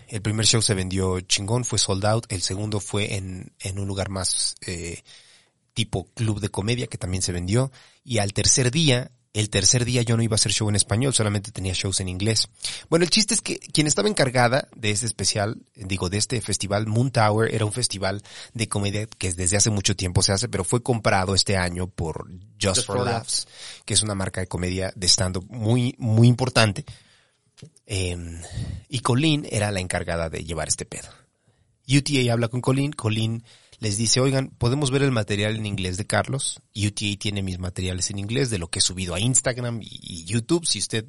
El 0.07 0.21
primer 0.21 0.45
show 0.45 0.61
se 0.61 0.73
vendió 0.73 1.19
chingón, 1.21 1.65
fue 1.65 1.79
sold 1.79 2.05
out. 2.05 2.25
El 2.29 2.41
segundo 2.41 2.79
fue 2.79 3.15
en, 3.15 3.53
en 3.59 3.79
un 3.79 3.87
lugar 3.87 4.09
más 4.09 4.55
eh, 4.65 5.03
tipo 5.73 6.07
club 6.13 6.39
de 6.39 6.49
comedia 6.49 6.87
que 6.87 6.97
también 6.97 7.21
se 7.21 7.31
vendió. 7.31 7.71
Y 8.03 8.19
al 8.19 8.33
tercer 8.33 8.71
día, 8.71 9.11
el 9.37 9.51
tercer 9.51 9.85
día 9.85 10.01
yo 10.01 10.17
no 10.17 10.23
iba 10.23 10.33
a 10.33 10.37
hacer 10.37 10.51
show 10.51 10.67
en 10.67 10.75
español, 10.75 11.13
solamente 11.13 11.51
tenía 11.51 11.73
shows 11.73 11.99
en 11.99 12.09
inglés. 12.09 12.49
Bueno, 12.89 13.03
el 13.03 13.11
chiste 13.11 13.35
es 13.35 13.41
que 13.41 13.59
quien 13.59 13.85
estaba 13.85 14.09
encargada 14.09 14.67
de 14.75 14.89
este 14.89 15.05
especial, 15.05 15.61
digo, 15.75 16.09
de 16.09 16.17
este 16.17 16.41
festival, 16.41 16.87
Moon 16.87 17.11
Tower, 17.11 17.53
era 17.53 17.63
un 17.63 17.71
festival 17.71 18.23
de 18.55 18.67
comedia 18.67 19.05
que 19.05 19.31
desde 19.33 19.57
hace 19.57 19.69
mucho 19.69 19.95
tiempo 19.95 20.23
se 20.23 20.33
hace, 20.33 20.49
pero 20.49 20.63
fue 20.63 20.81
comprado 20.81 21.35
este 21.35 21.55
año 21.55 21.87
por 21.87 22.27
Just, 22.59 22.87
for, 22.87 23.05
Laughs, 23.05 23.47
que 23.85 23.93
es 23.93 24.01
una 24.01 24.15
marca 24.15 24.41
de 24.41 24.47
comedia 24.47 24.91
de 24.95 25.07
stand-up 25.07 25.45
muy, 25.49 25.93
muy 25.99 26.27
importante. 26.27 26.83
Eh, 27.85 28.17
y 28.89 28.99
Colleen 28.99 29.47
era 29.49 29.71
la 29.71 29.79
encargada 29.79 30.29
de 30.29 30.43
llevar 30.43 30.67
este 30.67 30.85
pedo. 30.85 31.09
UTA 31.87 32.33
habla 32.33 32.49
con 32.49 32.61
Colleen, 32.61 32.91
Colleen 32.91 33.43
les 33.79 33.97
dice, 33.97 34.19
oigan, 34.19 34.49
podemos 34.49 34.91
ver 34.91 35.03
el 35.03 35.11
material 35.11 35.55
en 35.55 35.65
inglés 35.65 35.97
de 35.97 36.07
Carlos. 36.07 36.61
UTA 36.75 37.17
tiene 37.19 37.41
mis 37.43 37.59
materiales 37.59 38.09
en 38.09 38.19
inglés 38.19 38.49
de 38.49 38.57
lo 38.57 38.69
que 38.69 38.79
he 38.79 38.81
subido 38.81 39.13
a 39.13 39.19
Instagram 39.19 39.79
y, 39.81 40.25
YouTube. 40.25 40.65
Si 40.65 40.79
usted 40.79 41.05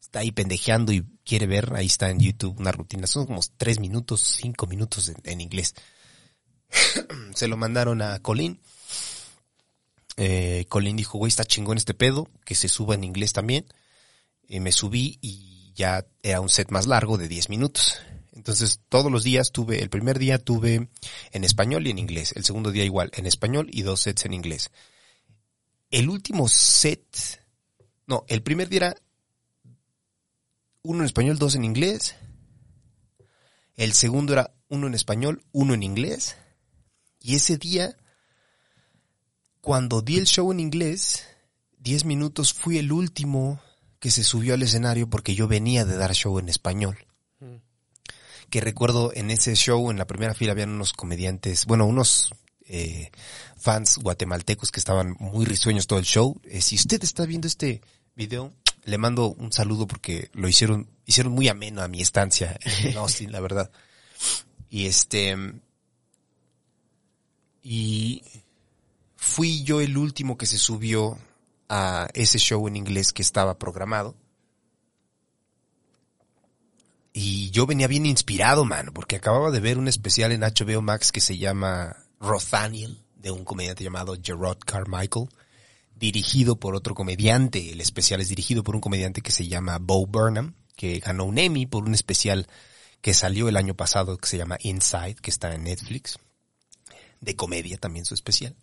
está 0.00 0.20
ahí 0.20 0.32
pendejeando 0.32 0.92
y 0.92 1.04
quiere 1.24 1.46
ver, 1.46 1.74
ahí 1.74 1.86
está 1.86 2.10
en 2.10 2.18
YouTube 2.18 2.58
una 2.58 2.72
rutina. 2.72 3.06
Son 3.06 3.26
como 3.26 3.40
tres 3.56 3.78
minutos, 3.80 4.38
cinco 4.40 4.66
minutos 4.66 5.12
en, 5.24 5.40
inglés. 5.40 5.74
Se 7.34 7.48
lo 7.48 7.56
mandaron 7.56 8.00
a 8.00 8.18
Colin. 8.20 8.60
Eh, 10.16 10.64
Colin 10.68 10.96
dijo, 10.96 11.18
güey, 11.18 11.28
está 11.28 11.44
chingón 11.44 11.76
este 11.76 11.92
pedo, 11.92 12.30
que 12.46 12.54
se 12.54 12.68
suba 12.68 12.94
en 12.94 13.04
inglés 13.04 13.34
también. 13.34 13.66
Me 14.48 14.72
subí 14.72 15.18
y 15.20 15.55
ya 15.76 16.06
era 16.22 16.40
un 16.40 16.48
set 16.48 16.70
más 16.70 16.86
largo 16.86 17.18
de 17.18 17.28
10 17.28 17.50
minutos. 17.50 18.00
Entonces, 18.32 18.80
todos 18.88 19.12
los 19.12 19.22
días 19.22 19.52
tuve, 19.52 19.82
el 19.82 19.90
primer 19.90 20.18
día 20.18 20.38
tuve 20.38 20.88
en 21.32 21.44
español 21.44 21.86
y 21.86 21.90
en 21.90 21.98
inglés, 21.98 22.32
el 22.36 22.44
segundo 22.44 22.70
día 22.72 22.84
igual, 22.84 23.10
en 23.14 23.26
español 23.26 23.68
y 23.70 23.82
dos 23.82 24.00
sets 24.00 24.24
en 24.24 24.34
inglés. 24.34 24.70
El 25.90 26.08
último 26.08 26.48
set, 26.48 27.06
no, 28.06 28.24
el 28.28 28.42
primer 28.42 28.68
día 28.68 28.78
era 28.78 28.96
uno 30.82 31.00
en 31.00 31.06
español, 31.06 31.38
dos 31.38 31.54
en 31.54 31.64
inglés. 31.64 32.16
El 33.74 33.92
segundo 33.92 34.32
era 34.32 34.54
uno 34.68 34.86
en 34.86 34.94
español, 34.94 35.44
uno 35.52 35.74
en 35.74 35.82
inglés. 35.82 36.36
Y 37.20 37.36
ese 37.36 37.58
día, 37.58 37.96
cuando 39.60 40.02
di 40.02 40.18
el 40.18 40.26
show 40.26 40.50
en 40.52 40.60
inglés, 40.60 41.24
diez 41.78 42.04
minutos 42.04 42.52
fui 42.52 42.78
el 42.78 42.92
último 42.92 43.60
que 44.00 44.10
se 44.10 44.24
subió 44.24 44.54
al 44.54 44.62
escenario 44.62 45.08
porque 45.08 45.34
yo 45.34 45.48
venía 45.48 45.84
de 45.84 45.96
dar 45.96 46.14
show 46.14 46.38
en 46.38 46.48
español 46.48 46.98
que 48.50 48.60
recuerdo 48.60 49.12
en 49.14 49.30
ese 49.30 49.54
show, 49.54 49.90
en 49.90 49.98
la 49.98 50.06
primera 50.06 50.34
fila, 50.34 50.52
habían 50.52 50.70
unos 50.70 50.92
comediantes, 50.92 51.66
bueno, 51.66 51.86
unos 51.86 52.30
eh, 52.66 53.10
fans 53.56 53.98
guatemaltecos 53.98 54.70
que 54.70 54.80
estaban 54.80 55.16
muy 55.18 55.44
risueños 55.44 55.86
todo 55.86 55.98
el 55.98 56.04
show. 56.04 56.40
Eh, 56.44 56.60
si 56.60 56.76
usted 56.76 57.02
está 57.02 57.26
viendo 57.26 57.48
este 57.48 57.80
video, 58.14 58.52
le 58.84 58.98
mando 58.98 59.28
un 59.32 59.52
saludo 59.52 59.86
porque 59.86 60.30
lo 60.32 60.48
hicieron, 60.48 60.88
hicieron 61.04 61.32
muy 61.32 61.48
ameno 61.48 61.82
a 61.82 61.88
mi 61.88 62.00
estancia 62.00 62.58
en 62.84 62.96
Austin, 62.98 63.32
la 63.32 63.40
verdad. 63.40 63.70
Y 64.70 64.86
este, 64.86 65.36
y 67.62 68.22
fui 69.16 69.64
yo 69.64 69.80
el 69.80 69.96
último 69.96 70.36
que 70.36 70.46
se 70.46 70.58
subió 70.58 71.18
a 71.68 72.08
ese 72.14 72.38
show 72.38 72.66
en 72.68 72.76
inglés 72.76 73.12
que 73.12 73.22
estaba 73.22 73.58
programado. 73.58 74.16
Y 77.12 77.50
yo 77.50 77.66
venía 77.66 77.86
bien 77.86 78.04
inspirado, 78.04 78.64
mano, 78.64 78.92
porque 78.92 79.16
acababa 79.16 79.50
de 79.50 79.60
ver 79.60 79.78
un 79.78 79.88
especial 79.88 80.32
en 80.32 80.42
HBO 80.42 80.82
Max 80.82 81.12
que 81.12 81.22
se 81.22 81.38
llama 81.38 81.96
Rothaniel, 82.20 82.98
de 83.14 83.30
un 83.30 83.44
comediante 83.44 83.82
llamado 83.82 84.16
Gerard 84.22 84.58
Carmichael, 84.58 85.28
dirigido 85.94 86.60
por 86.60 86.74
otro 86.74 86.94
comediante. 86.94 87.72
El 87.72 87.80
especial 87.80 88.20
es 88.20 88.28
dirigido 88.28 88.62
por 88.62 88.74
un 88.74 88.82
comediante 88.82 89.22
que 89.22 89.32
se 89.32 89.48
llama 89.48 89.78
Bo 89.80 90.06
Burnham, 90.06 90.54
que 90.76 90.98
ganó 90.98 91.24
un 91.24 91.38
Emmy 91.38 91.64
por 91.64 91.84
un 91.84 91.94
especial 91.94 92.46
que 93.00 93.14
salió 93.14 93.48
el 93.48 93.56
año 93.56 93.74
pasado 93.74 94.18
que 94.18 94.28
se 94.28 94.36
llama 94.36 94.58
Inside, 94.60 95.16
que 95.16 95.30
está 95.30 95.54
en 95.54 95.64
Netflix. 95.64 96.18
De 97.20 97.34
comedia 97.34 97.78
también 97.78 98.04
su 98.04 98.12
especial. 98.12 98.54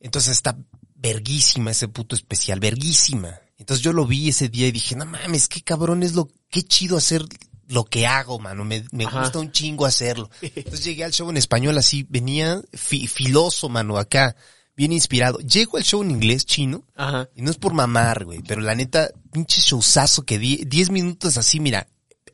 Entonces 0.00 0.32
está 0.32 0.56
verguísima 0.94 1.70
ese 1.70 1.88
puto 1.88 2.14
especial, 2.14 2.60
verguísima. 2.60 3.40
Entonces 3.58 3.84
yo 3.84 3.92
lo 3.92 4.06
vi 4.06 4.28
ese 4.28 4.48
día 4.48 4.66
y 4.66 4.72
dije, 4.72 4.96
no 4.96 5.06
mames, 5.06 5.48
qué 5.48 5.62
cabrón 5.62 6.02
es 6.02 6.14
lo, 6.14 6.28
qué 6.50 6.62
chido 6.62 6.96
hacer 6.96 7.24
lo 7.68 7.84
que 7.84 8.06
hago, 8.06 8.38
mano. 8.38 8.64
Me, 8.64 8.84
me 8.92 9.04
gusta 9.04 9.38
un 9.38 9.52
chingo 9.52 9.86
hacerlo. 9.86 10.30
Entonces 10.42 10.84
llegué 10.84 11.04
al 11.04 11.12
show 11.12 11.30
en 11.30 11.36
español 11.36 11.78
así, 11.78 12.06
venía 12.08 12.62
filoso, 12.72 13.68
mano, 13.68 13.96
acá, 13.96 14.36
bien 14.76 14.92
inspirado. 14.92 15.38
Llego 15.38 15.76
al 15.76 15.84
show 15.84 16.02
en 16.02 16.10
inglés 16.10 16.44
chino, 16.44 16.84
Ajá. 16.94 17.28
y 17.34 17.42
no 17.42 17.50
es 17.50 17.56
por 17.56 17.74
mamar, 17.74 18.24
güey, 18.24 18.40
pero 18.46 18.60
la 18.60 18.74
neta, 18.74 19.10
pinche 19.32 19.60
showzazo 19.60 20.24
que 20.24 20.38
di, 20.38 20.64
10 20.64 20.90
minutos 20.90 21.36
así, 21.36 21.60
mira, 21.60 21.86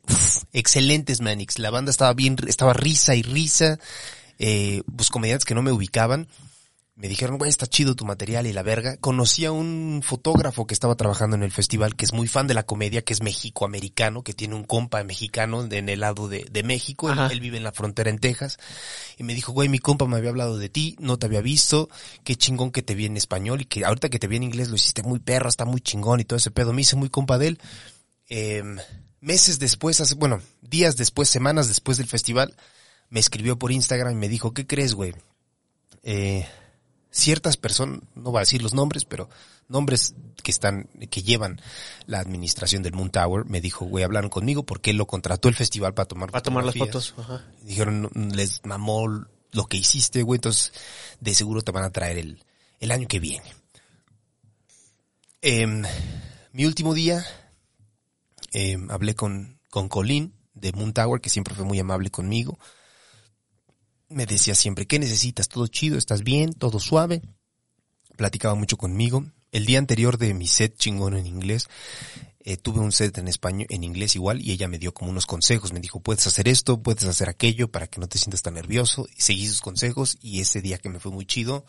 uf, 0.09 0.45
excelentes, 0.53 1.21
Manix. 1.21 1.59
La 1.59 1.71
banda 1.71 1.91
estaba 1.91 2.15
bien, 2.15 2.37
estaba 2.47 2.73
risa 2.73 3.15
y 3.15 3.23
risa, 3.23 3.79
eh, 4.39 4.83
pues 4.97 5.11
comediantes 5.11 5.45
que 5.45 5.55
no 5.55 5.63
me 5.63 5.73
ubicaban 5.73 6.29
me 7.01 7.09
dijeron, 7.09 7.39
güey, 7.39 7.49
está 7.49 7.67
chido 7.67 7.97
tu 7.97 8.05
material 8.05 8.47
y 8.47 8.53
la 8.53 8.63
verga. 8.63 8.99
Conocí 8.99 9.47
a 9.47 9.53
un 9.53 10.03
fotógrafo 10.05 10.67
que 10.67 10.75
estaba 10.75 10.97
trabajando 10.97 11.35
en 11.35 11.43
el 11.43 11.51
festival, 11.51 11.97
que 11.97 12.05
es 12.05 12.13
muy 12.13 12.29
fan 12.29 12.47
de 12.47 12.53
la 12.53 12.65
comedia, 12.65 13.01
que 13.01 13.15
es 13.15 13.23
México-americano, 13.23 14.23
que 14.23 14.35
tiene 14.35 14.55
un 14.55 14.65
compa 14.65 15.03
mexicano 15.03 15.65
en 15.65 15.89
el 15.89 16.01
lado 16.01 16.29
de, 16.29 16.47
de 16.51 16.63
México. 16.63 17.11
Él 17.11 17.41
vive 17.41 17.57
en 17.57 17.65
la 17.65 17.73
frontera 17.73 18.11
en 18.11 18.19
Texas. 18.19 18.59
Y 19.17 19.25
me 19.25 19.35
dijo, 19.35 19.53
güey, 19.53 19.71
mi 19.71 19.79
compa 19.79 20.05
me 20.05 20.19
había 20.19 20.29
hablado 20.29 20.59
de 20.59 20.69
ti, 20.69 20.95
no 20.99 21.19
te 21.19 21.25
había 21.25 21.41
visto, 21.41 21.89
qué 22.23 22.37
chingón 22.37 22.71
que 22.71 22.83
te 22.83 22.95
vi 22.95 23.07
en 23.07 23.17
español 23.17 23.63
y 23.63 23.65
que 23.65 23.83
ahorita 23.83 24.11
que 24.11 24.19
te 24.19 24.27
vi 24.27 24.37
en 24.37 24.43
inglés 24.43 24.69
lo 24.69 24.75
hiciste 24.75 25.03
muy 25.03 25.21
perro, 25.21 25.49
está 25.49 25.65
muy 25.65 25.81
chingón 25.81 26.21
y 26.21 26.25
todo 26.25 26.37
ese 26.37 26.51
pedo. 26.51 26.75
Me 26.75 26.83
hice 26.83 26.97
muy 26.97 27.09
compa 27.09 27.39
de 27.39 27.47
él. 27.47 27.61
Em, 28.29 28.77
meses 29.21 29.59
después, 29.59 30.03
hace, 30.03 30.17
bueno, 30.17 30.43
días 30.61 30.99
después, 30.99 31.31
semanas 31.31 31.67
después 31.67 31.97
del 31.97 32.09
festival, 32.09 32.55
me 33.09 33.21
escribió 33.21 33.59
por 33.59 33.73
Instagram 33.73 34.13
y 34.13 34.17
me 34.17 34.29
dijo, 34.29 34.53
¿qué 34.53 34.67
crees, 34.67 34.93
güey? 34.93 35.15
Eh, 36.03 36.47
ciertas 37.11 37.57
personas, 37.57 38.01
no 38.15 38.31
voy 38.31 38.39
a 38.39 38.41
decir 38.41 38.63
los 38.63 38.75
nombres, 38.75 39.05
pero 39.05 39.29
nombres 39.69 40.15
que 40.43 40.51
están, 40.51 40.85
que 41.11 41.23
llevan 41.23 41.61
la 42.07 42.21
administración 42.21 42.83
del 42.83 42.93
Moon 42.93 43.11
Tower, 43.11 43.45
me 43.47 43.61
dijo, 43.61 43.85
güey, 43.85 44.05
hablaron 44.05 44.31
conmigo 44.31 44.65
porque 44.65 44.91
él 44.91 44.97
lo 44.97 45.07
contrató 45.07 45.49
el 45.49 45.55
festival 45.55 45.95
para 45.95 46.07
tomar 46.07 46.31
Para 46.31 46.43
tomar 46.43 46.65
las 46.65 46.77
fotos. 46.77 47.15
Ajá. 47.19 47.45
Dijeron, 47.63 48.03
"No, 48.03 48.11
les 48.35 48.65
mamó 48.65 49.27
lo 49.53 49.67
que 49.67 49.77
hiciste, 49.77 50.23
güey, 50.23 50.39
entonces 50.39 50.73
de 51.21 51.35
seguro 51.35 51.63
te 51.63 51.73
van 51.73 51.85
a 51.85 51.91
traer 51.91 52.19
el, 52.19 52.45
el 52.81 52.91
año 52.91 53.09
que 53.09 53.21
viene. 53.21 53.55
Em, 55.43 55.83
mi 56.53 56.67
último 56.67 56.95
día, 56.95 57.25
em, 58.53 58.91
hablé 58.91 59.15
con, 59.15 59.59
con 59.71 59.89
Colin 59.89 60.35
de 60.55 60.73
Moon 60.73 60.93
Tower, 60.93 61.21
que 61.21 61.31
siempre 61.31 61.55
fue 61.55 61.65
muy 61.65 61.79
amable 61.79 62.11
conmigo. 62.11 62.59
Me 64.11 64.27
decía 64.27 64.57
siempre, 64.57 64.87
¿qué 64.87 64.99
necesitas? 64.99 65.49
¿Todo 65.49 65.69
chido? 65.69 65.97
¿Estás 65.97 66.25
bien? 66.25 66.53
¿Todo 66.53 66.81
suave? 66.81 67.23
Platicaba 68.17 68.57
mucho 68.57 68.77
conmigo. 68.77 69.25
El 69.53 69.67
día 69.67 69.79
anterior 69.79 70.19
de 70.19 70.35
mi 70.35 70.49
set 70.49 70.77
chingón 70.77 71.17
en 71.17 71.29
inglés, 71.29 71.69
eh, 72.41 72.57
tuve 72.57 72.81
un 72.81 72.91
set 72.91 73.17
en 73.19 73.29
español, 73.29 73.69
en 73.71 73.85
inglés 73.85 74.17
igual, 74.17 74.41
y 74.41 74.51
ella 74.51 74.67
me 74.67 74.81
dio 74.81 74.93
como 74.93 75.13
unos 75.13 75.27
consejos. 75.27 75.73
Me 75.73 75.79
dijo, 75.79 76.01
puedes 76.01 76.27
hacer 76.27 76.49
esto, 76.49 76.83
puedes 76.83 77.05
hacer 77.05 77.29
aquello 77.29 77.71
para 77.71 77.87
que 77.87 78.01
no 78.01 78.09
te 78.09 78.19
sientas 78.19 78.43
tan 78.43 78.55
nervioso. 78.55 79.07
Y 79.17 79.23
seguí 79.23 79.47
sus 79.47 79.61
consejos 79.61 80.19
y 80.21 80.41
ese 80.41 80.61
día 80.61 80.79
que 80.79 80.89
me 80.89 80.99
fue 80.99 81.13
muy 81.13 81.25
chido, 81.25 81.65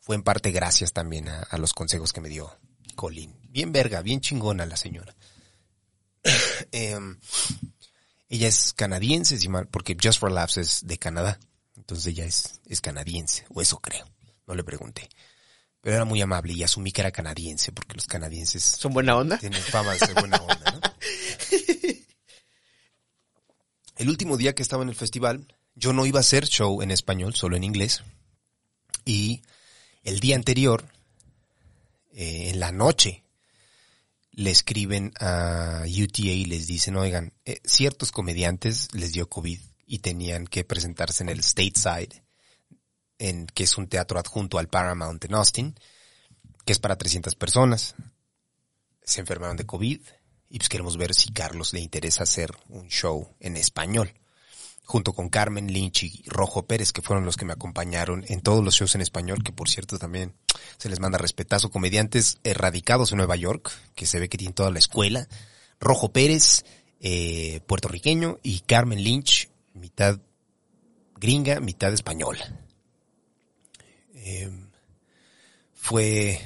fue 0.00 0.16
en 0.16 0.24
parte 0.24 0.50
gracias 0.50 0.92
también 0.92 1.28
a, 1.28 1.58
los 1.58 1.72
consejos 1.72 2.12
que 2.12 2.20
me 2.20 2.28
dio 2.28 2.58
Colin. 2.96 3.32
Bien 3.50 3.70
verga, 3.70 4.02
bien 4.02 4.20
chingona 4.20 4.66
la 4.66 4.76
señora. 4.76 5.14
Em, 6.72 7.20
ella 8.28 8.48
es 8.48 8.72
canadiense, 8.72 9.38
porque 9.70 9.96
Just 10.02 10.18
for 10.18 10.32
es 10.56 10.84
de 10.84 10.98
Canadá. 10.98 11.38
Entonces 11.84 12.06
ella 12.06 12.24
es, 12.24 12.62
es 12.66 12.80
canadiense, 12.80 13.44
o 13.50 13.60
eso 13.60 13.78
creo. 13.78 14.06
No 14.46 14.54
le 14.54 14.64
pregunté. 14.64 15.10
Pero 15.82 15.96
era 15.96 16.06
muy 16.06 16.22
amable 16.22 16.54
y 16.54 16.62
asumí 16.62 16.92
que 16.92 17.02
era 17.02 17.10
canadiense, 17.10 17.72
porque 17.72 17.92
los 17.92 18.06
canadienses 18.06 18.64
¿Son 18.64 18.94
buena 18.94 19.18
onda? 19.18 19.36
tienen 19.36 19.60
fama 19.60 19.92
de 19.92 19.98
ser 19.98 20.14
buena 20.14 20.38
onda, 20.38 20.72
¿no? 20.72 20.80
el 23.96 24.08
último 24.08 24.38
día 24.38 24.54
que 24.54 24.62
estaba 24.62 24.82
en 24.82 24.88
el 24.88 24.94
festival, 24.94 25.46
yo 25.74 25.92
no 25.92 26.06
iba 26.06 26.20
a 26.20 26.22
hacer 26.22 26.46
show 26.46 26.80
en 26.80 26.90
español, 26.90 27.34
solo 27.34 27.54
en 27.54 27.64
inglés. 27.64 28.02
Y 29.04 29.42
el 30.04 30.20
día 30.20 30.36
anterior, 30.36 30.86
eh, 32.14 32.48
en 32.48 32.60
la 32.60 32.72
noche, 32.72 33.24
le 34.32 34.50
escriben 34.50 35.12
a 35.20 35.82
UTA 35.84 36.22
y 36.22 36.46
les 36.46 36.66
dicen, 36.66 36.96
oigan, 36.96 37.34
eh, 37.44 37.60
ciertos 37.62 38.10
comediantes 38.10 38.88
les 38.94 39.12
dio 39.12 39.28
COVID 39.28 39.60
y 39.86 39.98
tenían 39.98 40.46
que 40.46 40.64
presentarse 40.64 41.22
en 41.22 41.28
el 41.28 41.42
Stateside, 41.42 42.24
en, 43.18 43.46
que 43.46 43.64
es 43.64 43.78
un 43.78 43.88
teatro 43.88 44.18
adjunto 44.18 44.58
al 44.58 44.68
Paramount 44.68 45.24
en 45.24 45.34
Austin, 45.34 45.74
que 46.64 46.72
es 46.72 46.78
para 46.78 46.96
300 46.96 47.34
personas. 47.34 47.94
Se 49.02 49.20
enfermaron 49.20 49.56
de 49.56 49.66
COVID 49.66 50.00
y 50.48 50.58
pues 50.58 50.68
queremos 50.68 50.96
ver 50.96 51.14
si 51.14 51.32
Carlos 51.32 51.72
le 51.72 51.80
interesa 51.80 52.22
hacer 52.22 52.52
un 52.68 52.88
show 52.88 53.34
en 53.40 53.56
español 53.56 54.14
junto 54.84 55.14
con 55.14 55.30
Carmen 55.30 55.72
Lynch 55.72 56.04
y 56.04 56.24
Rojo 56.26 56.66
Pérez, 56.66 56.92
que 56.92 57.02
fueron 57.02 57.24
los 57.24 57.36
que 57.36 57.46
me 57.46 57.54
acompañaron 57.54 58.24
en 58.28 58.42
todos 58.42 58.62
los 58.62 58.74
shows 58.74 58.94
en 58.94 59.00
español, 59.00 59.42
que 59.42 59.52
por 59.52 59.68
cierto 59.68 59.98
también 59.98 60.34
se 60.76 60.88
les 60.88 61.00
manda 61.00 61.18
respetazo, 61.18 61.70
comediantes 61.70 62.38
erradicados 62.44 63.10
en 63.10 63.18
Nueva 63.18 63.36
York, 63.36 63.72
que 63.94 64.06
se 64.06 64.20
ve 64.20 64.28
que 64.28 64.38
tienen 64.38 64.54
toda 64.54 64.70
la 64.70 64.78
escuela, 64.78 65.26
Rojo 65.80 66.12
Pérez, 66.12 66.64
eh, 67.00 67.60
puertorriqueño, 67.66 68.38
y 68.42 68.60
Carmen 68.60 69.02
Lynch, 69.02 69.48
mitad 69.74 70.20
gringa, 71.16 71.60
mitad 71.60 71.92
española. 71.92 72.44
Eh, 74.14 74.50
fue, 75.74 76.40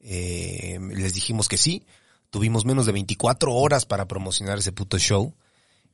eh, 0.00 0.78
les 0.80 1.12
dijimos 1.12 1.48
que 1.48 1.58
sí, 1.58 1.84
tuvimos 2.30 2.64
menos 2.64 2.86
de 2.86 2.92
24 2.92 3.52
horas 3.52 3.84
para 3.84 4.08
promocionar 4.08 4.58
ese 4.58 4.72
puto 4.72 4.98
show 4.98 5.34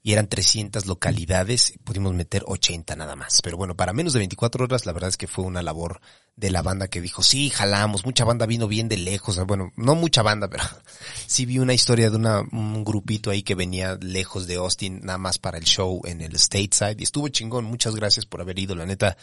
y 0.02 0.12
eran 0.12 0.28
300 0.28 0.86
localidades, 0.86 1.74
pudimos 1.84 2.14
meter 2.14 2.42
80 2.46 2.96
nada 2.96 3.16
más. 3.16 3.40
Pero 3.42 3.56
bueno, 3.56 3.76
para 3.76 3.92
menos 3.92 4.14
de 4.14 4.20
24 4.20 4.64
horas 4.64 4.86
la 4.86 4.92
verdad 4.92 5.10
es 5.10 5.16
que 5.16 5.26
fue 5.26 5.44
una 5.44 5.62
labor 5.62 6.00
de 6.36 6.50
la 6.50 6.62
banda 6.62 6.88
que 6.88 7.02
dijo, 7.02 7.22
sí, 7.22 7.50
jalamos, 7.50 8.06
mucha 8.06 8.24
banda 8.24 8.46
vino 8.46 8.66
bien 8.66 8.88
de 8.88 8.96
lejos, 8.96 9.38
bueno, 9.46 9.72
no 9.76 9.94
mucha 9.94 10.22
banda, 10.22 10.48
pero 10.48 10.64
sí 11.26 11.44
vi 11.44 11.58
una 11.58 11.74
historia 11.74 12.08
de 12.08 12.16
una, 12.16 12.40
un 12.40 12.82
grupito 12.82 13.30
ahí 13.30 13.42
que 13.42 13.54
venía 13.54 13.98
lejos 14.00 14.46
de 14.46 14.56
Austin 14.56 15.00
nada 15.02 15.18
más 15.18 15.38
para 15.38 15.58
el 15.58 15.64
show 15.64 16.00
en 16.06 16.22
el 16.22 16.38
Stateside 16.38 16.96
y 16.98 17.02
estuvo 17.02 17.28
chingón, 17.28 17.66
muchas 17.66 17.94
gracias 17.94 18.24
por 18.24 18.40
haber 18.40 18.58
ido, 18.58 18.74
la 18.74 18.86
neta, 18.86 19.18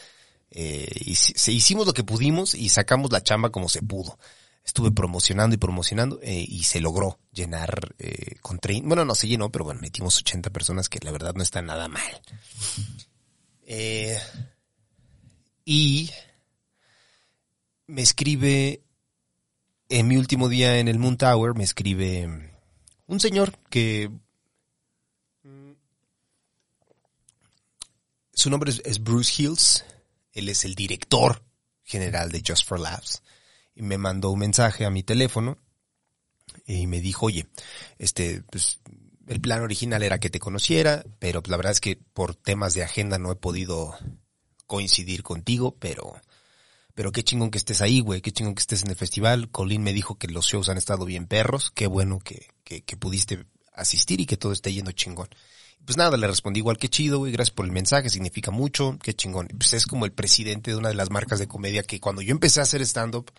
eh, 0.52 0.88
hicimos 1.04 1.88
lo 1.88 1.94
que 1.94 2.04
pudimos 2.04 2.54
y 2.54 2.70
sacamos 2.70 3.12
la 3.12 3.24
chamba 3.24 3.50
como 3.50 3.68
se 3.68 3.82
pudo 3.82 4.18
estuve 4.68 4.92
promocionando 4.92 5.56
y 5.56 5.58
promocionando 5.58 6.20
eh, 6.22 6.46
y 6.46 6.64
se 6.64 6.82
logró 6.82 7.20
llenar 7.32 7.96
eh, 8.00 8.36
con 8.42 8.60
30, 8.60 8.86
bueno, 8.86 9.06
no 9.06 9.16
se 9.16 9.28
llenó, 9.28 9.50
pero 9.50 9.64
bueno, 9.64 9.80
metimos 9.80 10.18
80 10.18 10.50
personas 10.50 10.90
que 10.90 11.00
la 11.02 11.12
verdad 11.12 11.34
no 11.34 11.42
está 11.42 11.62
nada 11.62 11.88
mal. 11.88 12.22
Eh, 13.70 14.20
y 15.64 16.12
me 17.88 18.02
escribe, 18.02 18.84
en 19.88 20.08
mi 20.10 20.18
último 20.18 20.50
día 20.50 20.80
en 20.80 20.90
el 20.90 21.00
Moon 21.00 21.18
Tower, 21.18 21.56
me 21.56 21.64
escribe 21.64 22.54
un 23.08 23.20
señor 23.20 23.58
que... 23.70 24.12
Su 28.34 28.50
nombre 28.50 28.72
es, 28.84 29.04
Bruce 29.04 29.42
Hills, 29.42 29.86
él 30.34 30.50
es 30.50 30.64
el 30.66 30.76
director 30.76 31.42
general 31.84 32.32
de 32.32 32.44
Just 32.46 32.68
for 32.68 32.80
y 32.80 33.28
me 33.80 33.98
mandó 33.98 34.32
un 34.32 34.40
mensaje 34.40 34.86
a 34.86 34.90
mi 34.90 35.04
teléfono 35.04 35.58
y 36.66 36.88
me 36.88 37.02
dijo, 37.02 37.28
oye, 37.28 37.48
este, 37.98 38.44
pues, 38.52 38.80
el 39.28 39.42
plan 39.42 39.62
original 39.62 40.04
era 40.04 40.20
que 40.20 40.30
te 40.30 40.40
conociera, 40.40 41.04
pero 41.20 41.42
la 41.46 41.58
verdad 41.58 41.74
es 41.74 41.82
que 41.82 41.98
por 42.14 42.36
temas 42.36 42.74
de 42.74 42.84
agenda 42.84 43.18
no 43.18 43.32
he 43.32 43.36
podido 43.36 43.98
coincidir 44.66 45.24
contigo, 45.24 45.76
pero, 45.80 46.20
pero 46.94 47.12
qué 47.12 47.24
chingón 47.24 47.52
que 47.52 47.58
estés 47.58 47.82
ahí, 47.82 48.00
güey, 48.00 48.22
qué 48.22 48.32
chingón 48.32 48.56
que 48.56 48.62
estés 48.62 48.84
en 48.84 48.90
el 48.90 48.96
festival. 48.96 49.50
Colin 49.50 49.84
me 49.84 49.94
dijo 49.94 50.16
que 50.16 50.28
los 50.28 50.46
shows 50.46 50.70
han 50.70 50.78
estado 50.78 51.06
bien 51.06 51.28
perros, 51.28 51.72
qué 51.72 51.88
bueno 51.88 52.20
que, 52.20 52.48
que, 52.64 52.84
que 52.84 52.98
pudiste 52.98 53.46
asistir 53.74 54.22
y 54.22 54.26
que 54.26 54.38
todo 54.38 54.54
esté 54.54 54.74
yendo 54.74 54.92
chingón. 54.92 55.30
Pues 55.86 55.96
nada, 55.96 56.18
le 56.18 56.28
respondí 56.28 56.60
igual, 56.60 56.78
qué 56.78 56.90
chido, 56.90 57.20
güey, 57.20 57.32
gracias 57.32 57.54
por 57.54 57.66
el 57.66 57.72
mensaje, 57.72 58.10
significa 58.10 58.52
mucho, 58.52 58.98
qué 59.02 59.14
chingón. 59.14 59.48
Pues 59.58 59.74
es 59.74 59.86
como 59.86 60.06
el 60.06 60.12
presidente 60.12 60.72
de 60.72 60.78
una 60.78 60.90
de 60.90 60.96
las 60.96 61.12
marcas 61.12 61.40
de 61.40 61.48
comedia 61.48 61.84
que 61.84 62.02
cuando 62.02 62.22
yo 62.22 62.32
empecé 62.32 62.60
a 62.60 62.64
hacer 62.64 62.82
stand-up, 62.82 63.32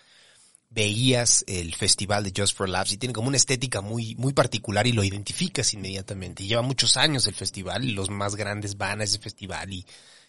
veías 0.71 1.45
el 1.47 1.75
festival 1.75 2.25
de 2.25 2.33
Just 2.37 2.57
for 2.57 2.69
Laughs 2.69 2.93
y 2.93 2.99
tiene 2.99 3.13
como 3.13 3.29
una 3.29 3.37
estética 3.37 3.81
muy, 3.81 4.15
muy 4.17 4.33
particular 4.33 4.87
y 4.87 4.93
lo 4.93 5.03
identificas 5.03 5.73
inmediatamente. 5.75 6.45
Lleva 6.45 6.63
muchos 6.63 6.97
años 6.97 7.27
el 7.27 7.35
festival 7.35 7.85
y 7.85 7.93
los 7.93 8.11
más 8.11 8.37
grandes 8.37 8.77
van 8.77 9.01
a 9.01 9.05
ese 9.05 9.19
festival 9.19 9.73
y 9.73 9.87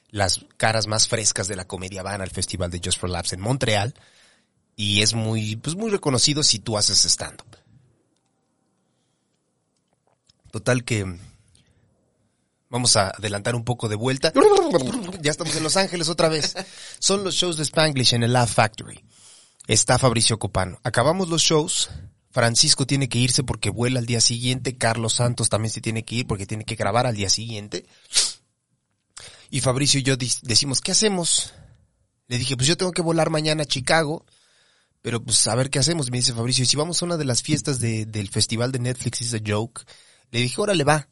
las 0.10 0.46
caras 0.58 0.88
más 0.88 1.08
frescas 1.08 1.48
de 1.48 1.56
la 1.56 1.68
comedia 1.68 2.04
van 2.04 2.22
al 2.22 2.32
festival 2.32 2.72
de 2.72 2.82
Just 2.84 3.00
for 3.00 3.10
Laughs 3.10 3.34
en 3.34 3.42
Montreal 3.42 3.94
y 4.76 5.02
es 5.02 5.14
muy, 5.14 5.58
pues 5.58 5.76
muy 5.76 5.92
reconocido 5.92 6.42
si 6.42 6.60
tú 6.60 6.78
haces 6.78 7.04
stand-up. 7.06 7.58
Total 10.52 10.84
que 10.84 11.06
vamos 12.70 12.96
a 12.96 13.10
adelantar 13.10 13.56
un 13.56 13.66
poco 13.66 13.88
de 13.88 13.96
vuelta. 13.96 14.34
Ya 15.22 15.32
estamos 15.32 15.56
en 15.56 15.64
Los 15.64 15.78
Ángeles 15.78 16.10
otra 16.10 16.30
vez. 16.30 16.56
Son 16.98 17.24
los 17.24 17.36
shows 17.36 17.58
de 17.58 17.64
Spanglish 17.64 18.16
en 18.16 18.24
el 18.24 18.34
Laugh 18.34 18.50
Factory 18.50 19.04
está 19.74 20.00
Fabricio 20.00 20.40
Copano. 20.40 20.80
Acabamos 20.84 21.30
los 21.30 21.44
shows. 21.44 21.92
Francisco 22.32 22.88
tiene 22.88 23.08
que 23.08 23.20
irse 23.20 23.44
porque 23.44 23.70
vuela 23.70 24.00
al 24.00 24.08
día 24.08 24.20
siguiente. 24.20 24.78
Carlos 24.78 25.14
Santos 25.14 25.48
también 25.50 25.72
se 25.72 25.80
tiene 25.80 26.04
que 26.04 26.16
ir 26.16 26.28
porque 26.28 26.48
tiene 26.48 26.66
que 26.66 26.76
grabar 26.76 27.06
al 27.06 27.16
día 27.16 27.30
siguiente. 27.30 27.86
Y 29.52 29.62
Fabricio 29.62 30.00
y 30.00 30.04
yo 30.04 30.18
decimos, 30.18 30.82
¿qué 30.82 30.92
hacemos? 30.92 31.54
Le 32.28 32.40
dije, 32.40 32.56
pues 32.58 32.68
yo 32.68 32.78
tengo 32.78 32.92
que 32.92 33.04
volar 33.04 33.30
mañana 33.30 33.64
a 33.64 33.68
Chicago. 33.68 34.26
Pero 35.04 35.24
pues 35.24 35.48
a 35.48 35.54
ver 35.54 35.70
qué 35.70 35.78
hacemos. 35.78 36.10
Me 36.10 36.18
dice 36.18 36.34
Fabricio, 36.34 36.66
si 36.66 36.76
vamos 36.76 37.02
a 37.02 37.06
una 37.06 37.18
de 37.18 37.26
las 37.26 37.44
fiestas 37.44 37.80
del 37.80 38.30
festival 38.30 38.72
de 38.72 38.80
Netflix 38.80 39.22
is 39.22 39.36
a 39.36 39.40
joke. 39.46 39.84
Le 40.32 40.40
dije, 40.40 40.60
órale 40.60 40.84
va. 40.84 41.10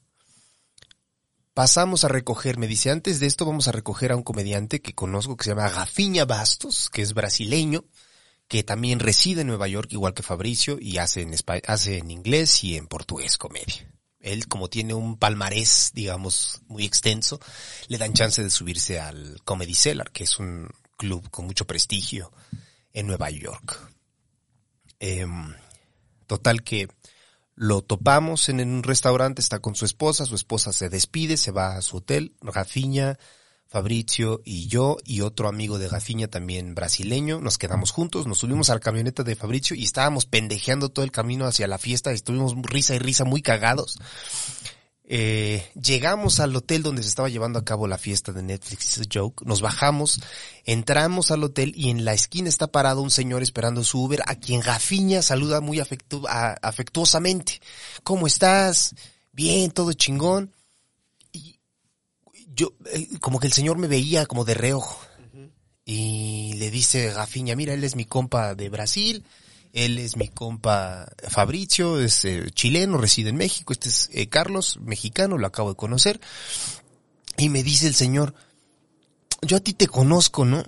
Pasamos 1.54 2.04
a 2.04 2.08
recoger, 2.08 2.58
me 2.58 2.68
dice, 2.68 2.90
antes 2.90 3.20
de 3.20 3.28
esto 3.28 3.46
vamos 3.46 3.68
a 3.68 3.72
recoger 3.72 4.12
a 4.12 4.16
un 4.16 4.24
comediante 4.24 4.82
que 4.82 4.94
conozco 4.94 5.38
que 5.38 5.44
se 5.44 5.52
llama 5.52 5.70
Gafiña 5.70 6.26
Bastos, 6.26 6.90
que 6.90 7.02
es 7.04 7.14
brasileño 7.14 7.86
que 8.48 8.64
también 8.64 9.00
reside 9.00 9.42
en 9.42 9.48
Nueva 9.48 9.68
York, 9.68 9.92
igual 9.92 10.14
que 10.14 10.24
Fabricio, 10.24 10.78
y 10.80 10.98
hace 10.98 11.22
en, 11.22 11.36
hace 11.68 11.98
en 11.98 12.12
inglés 12.12 12.64
y 12.64 12.78
en 12.78 12.88
portugués 12.88 13.38
comedia. 13.38 13.92
Él, 14.20 14.48
como 14.48 14.70
tiene 14.70 14.94
un 14.94 15.18
palmarés, 15.18 15.92
digamos, 15.94 16.62
muy 16.68 16.86
extenso, 16.86 17.40
le 17.88 17.98
dan 17.98 18.14
chance 18.14 18.44
de 18.44 18.50
subirse 18.50 19.00
al 19.00 19.42
Comedy 19.44 19.74
Cellar, 19.74 20.12
que 20.12 20.24
es 20.24 20.40
un 20.40 20.70
club 20.98 21.30
con 21.30 21.46
mucho 21.46 21.66
prestigio 21.66 22.32
en 22.94 23.08
Nueva 23.08 23.30
York. 23.30 23.92
Em, 25.00 25.54
total 26.26 26.64
que 26.64 26.88
lo 27.54 27.82
topamos 27.82 28.50
en 28.50 28.60
un 28.60 28.84
restaurante, 28.84 29.42
está 29.42 29.60
con 29.60 29.76
su 29.76 29.86
esposa, 29.86 30.26
su 30.26 30.36
esposa 30.36 30.72
se 30.72 30.90
despide, 30.90 31.38
se 31.38 31.52
va 31.52 31.76
a 31.76 31.82
su 31.82 31.98
hotel, 31.98 32.36
Rafiña 32.42 33.18
Fabricio 33.70 34.42
y 34.46 34.68
yo 34.68 34.98
y 35.04 35.22
otro 35.22 35.50
amigo 35.50 35.78
de 35.78 35.90
Gafiña 35.90 36.28
también 36.28 36.74
brasileño, 36.74 37.42
nos 37.42 37.58
quedamos 37.58 37.92
juntos, 37.92 38.26
nos 38.26 38.40
subimos 38.40 38.70
a 38.70 38.76
la 38.76 38.80
camioneta 38.80 39.24
de 39.24 39.36
Fabricio 39.36 39.76
y 39.76 39.84
estábamos 39.84 40.26
pendejeando 40.26 40.90
todo 40.90 41.04
el 41.04 41.12
camino 41.12 41.46
hacia 41.46 41.68
la 41.68 41.78
fiesta, 41.78 42.12
estuvimos 42.12 42.56
risa 42.62 42.96
y 42.96 43.00
risa 43.00 43.26
muy 43.26 43.42
cagados. 43.42 44.00
Eh, 45.10 45.66
llegamos 45.82 46.42
al 46.42 46.54
hotel 46.56 46.84
donde 46.84 47.02
se 47.02 47.10
estaba 47.10 47.30
llevando 47.30 47.60
a 47.60 47.64
cabo 47.66 47.88
la 47.88 47.98
fiesta 47.98 48.34
de 48.34 48.44
Netflix 48.44 49.02
Joke, 49.14 49.46
nos 49.46 49.62
bajamos, 49.62 50.20
entramos 50.66 51.32
al 51.32 51.44
hotel 51.44 51.74
y 51.76 51.90
en 51.90 52.04
la 52.04 52.14
esquina 52.14 52.50
está 52.50 52.68
parado 52.68 53.02
un 53.02 53.12
señor 53.12 53.42
esperando 53.42 53.84
su 53.84 54.04
Uber 54.04 54.22
a 54.26 54.36
quien 54.36 54.60
Gafiña 54.62 55.22
saluda 55.22 55.62
muy 55.62 55.80
afectuosamente. 55.80 57.62
¿Cómo 58.04 58.28
estás? 58.28 58.96
Bien, 59.32 59.72
todo 59.72 59.94
chingón 59.94 60.54
yo, 62.58 62.74
eh, 62.92 63.08
como 63.22 63.40
que 63.40 63.48
el 63.48 63.54
señor 63.54 63.78
me 63.78 63.88
veía 63.88 64.26
como 64.26 64.44
de 64.44 64.56
reojo. 64.56 65.00
Y 65.86 66.54
le 66.56 66.70
dice 66.70 67.14
Gafiña, 67.14 67.56
mira, 67.56 67.74
él 67.74 67.84
es 67.86 67.96
mi 67.96 68.04
compa 68.04 68.56
de 68.56 68.68
Brasil, 68.68 69.24
él 69.72 70.00
es 70.00 70.18
mi 70.18 70.28
compa 70.28 71.08
Fabricio, 71.30 72.02
es 72.02 72.26
eh, 72.26 72.50
chileno, 72.52 72.98
reside 72.98 73.30
en 73.30 73.38
México, 73.38 73.72
este 73.72 73.88
es 73.88 74.10
eh, 74.12 74.28
Carlos, 74.28 74.80
mexicano, 74.82 75.38
lo 75.38 75.48
acabo 75.48 75.70
de 75.70 75.78
conocer. 75.78 76.20
Y 77.38 77.48
me 77.48 77.64
dice 77.64 77.88
el 77.88 77.96
señor, 77.96 78.34
yo 79.44 79.56
a 79.56 79.62
ti 79.62 79.74
te 79.74 79.88
conozco, 79.88 80.44
¿no? 80.44 80.64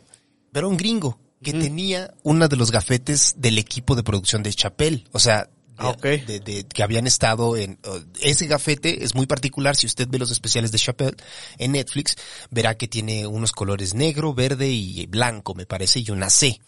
Pero 0.53 0.69
un 0.69 0.77
gringo 0.77 1.19
que 1.43 1.53
tenía 1.53 2.13
uno 2.23 2.47
de 2.47 2.55
los 2.55 2.71
gafetes 2.71 3.33
del 3.37 3.57
equipo 3.57 3.95
de 3.95 4.03
producción 4.03 4.43
de 4.43 4.53
Chapel. 4.53 5.07
O 5.11 5.19
sea, 5.19 5.49
Ah, 5.79 5.95
de, 6.01 6.65
que 6.71 6.83
habían 6.83 7.07
estado 7.07 7.55
en 7.55 7.79
uh, 7.87 7.99
ese 8.21 8.47
gafete 8.47 9.03
es 9.03 9.15
muy 9.15 9.27
particular 9.27 9.75
si 9.75 9.87
usted 9.87 10.07
ve 10.09 10.19
los 10.19 10.29
especiales 10.29 10.71
de 10.73 10.77
Chappelle 10.77 11.15
en 11.57 11.71
Netflix 11.71 12.17
verá 12.51 12.75
que 12.75 12.89
tiene 12.89 13.25
unos 13.25 13.53
colores 13.53 13.93
negro 13.93 14.33
verde 14.33 14.67
y 14.69 15.05
blanco 15.05 15.55
me 15.55 15.65
parece 15.65 16.01
y 16.01 16.11
una 16.11 16.29
C 16.29 16.59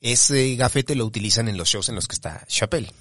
ese 0.00 0.54
gafete 0.54 0.94
lo 0.94 1.04
utilizan 1.04 1.48
en 1.48 1.56
los 1.56 1.68
shows 1.68 1.88
en 1.88 1.96
los 1.96 2.06
que 2.06 2.14
está 2.14 2.46
Chappelle 2.46 2.92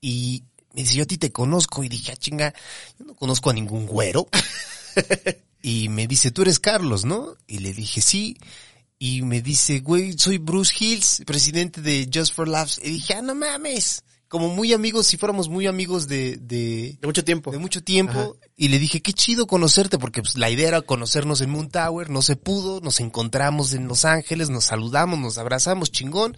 y 0.00 0.42
me 0.74 0.82
dice, 0.82 0.96
yo 0.96 1.04
a 1.04 1.06
ti 1.06 1.18
te 1.18 1.32
conozco. 1.32 1.84
Y 1.84 1.88
dije, 1.88 2.12
ah, 2.12 2.16
chinga, 2.16 2.52
yo 2.98 3.06
no 3.06 3.14
conozco 3.14 3.50
a 3.50 3.54
ningún 3.54 3.86
güero. 3.86 4.28
y 5.62 5.88
me 5.88 6.06
dice, 6.06 6.30
tú 6.30 6.42
eres 6.42 6.58
Carlos, 6.58 7.04
¿no? 7.04 7.36
Y 7.46 7.58
le 7.60 7.72
dije, 7.72 8.00
sí. 8.00 8.36
Y 8.98 9.22
me 9.22 9.40
dice, 9.40 9.80
güey, 9.80 10.18
soy 10.18 10.38
Bruce 10.38 10.74
Hills, 10.78 11.22
presidente 11.26 11.80
de 11.80 12.10
Just 12.12 12.34
for 12.34 12.48
Laughs. 12.48 12.80
Y 12.82 12.90
dije, 12.90 13.14
ah, 13.14 13.22
no 13.22 13.34
mames. 13.34 14.02
Como 14.34 14.48
muy 14.48 14.72
amigos, 14.72 15.06
si 15.06 15.16
fuéramos 15.16 15.48
muy 15.48 15.68
amigos 15.68 16.08
de... 16.08 16.36
De, 16.38 16.98
De 16.98 17.06
mucho 17.06 17.22
tiempo. 17.22 17.52
de 17.52 17.58
mucho 17.58 17.84
tiempo. 17.84 18.36
Y 18.56 18.66
le 18.66 18.80
dije, 18.80 19.00
qué 19.00 19.12
chido 19.12 19.46
conocerte, 19.46 19.96
porque 19.96 20.22
pues, 20.22 20.34
la 20.34 20.50
idea 20.50 20.66
era 20.66 20.82
conocernos 20.82 21.40
en 21.40 21.50
Moon 21.50 21.68
Tower, 21.68 22.10
no 22.10 22.20
se 22.20 22.34
pudo, 22.34 22.80
nos 22.80 22.98
encontramos 22.98 23.74
en 23.74 23.86
Los 23.86 24.04
Ángeles, 24.04 24.50
nos 24.50 24.64
saludamos, 24.64 25.20
nos 25.20 25.38
abrazamos, 25.38 25.92
chingón. 25.92 26.36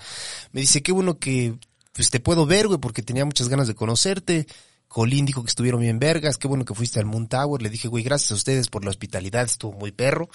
Me 0.52 0.60
dice, 0.60 0.82
qué 0.82 0.92
bueno 0.92 1.18
que 1.18 1.54
pues 1.94 2.10
te 2.10 2.20
puedo 2.20 2.44
ver, 2.44 2.66
güey, 2.66 2.78
porque 2.78 3.00
tenía 3.00 3.24
muchas 3.24 3.48
ganas 3.48 3.66
de 3.66 3.74
conocerte. 3.74 4.46
Colín 4.88 5.24
dijo 5.24 5.42
que 5.42 5.48
estuvieron 5.48 5.80
bien 5.80 5.98
vergas, 5.98 6.36
qué 6.36 6.48
bueno 6.48 6.66
que 6.66 6.74
fuiste 6.74 7.00
al 7.00 7.06
Moon 7.06 7.28
Tower. 7.28 7.62
Le 7.62 7.70
dije, 7.70 7.88
güey, 7.88 8.04
gracias 8.04 8.32
a 8.32 8.34
ustedes 8.34 8.68
por 8.68 8.84
la 8.84 8.90
hospitalidad, 8.90 9.44
estuvo 9.44 9.72
muy 9.72 9.92
perro. 9.92 10.28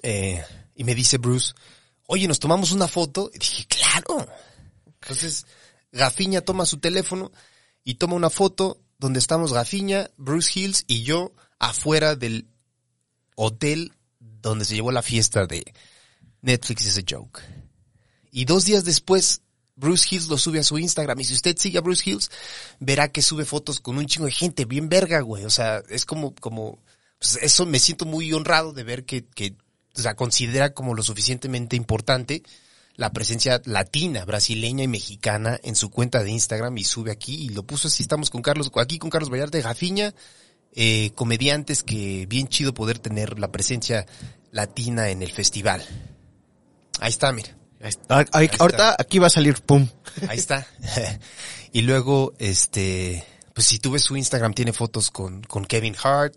Eh, 0.00 0.44
y 0.76 0.84
me 0.84 0.94
dice 0.94 1.18
Bruce, 1.18 1.54
oye, 2.06 2.28
¿nos 2.28 2.38
tomamos 2.38 2.70
una 2.70 2.86
foto? 2.86 3.32
Y 3.34 3.38
dije, 3.40 3.66
claro. 3.66 4.28
Entonces, 5.02 5.44
Gafiña 5.96 6.42
toma 6.42 6.66
su 6.66 6.78
teléfono 6.78 7.32
y 7.82 7.94
toma 7.94 8.14
una 8.14 8.30
foto 8.30 8.80
donde 8.98 9.18
estamos 9.18 9.52
Gafiña, 9.52 10.10
Bruce 10.16 10.58
Hills 10.58 10.84
y 10.86 11.02
yo 11.02 11.32
afuera 11.58 12.16
del 12.16 12.48
hotel 13.34 13.92
donde 14.18 14.64
se 14.64 14.74
llevó 14.74 14.92
la 14.92 15.02
fiesta 15.02 15.46
de 15.46 15.64
Netflix 16.42 16.86
is 16.86 16.98
a 16.98 17.02
joke. 17.08 17.40
Y 18.30 18.44
dos 18.44 18.64
días 18.64 18.84
después, 18.84 19.42
Bruce 19.74 20.06
Hills 20.10 20.28
lo 20.28 20.38
sube 20.38 20.60
a 20.60 20.62
su 20.62 20.78
Instagram. 20.78 21.18
Y 21.20 21.24
si 21.24 21.34
usted 21.34 21.56
sigue 21.56 21.78
a 21.78 21.82
Bruce 21.82 22.08
Hills, 22.08 22.30
verá 22.78 23.08
que 23.08 23.22
sube 23.22 23.44
fotos 23.44 23.80
con 23.80 23.98
un 23.98 24.06
chingo 24.06 24.26
de 24.26 24.32
gente, 24.32 24.64
bien 24.64 24.88
verga, 24.88 25.20
güey. 25.20 25.44
O 25.44 25.50
sea, 25.50 25.82
es 25.88 26.04
como, 26.04 26.34
como, 26.34 26.78
pues 27.18 27.38
eso 27.42 27.66
me 27.66 27.78
siento 27.78 28.04
muy 28.04 28.32
honrado 28.32 28.72
de 28.72 28.84
ver 28.84 29.04
que, 29.04 29.24
que, 29.24 29.54
o 29.96 30.00
sea, 30.00 30.14
considera 30.14 30.74
como 30.74 30.94
lo 30.94 31.02
suficientemente 31.02 31.76
importante 31.76 32.42
la 32.96 33.12
presencia 33.12 33.60
latina, 33.66 34.24
brasileña 34.24 34.84
y 34.84 34.88
mexicana 34.88 35.58
en 35.62 35.76
su 35.76 35.90
cuenta 35.90 36.22
de 36.22 36.30
Instagram 36.30 36.76
y 36.78 36.84
sube 36.84 37.10
aquí 37.12 37.34
y 37.34 37.48
lo 37.50 37.62
puso 37.62 37.88
así. 37.88 38.02
Estamos 38.02 38.30
con 38.30 38.42
Carlos, 38.42 38.70
aquí 38.76 38.98
con 38.98 39.10
Carlos 39.10 39.30
Vallarta, 39.30 39.60
Jafiña, 39.62 40.14
eh, 40.72 41.10
comediantes 41.14 41.82
que 41.82 42.26
bien 42.26 42.48
chido 42.48 42.72
poder 42.74 42.98
tener 42.98 43.38
la 43.38 43.52
presencia 43.52 44.06
latina 44.50 45.10
en 45.10 45.22
el 45.22 45.30
festival. 45.30 45.84
Ahí 47.00 47.10
está, 47.10 47.32
mira. 47.32 47.56
Ahí 47.80 47.90
está. 47.90 48.24
Ahí- 48.32 48.50
ahorita 48.58 48.96
aquí 48.98 49.18
va 49.18 49.26
a 49.26 49.30
salir 49.30 49.60
pum. 49.62 49.86
Ahí 50.28 50.38
está. 50.38 50.66
y 51.72 51.82
luego, 51.82 52.32
este, 52.38 53.24
pues 53.52 53.66
si 53.66 53.78
tú 53.78 53.90
ves 53.90 54.02
su 54.02 54.16
Instagram, 54.16 54.54
tiene 54.54 54.72
fotos 54.72 55.10
con, 55.10 55.42
con 55.42 55.66
Kevin 55.66 55.94
Hart, 56.02 56.34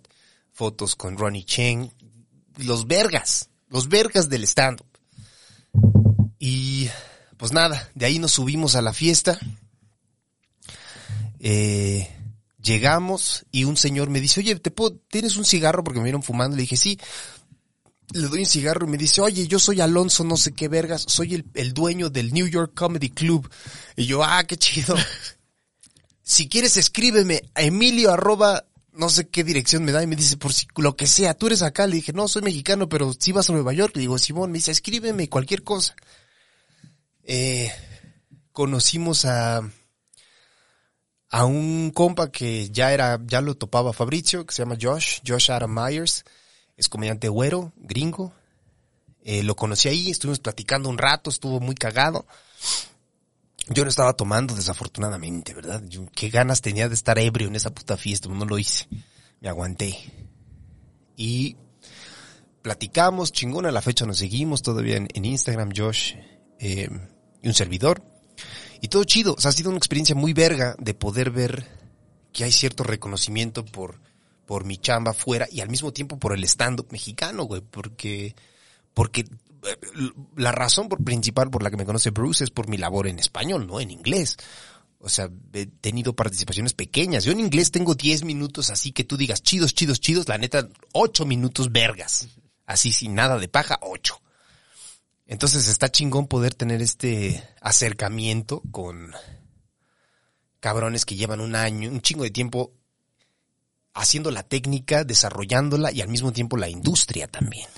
fotos 0.51 0.97
con 0.97 1.17
Ronnie 1.17 1.45
Cheng, 1.45 1.89
los 2.57 2.85
vergas, 2.87 3.49
los 3.69 3.87
vergas 3.87 4.27
del 4.27 4.43
stand-up. 4.43 4.85
Y 6.39 6.89
pues 7.37 7.51
nada, 7.51 7.89
de 7.93 8.05
ahí 8.05 8.17
nos 8.17 8.31
subimos 8.31 8.75
a 8.75 8.81
la 8.81 8.93
fiesta. 8.93 9.37
Eh, 11.39 12.09
llegamos 12.61 13.45
y 13.51 13.65
un 13.65 13.77
señor 13.77 14.09
me 14.09 14.21
dice, 14.21 14.39
oye, 14.39 14.55
¿te 14.55 14.71
puedo, 14.71 14.97
¿tienes 15.09 15.37
un 15.37 15.45
cigarro? 15.45 15.83
Porque 15.83 15.99
me 15.99 16.05
vieron 16.05 16.23
fumando. 16.23 16.55
Le 16.55 16.63
dije, 16.63 16.77
sí. 16.77 16.99
Le 18.11 18.27
doy 18.27 18.39
un 18.39 18.45
cigarro 18.45 18.87
y 18.87 18.89
me 18.89 18.97
dice, 18.97 19.21
oye, 19.21 19.47
yo 19.47 19.59
soy 19.59 19.81
Alonso, 19.81 20.23
no 20.23 20.35
sé 20.35 20.53
qué 20.53 20.67
vergas, 20.67 21.05
soy 21.07 21.35
el, 21.35 21.45
el 21.53 21.73
dueño 21.73 22.09
del 22.09 22.33
New 22.33 22.47
York 22.47 22.73
Comedy 22.73 23.09
Club. 23.09 23.47
Y 23.95 24.05
yo, 24.05 24.23
ah, 24.23 24.43
qué 24.45 24.57
chido. 24.57 24.95
si 26.23 26.47
quieres, 26.47 26.75
escríbeme 26.77 27.43
a 27.53 27.61
Emilio 27.61 28.11
arroba, 28.11 28.65
no 28.93 29.09
sé 29.09 29.27
qué 29.27 29.43
dirección 29.43 29.85
me 29.85 29.91
da 29.91 30.01
y 30.01 30.07
me 30.07 30.15
dice, 30.15 30.37
por 30.37 30.53
si 30.53 30.67
lo 30.75 30.95
que 30.95 31.05
sea, 31.05 31.35
tú 31.35 31.47
eres 31.47 31.61
acá. 31.61 31.85
Le 31.85 31.97
dije, 31.97 32.11
no, 32.11 32.27
soy 32.27 32.41
mexicano, 32.41 32.89
pero 32.89 33.13
si 33.17 33.31
vas 33.31 33.49
a 33.49 33.53
Nueva 33.53 33.73
York. 33.73 33.95
Le 33.95 34.01
digo, 34.01 34.17
Simón, 34.17 34.51
me 34.51 34.57
dice, 34.57 34.71
escríbeme 34.71 35.29
cualquier 35.29 35.63
cosa. 35.63 35.95
Eh, 37.31 37.71
conocimos 38.51 39.23
a, 39.25 39.61
a 41.29 41.45
un 41.45 41.91
compa 41.91 42.31
que 42.31 42.71
ya 42.71 42.91
era, 42.91 43.19
ya 43.23 43.39
lo 43.41 43.53
topaba 43.55 43.93
Fabricio, 43.93 44.47
que 44.47 44.55
se 44.55 44.63
llama 44.63 44.79
Josh, 44.81 45.19
Josh 45.23 45.51
Adam 45.51 45.71
Myers, 45.71 46.25
es 46.75 46.89
comediante 46.89 47.29
güero, 47.29 47.71
gringo. 47.77 48.33
Eh, 49.21 49.43
lo 49.43 49.55
conocí 49.55 49.89
ahí, 49.89 50.09
estuvimos 50.09 50.39
platicando 50.39 50.89
un 50.89 50.97
rato, 50.97 51.29
estuvo 51.29 51.59
muy 51.59 51.75
cagado. 51.75 52.25
Yo 53.67 53.83
no 53.83 53.91
estaba 53.91 54.13
tomando, 54.13 54.55
desafortunadamente, 54.55 55.53
¿verdad? 55.53 55.83
Qué 56.15 56.29
ganas 56.29 56.61
tenía 56.61 56.89
de 56.89 56.95
estar 56.95 57.19
ebrio 57.19 57.47
en 57.47 57.55
esa 57.55 57.69
puta 57.69 57.95
fiesta, 57.95 58.27
no 58.27 58.45
lo 58.45 58.57
hice. 58.57 58.87
Me 59.39 59.49
aguanté. 59.49 59.95
Y 61.15 61.57
platicamos, 62.63 63.31
chingón, 63.31 63.67
a 63.67 63.71
la 63.71 63.83
fecha 63.83 64.07
nos 64.07 64.17
seguimos 64.17 64.63
todavía 64.63 64.97
en, 64.97 65.07
en 65.13 65.25
Instagram, 65.25 65.73
Josh 65.77 66.15
eh, 66.59 66.89
y 67.41 67.47
un 67.47 67.53
servidor. 67.53 68.03
Y 68.81 68.87
todo 68.87 69.03
chido, 69.03 69.35
o 69.37 69.41
sea, 69.41 69.49
ha 69.49 69.53
sido 69.53 69.69
una 69.69 69.77
experiencia 69.77 70.15
muy 70.15 70.33
verga 70.33 70.75
de 70.79 70.93
poder 70.93 71.31
ver 71.31 71.67
que 72.31 72.43
hay 72.43 72.51
cierto 72.51 72.83
reconocimiento 72.83 73.65
por, 73.65 73.99
por 74.45 74.65
mi 74.65 74.77
chamba 74.77 75.13
fuera 75.13 75.47
y 75.51 75.61
al 75.61 75.69
mismo 75.69 75.91
tiempo 75.91 76.17
por 76.17 76.33
el 76.33 76.43
stand-up 76.45 76.87
mexicano, 76.91 77.43
güey, 77.43 77.61
porque, 77.61 78.35
porque 78.93 79.21
eh, 79.21 79.77
la 80.35 80.51
razón 80.51 80.87
por 80.87 81.03
principal 81.03 81.49
por 81.49 81.63
la 81.63 81.69
que 81.69 81.77
me 81.77 81.85
conoce 81.85 82.11
Bruce 82.11 82.43
es 82.43 82.49
por 82.49 82.67
mi 82.69 82.77
labor 82.77 83.07
en 83.07 83.19
español, 83.19 83.67
no 83.67 83.79
en 83.79 83.91
inglés. 83.91 84.37
O 85.01 85.09
sea, 85.09 85.29
he 85.53 85.65
tenido 85.65 86.13
participaciones 86.13 86.73
pequeñas. 86.73 87.23
Yo 87.23 87.31
en 87.31 87.39
inglés 87.39 87.71
tengo 87.71 87.95
10 87.95 88.25
minutos, 88.25 88.69
así 88.69 88.91
que 88.91 89.05
tú 89.05 89.15
digas 89.15 89.41
chidos, 89.41 89.73
chidos, 89.73 90.01
chidos, 90.01 90.27
la 90.27 90.37
neta, 90.37 90.67
8 90.93 91.25
minutos 91.25 91.71
vergas. 91.71 92.27
Así 92.65 92.91
sin 92.91 93.15
nada 93.15 93.37
de 93.37 93.47
paja, 93.47 93.79
8. 93.81 94.21
Entonces 95.29 95.67
está 95.67 95.91
chingón 95.91 96.25
poder 96.25 96.55
tener 96.55 96.81
este 96.81 97.47
acercamiento 97.61 98.63
con 98.71 99.13
cabrones 100.59 101.05
que 101.05 101.15
llevan 101.15 101.39
un 101.39 101.53
año, 101.53 101.91
un 101.91 102.01
chingo 102.01 102.23
de 102.23 102.31
tiempo 102.31 102.73
haciendo 103.93 104.31
la 104.31 104.41
técnica, 104.41 105.03
desarrollándola 105.03 105.91
y 105.91 106.01
al 106.01 106.07
mismo 106.07 106.33
tiempo 106.33 106.57
la 106.57 106.67
industria 106.67 107.27
también. 107.27 107.69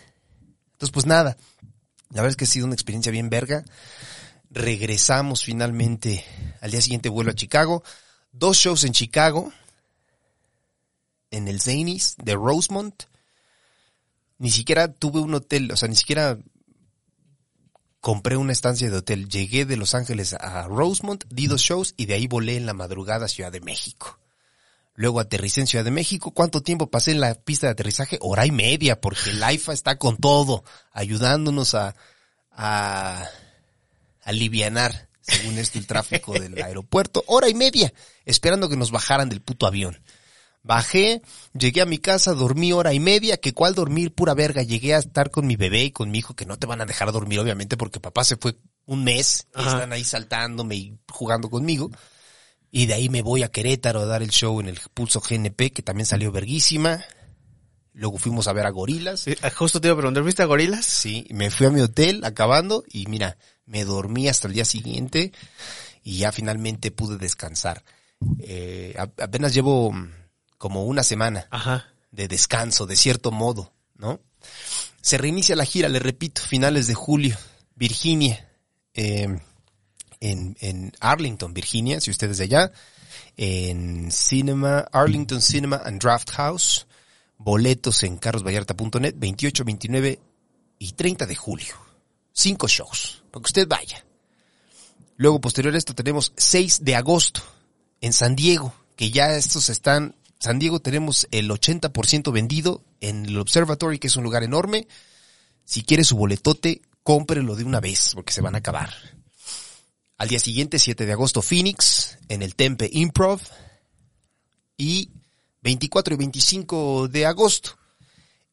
Entonces, 0.71 0.93
pues 0.93 1.05
nada, 1.05 1.35
la 2.11 2.21
verdad 2.21 2.29
es 2.29 2.35
que 2.37 2.45
ha 2.45 2.47
sido 2.47 2.67
una 2.67 2.73
experiencia 2.73 3.11
bien 3.11 3.29
verga. 3.29 3.65
Regresamos 4.49 5.43
finalmente 5.43 6.23
al 6.61 6.71
día 6.71 6.81
siguiente 6.81 7.09
vuelo 7.09 7.31
a 7.31 7.35
Chicago. 7.35 7.83
Dos 8.31 8.59
shows 8.59 8.85
en 8.85 8.93
Chicago, 8.93 9.51
en 11.31 11.49
el 11.49 11.59
Zanies 11.59 12.15
de 12.23 12.33
Rosemont. 12.33 13.03
Ni 14.37 14.51
siquiera 14.51 14.93
tuve 14.93 15.19
un 15.19 15.33
hotel, 15.33 15.69
o 15.69 15.75
sea, 15.75 15.89
ni 15.89 15.97
siquiera 15.97 16.37
compré 18.01 18.35
una 18.35 18.51
estancia 18.51 18.89
de 18.89 18.97
hotel. 18.97 19.29
Llegué 19.29 19.65
de 19.65 19.77
Los 19.77 19.95
Ángeles 19.95 20.33
a 20.33 20.67
Rosemont, 20.67 21.23
di 21.29 21.47
dos 21.47 21.61
shows 21.61 21.93
y 21.95 22.07
de 22.07 22.15
ahí 22.15 22.27
volé 22.27 22.57
en 22.57 22.65
la 22.65 22.73
madrugada 22.73 23.25
a 23.25 23.29
Ciudad 23.29 23.51
de 23.51 23.61
México. 23.61 24.19
Luego 24.95 25.19
aterricé 25.19 25.61
en 25.61 25.67
Ciudad 25.67 25.85
de 25.85 25.91
México. 25.91 26.31
¿Cuánto 26.31 26.61
tiempo 26.61 26.89
pasé 26.89 27.11
en 27.11 27.21
la 27.21 27.33
pista 27.35 27.67
de 27.67 27.71
aterrizaje? 27.71 28.17
Hora 28.19 28.45
y 28.45 28.51
media, 28.51 28.99
porque 28.99 29.29
el 29.29 29.41
AIFA 29.41 29.71
está 29.71 29.97
con 29.97 30.17
todo, 30.17 30.63
ayudándonos 30.91 31.75
a, 31.75 31.95
a 32.51 33.25
alivianar, 34.23 35.07
según 35.21 35.57
esto, 35.59 35.79
el 35.79 35.87
tráfico 35.87 36.33
del 36.33 36.61
aeropuerto. 36.61 37.23
Hora 37.27 37.47
y 37.47 37.53
media, 37.53 37.93
esperando 38.25 38.67
que 38.67 38.77
nos 38.77 38.91
bajaran 38.91 39.29
del 39.29 39.41
puto 39.41 39.65
avión. 39.65 40.01
Bajé, 40.64 41.22
llegué 41.53 41.82
a 41.82 41.88
mi 41.88 41.97
casa, 41.97 42.34
dormí 42.34 42.72
hora 42.72 42.93
y 42.93 42.99
media, 42.99 43.38
que 43.38 43.53
cuál 43.53 43.74
dormir, 43.74 44.14
pura 44.14 44.36
verga. 44.36 44.62
Llegué 44.62 44.93
a 44.93 44.99
estar 44.99 45.32
con 45.32 45.47
mi 45.47 45.55
bebé 45.55 45.86
y 45.86 45.91
con 45.91 46.12
mi 46.12 46.20
hijo, 46.20 46.36
que 46.36 46.45
no 46.45 46.57
te 46.57 46.68
van 46.68 46.82
a 46.82 46.86
dejar 46.86 47.12
dormir, 47.12 47.39
obviamente, 47.39 47.78
porque 47.78 47.99
papá 47.99 48.24
se 48.24 48.38
fue 48.38 48.55
un 48.86 49.03
mes 49.03 49.47
y 49.55 49.62
están 49.62 49.91
ahí 49.91 50.03
saltándome 50.03 50.76
y 50.76 50.97
jugando 51.09 51.49
conmigo. 51.49 51.89
Y 52.70 52.86
de 52.86 52.93
ahí 52.93 53.09
me 53.09 53.22
voy 53.22 53.43
a 53.43 53.51
Querétaro 53.51 54.01
a 54.01 54.05
dar 54.05 54.22
el 54.22 54.30
show 54.30 54.59
en 54.59 54.68
el 54.68 54.80
Pulso 54.93 55.20
GNP, 55.20 55.72
que 55.72 55.82
también 55.82 56.05
salió 56.05 56.32
verguísima. 56.32 57.03
Luego 57.93 58.18
fuimos 58.18 58.47
a 58.47 58.53
ver 58.53 58.66
a 58.66 58.70
Gorilas. 58.70 59.26
Ah, 59.41 59.49
Justo 59.49 59.82
te 59.82 59.88
iba 59.88 59.95
a 59.95 59.97
preguntar, 59.97 60.24
¿viste 60.24 60.43
a 60.43 60.45
Gorilas? 60.45 60.86
Sí, 60.86 61.28
me 61.32 61.49
fui 61.51 61.68
a 61.68 61.72
mi 61.72 61.82
hotel 61.82 62.24
acabando 62.24 62.86
y 62.88 63.07
mira, 63.07 63.38
me 63.66 63.84
dormí 63.84 64.30
hasta 64.30 64.47
el 64.47 64.53
día 64.53 64.64
siguiente 64.64 65.34
y 66.03 66.20
ya 66.20 66.32
finalmente 66.32 66.91
pude 66.91 67.18
descansar. 67.18 67.84
Eh, 68.39 68.95
apenas 69.18 69.53
llevo 69.53 69.93
como 70.62 70.86
una 70.86 71.01
semana 71.01 71.47
Ajá. 71.49 71.88
de 72.12 72.28
descanso, 72.28 72.86
de 72.86 72.95
cierto 72.95 73.32
modo, 73.32 73.74
¿no? 73.95 74.22
Se 75.01 75.18
reinicia 75.18 75.55
la 75.55 75.66
gira, 75.66 75.89
le 75.89 75.97
repito, 75.97 76.39
finales 76.39 76.86
de 76.86 76.93
julio, 76.93 77.36
Virginia, 77.74 78.47
eh, 78.93 79.39
en, 80.20 80.55
en 80.59 80.93
Arlington, 80.99 81.55
Virginia, 81.55 81.99
si 81.99 82.12
usted 82.12 82.30
es 82.30 82.38
de 82.38 82.43
allá, 82.43 82.72
en 83.38 84.12
Cinema, 84.12 84.86
Arlington 84.91 85.41
Cinema 85.41 85.82
and 85.84 85.99
Draft 85.99 86.30
House, 86.30 86.86
boletos 87.39 88.03
en 88.03 88.18
carlosvallarta.net, 88.18 89.16
28, 89.18 89.64
29 89.64 90.20
y 90.78 90.91
30 90.91 91.26
de 91.26 91.36
julio. 91.36 91.74
Cinco 92.34 92.68
shows, 92.68 93.24
para 93.32 93.41
que 93.41 93.47
usted 93.47 93.68
vaya. 93.68 94.05
Luego, 95.18 95.41
posterior 95.41 95.74
a 95.74 95.78
esto, 95.80 95.95
tenemos 95.95 96.34
6 96.38 96.84
de 96.84 96.95
agosto 96.95 97.41
en 97.99 98.14
San 98.14 98.36
Diego, 98.36 98.76
que 98.95 99.09
ya 99.09 99.36
estos 99.36 99.70
están, 99.70 100.16
San 100.41 100.57
Diego 100.57 100.79
tenemos 100.79 101.27
el 101.29 101.51
80% 101.51 102.31
vendido 102.31 102.83
en 102.99 103.27
el 103.27 103.37
Observatory, 103.37 103.99
que 103.99 104.07
es 104.07 104.15
un 104.15 104.23
lugar 104.23 104.41
enorme. 104.41 104.87
Si 105.65 105.83
quiere 105.83 106.03
su 106.03 106.17
boletote, 106.17 106.81
cómprelo 107.03 107.55
de 107.55 107.63
una 107.63 107.79
vez, 107.79 108.13
porque 108.15 108.33
se 108.33 108.41
van 108.41 108.55
a 108.55 108.57
acabar. 108.57 108.91
Al 110.17 110.29
día 110.29 110.39
siguiente, 110.39 110.79
7 110.79 111.05
de 111.05 111.11
agosto, 111.11 111.43
Phoenix, 111.43 112.17
en 112.27 112.41
el 112.41 112.55
Tempe 112.55 112.89
Improv. 112.91 113.39
Y 114.77 115.11
24 115.61 116.15
y 116.15 116.17
25 116.17 117.07
de 117.07 117.27
agosto, 117.27 117.77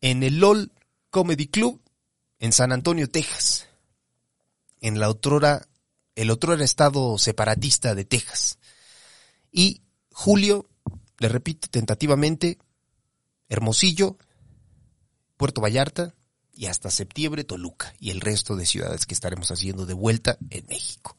en 0.03 0.23
el 0.23 0.41
LOL 0.41 0.71
Comedy 1.09 1.47
Club, 1.47 1.81
en 2.39 2.53
San 2.53 2.71
Antonio, 2.71 3.09
Texas. 3.09 3.67
En 4.83 5.01
la 5.01 5.09
otrora, 5.09 5.67
el 6.17 6.31
otrora 6.31 6.63
estado 6.63 7.17
separatista 7.17 7.95
de 7.95 8.05
Texas. 8.05 8.59
Y 9.51 9.81
julio, 10.13 10.69
le 11.19 11.29
repito 11.29 11.69
tentativamente, 11.71 12.59
Hermosillo, 13.49 14.17
Puerto 15.37 15.61
Vallarta 15.61 16.15
y 16.53 16.67
hasta 16.67 16.91
septiembre 16.91 17.45
Toluca 17.45 17.95
y 18.01 18.11
el 18.11 18.21
resto 18.21 18.57
de 18.57 18.67
ciudades 18.67 19.07
que 19.07 19.15
estaremos 19.15 19.51
haciendo 19.51 19.87
de 19.87 19.95
vuelta 19.95 20.39
en 20.51 20.67
México. 20.67 21.17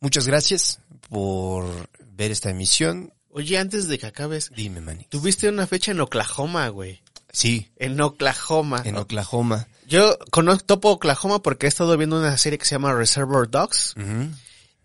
Muchas 0.00 0.26
gracias 0.26 0.80
por 1.08 1.88
ver 2.00 2.30
esta 2.30 2.50
emisión. 2.50 3.12
Oye, 3.30 3.58
antes 3.58 3.88
de 3.88 3.98
que 3.98 4.06
acabes, 4.06 4.50
Dime, 4.54 4.80
Manny. 4.80 5.04
tuviste 5.08 5.48
una 5.48 5.66
fecha 5.66 5.92
en 5.92 6.00
Oklahoma, 6.00 6.68
güey. 6.68 7.00
Sí, 7.32 7.70
En 7.76 7.98
Oklahoma. 8.00 8.82
en 8.84 8.96
Oklahoma. 8.98 9.66
Yo 9.86 10.18
conozco 10.30 10.64
topo 10.66 10.90
Oklahoma 10.90 11.42
porque 11.42 11.66
he 11.66 11.68
estado 11.68 11.96
viendo 11.96 12.18
una 12.18 12.36
serie 12.36 12.58
que 12.58 12.64
se 12.66 12.74
llama 12.74 12.94
Reservoir 12.94 13.48
Dogs 13.48 13.94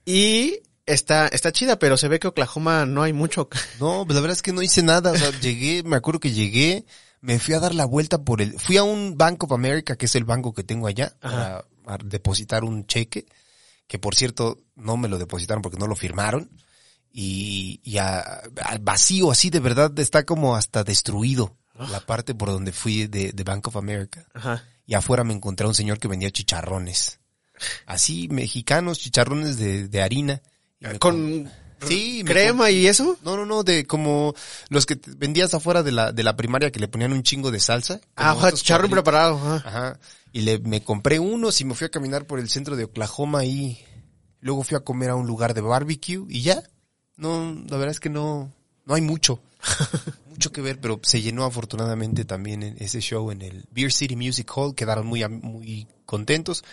y 0.05 0.59
está 0.87 1.27
está 1.27 1.51
chida, 1.51 1.77
pero 1.77 1.97
se 1.97 2.07
ve 2.07 2.19
que 2.19 2.27
Oklahoma 2.29 2.85
no 2.85 3.03
hay 3.03 3.13
mucho. 3.13 3.47
No, 3.79 4.03
pues 4.05 4.15
la 4.15 4.21
verdad 4.21 4.35
es 4.37 4.41
que 4.41 4.53
no 4.53 4.61
hice 4.63 4.81
nada. 4.81 5.11
O 5.11 5.15
sea, 5.17 5.29
llegué, 5.41 5.83
me 5.83 5.95
acuerdo 5.97 6.19
que 6.19 6.31
llegué, 6.31 6.85
me 7.21 7.37
fui 7.39 7.53
a 7.53 7.59
dar 7.59 7.75
la 7.75 7.85
vuelta 7.85 8.23
por 8.23 8.41
el, 8.41 8.59
fui 8.59 8.77
a 8.77 8.83
un 8.83 9.17
Bank 9.17 9.43
of 9.43 9.51
America, 9.51 9.95
que 9.95 10.05
es 10.07 10.15
el 10.15 10.23
banco 10.25 10.53
que 10.53 10.63
tengo 10.63 10.87
allá, 10.87 11.13
para, 11.19 11.65
para 11.83 12.03
depositar 12.05 12.63
un 12.63 12.85
cheque, 12.87 13.25
que 13.87 13.99
por 13.99 14.15
cierto 14.15 14.57
no 14.75 14.97
me 14.97 15.07
lo 15.07 15.17
depositaron 15.19 15.61
porque 15.61 15.77
no 15.77 15.87
lo 15.87 15.95
firmaron. 15.95 16.49
Y, 17.11 17.79
y 17.83 17.97
a- 17.97 18.41
al 18.63 18.79
vacío, 18.79 19.31
así 19.31 19.49
de 19.49 19.59
verdad, 19.59 19.97
está 19.99 20.23
como 20.25 20.55
hasta 20.55 20.83
destruido 20.83 21.55
la 21.91 21.99
parte 22.05 22.33
por 22.35 22.49
donde 22.49 22.71
fui 22.71 23.07
de, 23.07 23.31
de 23.31 23.43
Bank 23.43 23.67
of 23.67 23.75
America. 23.77 24.25
Ajá. 24.33 24.63
Y 24.85 24.93
afuera 24.95 25.23
me 25.23 25.33
encontré 25.33 25.65
a 25.65 25.67
un 25.67 25.75
señor 25.75 25.99
que 25.99 26.07
vendía 26.07 26.31
chicharrones. 26.31 27.19
Así, 27.85 28.27
mexicanos, 28.29 28.99
chicharrones 28.99 29.57
de, 29.57 29.87
de 29.87 30.01
harina. 30.01 30.41
Con 30.99 31.49
Sí, 31.85 32.23
crema 32.25 32.71
y 32.71 32.87
eso. 32.87 33.17
no, 33.23 33.35
no, 33.37 33.45
no, 33.45 33.63
de 33.63 33.85
como 33.85 34.33
los 34.69 34.85
que 34.85 34.99
vendías 35.17 35.53
afuera 35.53 35.83
de 35.83 35.91
la, 35.91 36.11
de 36.11 36.23
la 36.23 36.35
primaria 36.35 36.71
que 36.71 36.79
le 36.79 36.87
ponían 36.87 37.13
un 37.13 37.23
chingo 37.23 37.51
de 37.51 37.59
salsa. 37.59 38.01
Ah, 38.15 38.35
cuadritos. 38.39 38.89
preparado. 38.89 39.35
ajá. 39.35 39.63
Ajá. 39.67 39.99
Y 40.33 40.41
le, 40.41 40.59
me 40.59 40.81
compré 40.83 41.19
unos 41.19 41.61
y 41.61 41.65
me 41.65 41.75
fui 41.75 41.85
a 41.85 41.89
caminar 41.89 42.25
por 42.25 42.39
el 42.39 42.49
centro 42.49 42.75
de 42.75 42.83
Oklahoma 42.85 43.45
y 43.45 43.79
luego 44.39 44.63
fui 44.63 44.75
a 44.75 44.81
comer 44.81 45.11
a 45.11 45.15
un 45.15 45.27
lugar 45.27 45.53
de 45.53 45.61
barbecue 45.61 46.25
y 46.29 46.41
ya. 46.41 46.63
No, 47.15 47.53
la 47.67 47.77
verdad 47.77 47.91
es 47.91 47.99
que 47.99 48.09
no, 48.09 48.51
no 48.85 48.93
hay 48.93 49.01
mucho. 49.01 49.39
mucho 50.29 50.51
que 50.51 50.61
ver, 50.61 50.79
pero 50.79 50.99
se 51.03 51.21
llenó 51.21 51.45
afortunadamente 51.45 52.25
también 52.25 52.61
en 52.63 52.75
ese 52.79 53.01
show 53.01 53.31
en 53.31 53.41
el 53.41 53.65
Beer 53.71 53.91
City 53.91 54.15
Music 54.15 54.51
Hall. 54.55 54.75
Quedaron 54.75 55.07
muy, 55.07 55.27
muy 55.27 55.87
contentos. 56.05 56.63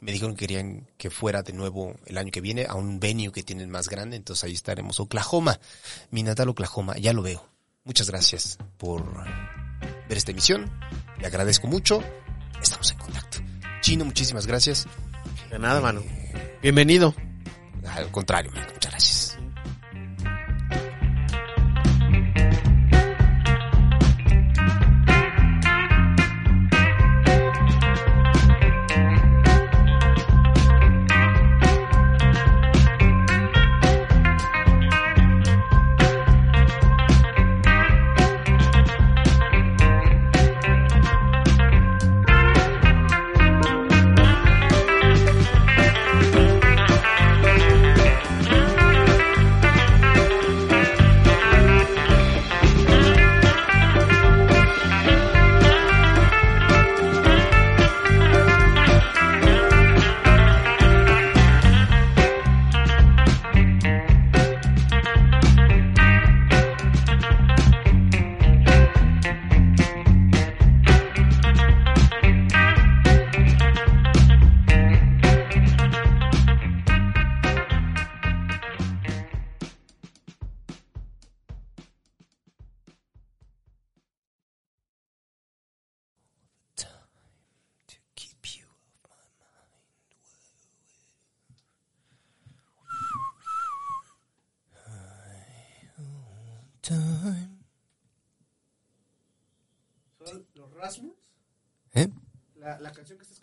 Me 0.00 0.12
dijeron 0.12 0.34
que 0.34 0.46
querían 0.46 0.86
que 0.98 1.10
fuera 1.10 1.42
de 1.42 1.52
nuevo 1.52 1.94
el 2.06 2.18
año 2.18 2.30
que 2.30 2.40
viene 2.40 2.66
a 2.68 2.74
un 2.74 3.00
venue 3.00 3.32
que 3.32 3.42
tienen 3.42 3.70
más 3.70 3.88
grande, 3.88 4.16
entonces 4.16 4.44
ahí 4.44 4.52
estaremos. 4.52 5.00
Oklahoma, 5.00 5.58
mi 6.10 6.22
natal 6.22 6.48
Oklahoma, 6.50 6.96
ya 6.98 7.12
lo 7.12 7.22
veo. 7.22 7.48
Muchas 7.84 8.10
gracias 8.10 8.58
por 8.76 9.04
ver 10.08 10.18
esta 10.18 10.32
emisión. 10.32 10.70
Le 11.18 11.26
agradezco 11.26 11.66
mucho. 11.66 12.02
Estamos 12.60 12.90
en 12.90 12.98
contacto. 12.98 13.38
Chino, 13.80 14.04
muchísimas 14.04 14.46
gracias. 14.46 14.86
De 15.50 15.58
nada, 15.58 15.80
mano. 15.80 16.02
Bienvenido. 16.62 17.14
Al 17.86 18.10
contrario, 18.10 18.50
man, 18.52 18.66
muchas 18.74 18.90
gracias. 18.90 19.25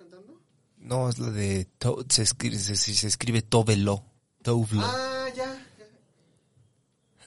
Cantando? 0.03 0.41
No, 0.77 1.09
es 1.09 1.19
la 1.19 1.31
de 1.31 1.65
to- 1.77 2.05
se 2.09 2.23
escribe, 2.23 2.57
se, 2.59 3.07
escribe 3.07 3.41
Tovelo. 3.41 4.03
Tovelo. 4.41 4.83
Ah, 4.85 5.27
ya. 5.35 5.59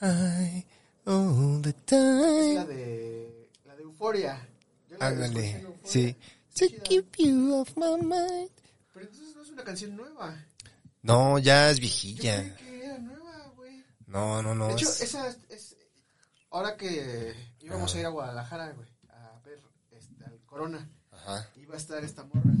Hi, 0.01 0.65
all 1.05 1.61
the 1.63 1.69
Es 1.69 2.55
la 2.55 2.65
de 2.65 3.49
la 3.65 3.75
de 3.75 3.83
Euforia. 3.83 4.47
Ándale, 4.99 5.65
sí. 5.83 6.15
To 6.55 6.65
keep 6.83 7.15
you 7.17 7.53
off 7.55 7.75
my 7.75 7.97
mind. 8.01 8.49
Pero 8.93 9.05
entonces 9.05 9.35
no 9.35 9.41
es 9.43 9.49
una 9.49 9.63
canción 9.63 9.95
nueva. 9.95 10.35
No, 11.03 11.39
ya 11.39 11.69
es 11.71 11.77
Yo 11.77 11.81
viejilla. 11.81 12.55
creí 12.55 12.55
que 12.79 12.85
era 12.85 12.97
nueva, 12.99 13.51
güey. 13.55 13.83
No, 14.07 14.41
no, 14.41 14.53
no. 14.55 14.67
De 14.67 14.73
hecho, 14.73 14.89
es- 14.89 15.01
esa 15.01 15.35
es, 15.49 15.75
ahora 16.51 16.75
que 16.77 17.33
íbamos 17.61 17.93
a 17.95 17.99
ir 17.99 18.05
a 18.05 18.09
Guadalajara, 18.09 18.71
güey, 18.73 18.87
a 19.09 19.39
ver 19.45 19.59
este, 19.91 20.23
al 20.25 20.39
Corona, 20.45 20.89
Ajá. 21.27 21.49
iba 21.55 21.73
a 21.75 21.77
estar 21.77 22.03
esta 22.03 22.23
morra. 22.23 22.51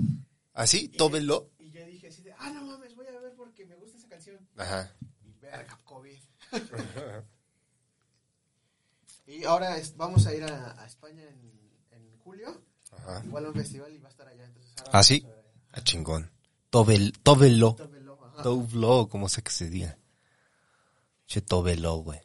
¿Así? 0.53 0.89
¿Tovelo? 0.89 1.51
Y 1.59 1.69
yo 1.71 1.85
dije 1.85 2.07
así 2.07 2.21
de, 2.23 2.33
ah, 2.33 2.49
no 2.51 2.63
mames, 2.65 2.95
voy 2.95 3.07
a 3.07 3.19
ver 3.19 3.33
porque 3.35 3.65
me 3.65 3.75
gusta 3.75 3.97
esa 3.97 4.07
canción. 4.09 4.47
Ajá. 4.57 4.91
Y 5.23 5.31
verga, 5.39 5.79
COVID. 5.85 6.17
y 9.27 9.43
ahora 9.43 9.77
es- 9.77 9.95
vamos 9.97 10.25
a 10.27 10.33
ir 10.35 10.43
a, 10.43 10.81
a 10.81 10.85
España 10.85 11.23
en, 11.23 11.71
en 11.91 12.17
julio, 12.19 12.61
Ajá. 12.91 13.21
igual 13.25 13.45
a 13.45 13.49
un 13.49 13.55
festival 13.55 13.93
y 13.93 13.97
va 13.99 14.07
a 14.07 14.11
estar 14.11 14.27
allá. 14.27 14.45
Entonces, 14.45 14.73
ahora 14.79 14.91
¿Ah, 14.93 15.03
sí? 15.03 15.23
a 15.25 15.27
allá. 15.29 15.43
Ah, 15.73 15.81
chingón. 15.81 16.31
Tovel, 16.69 17.13
tovelo. 17.23 17.75
Tómelo, 17.75 18.25
ajá. 18.25 18.43
Tovelo, 18.43 19.07
como 19.09 19.29
sé 19.29 19.41
que 19.43 19.51
se 19.51 19.69
diga. 19.69 19.97
Che, 21.25 21.41
tovelo, 21.41 21.97
güey. 21.97 22.19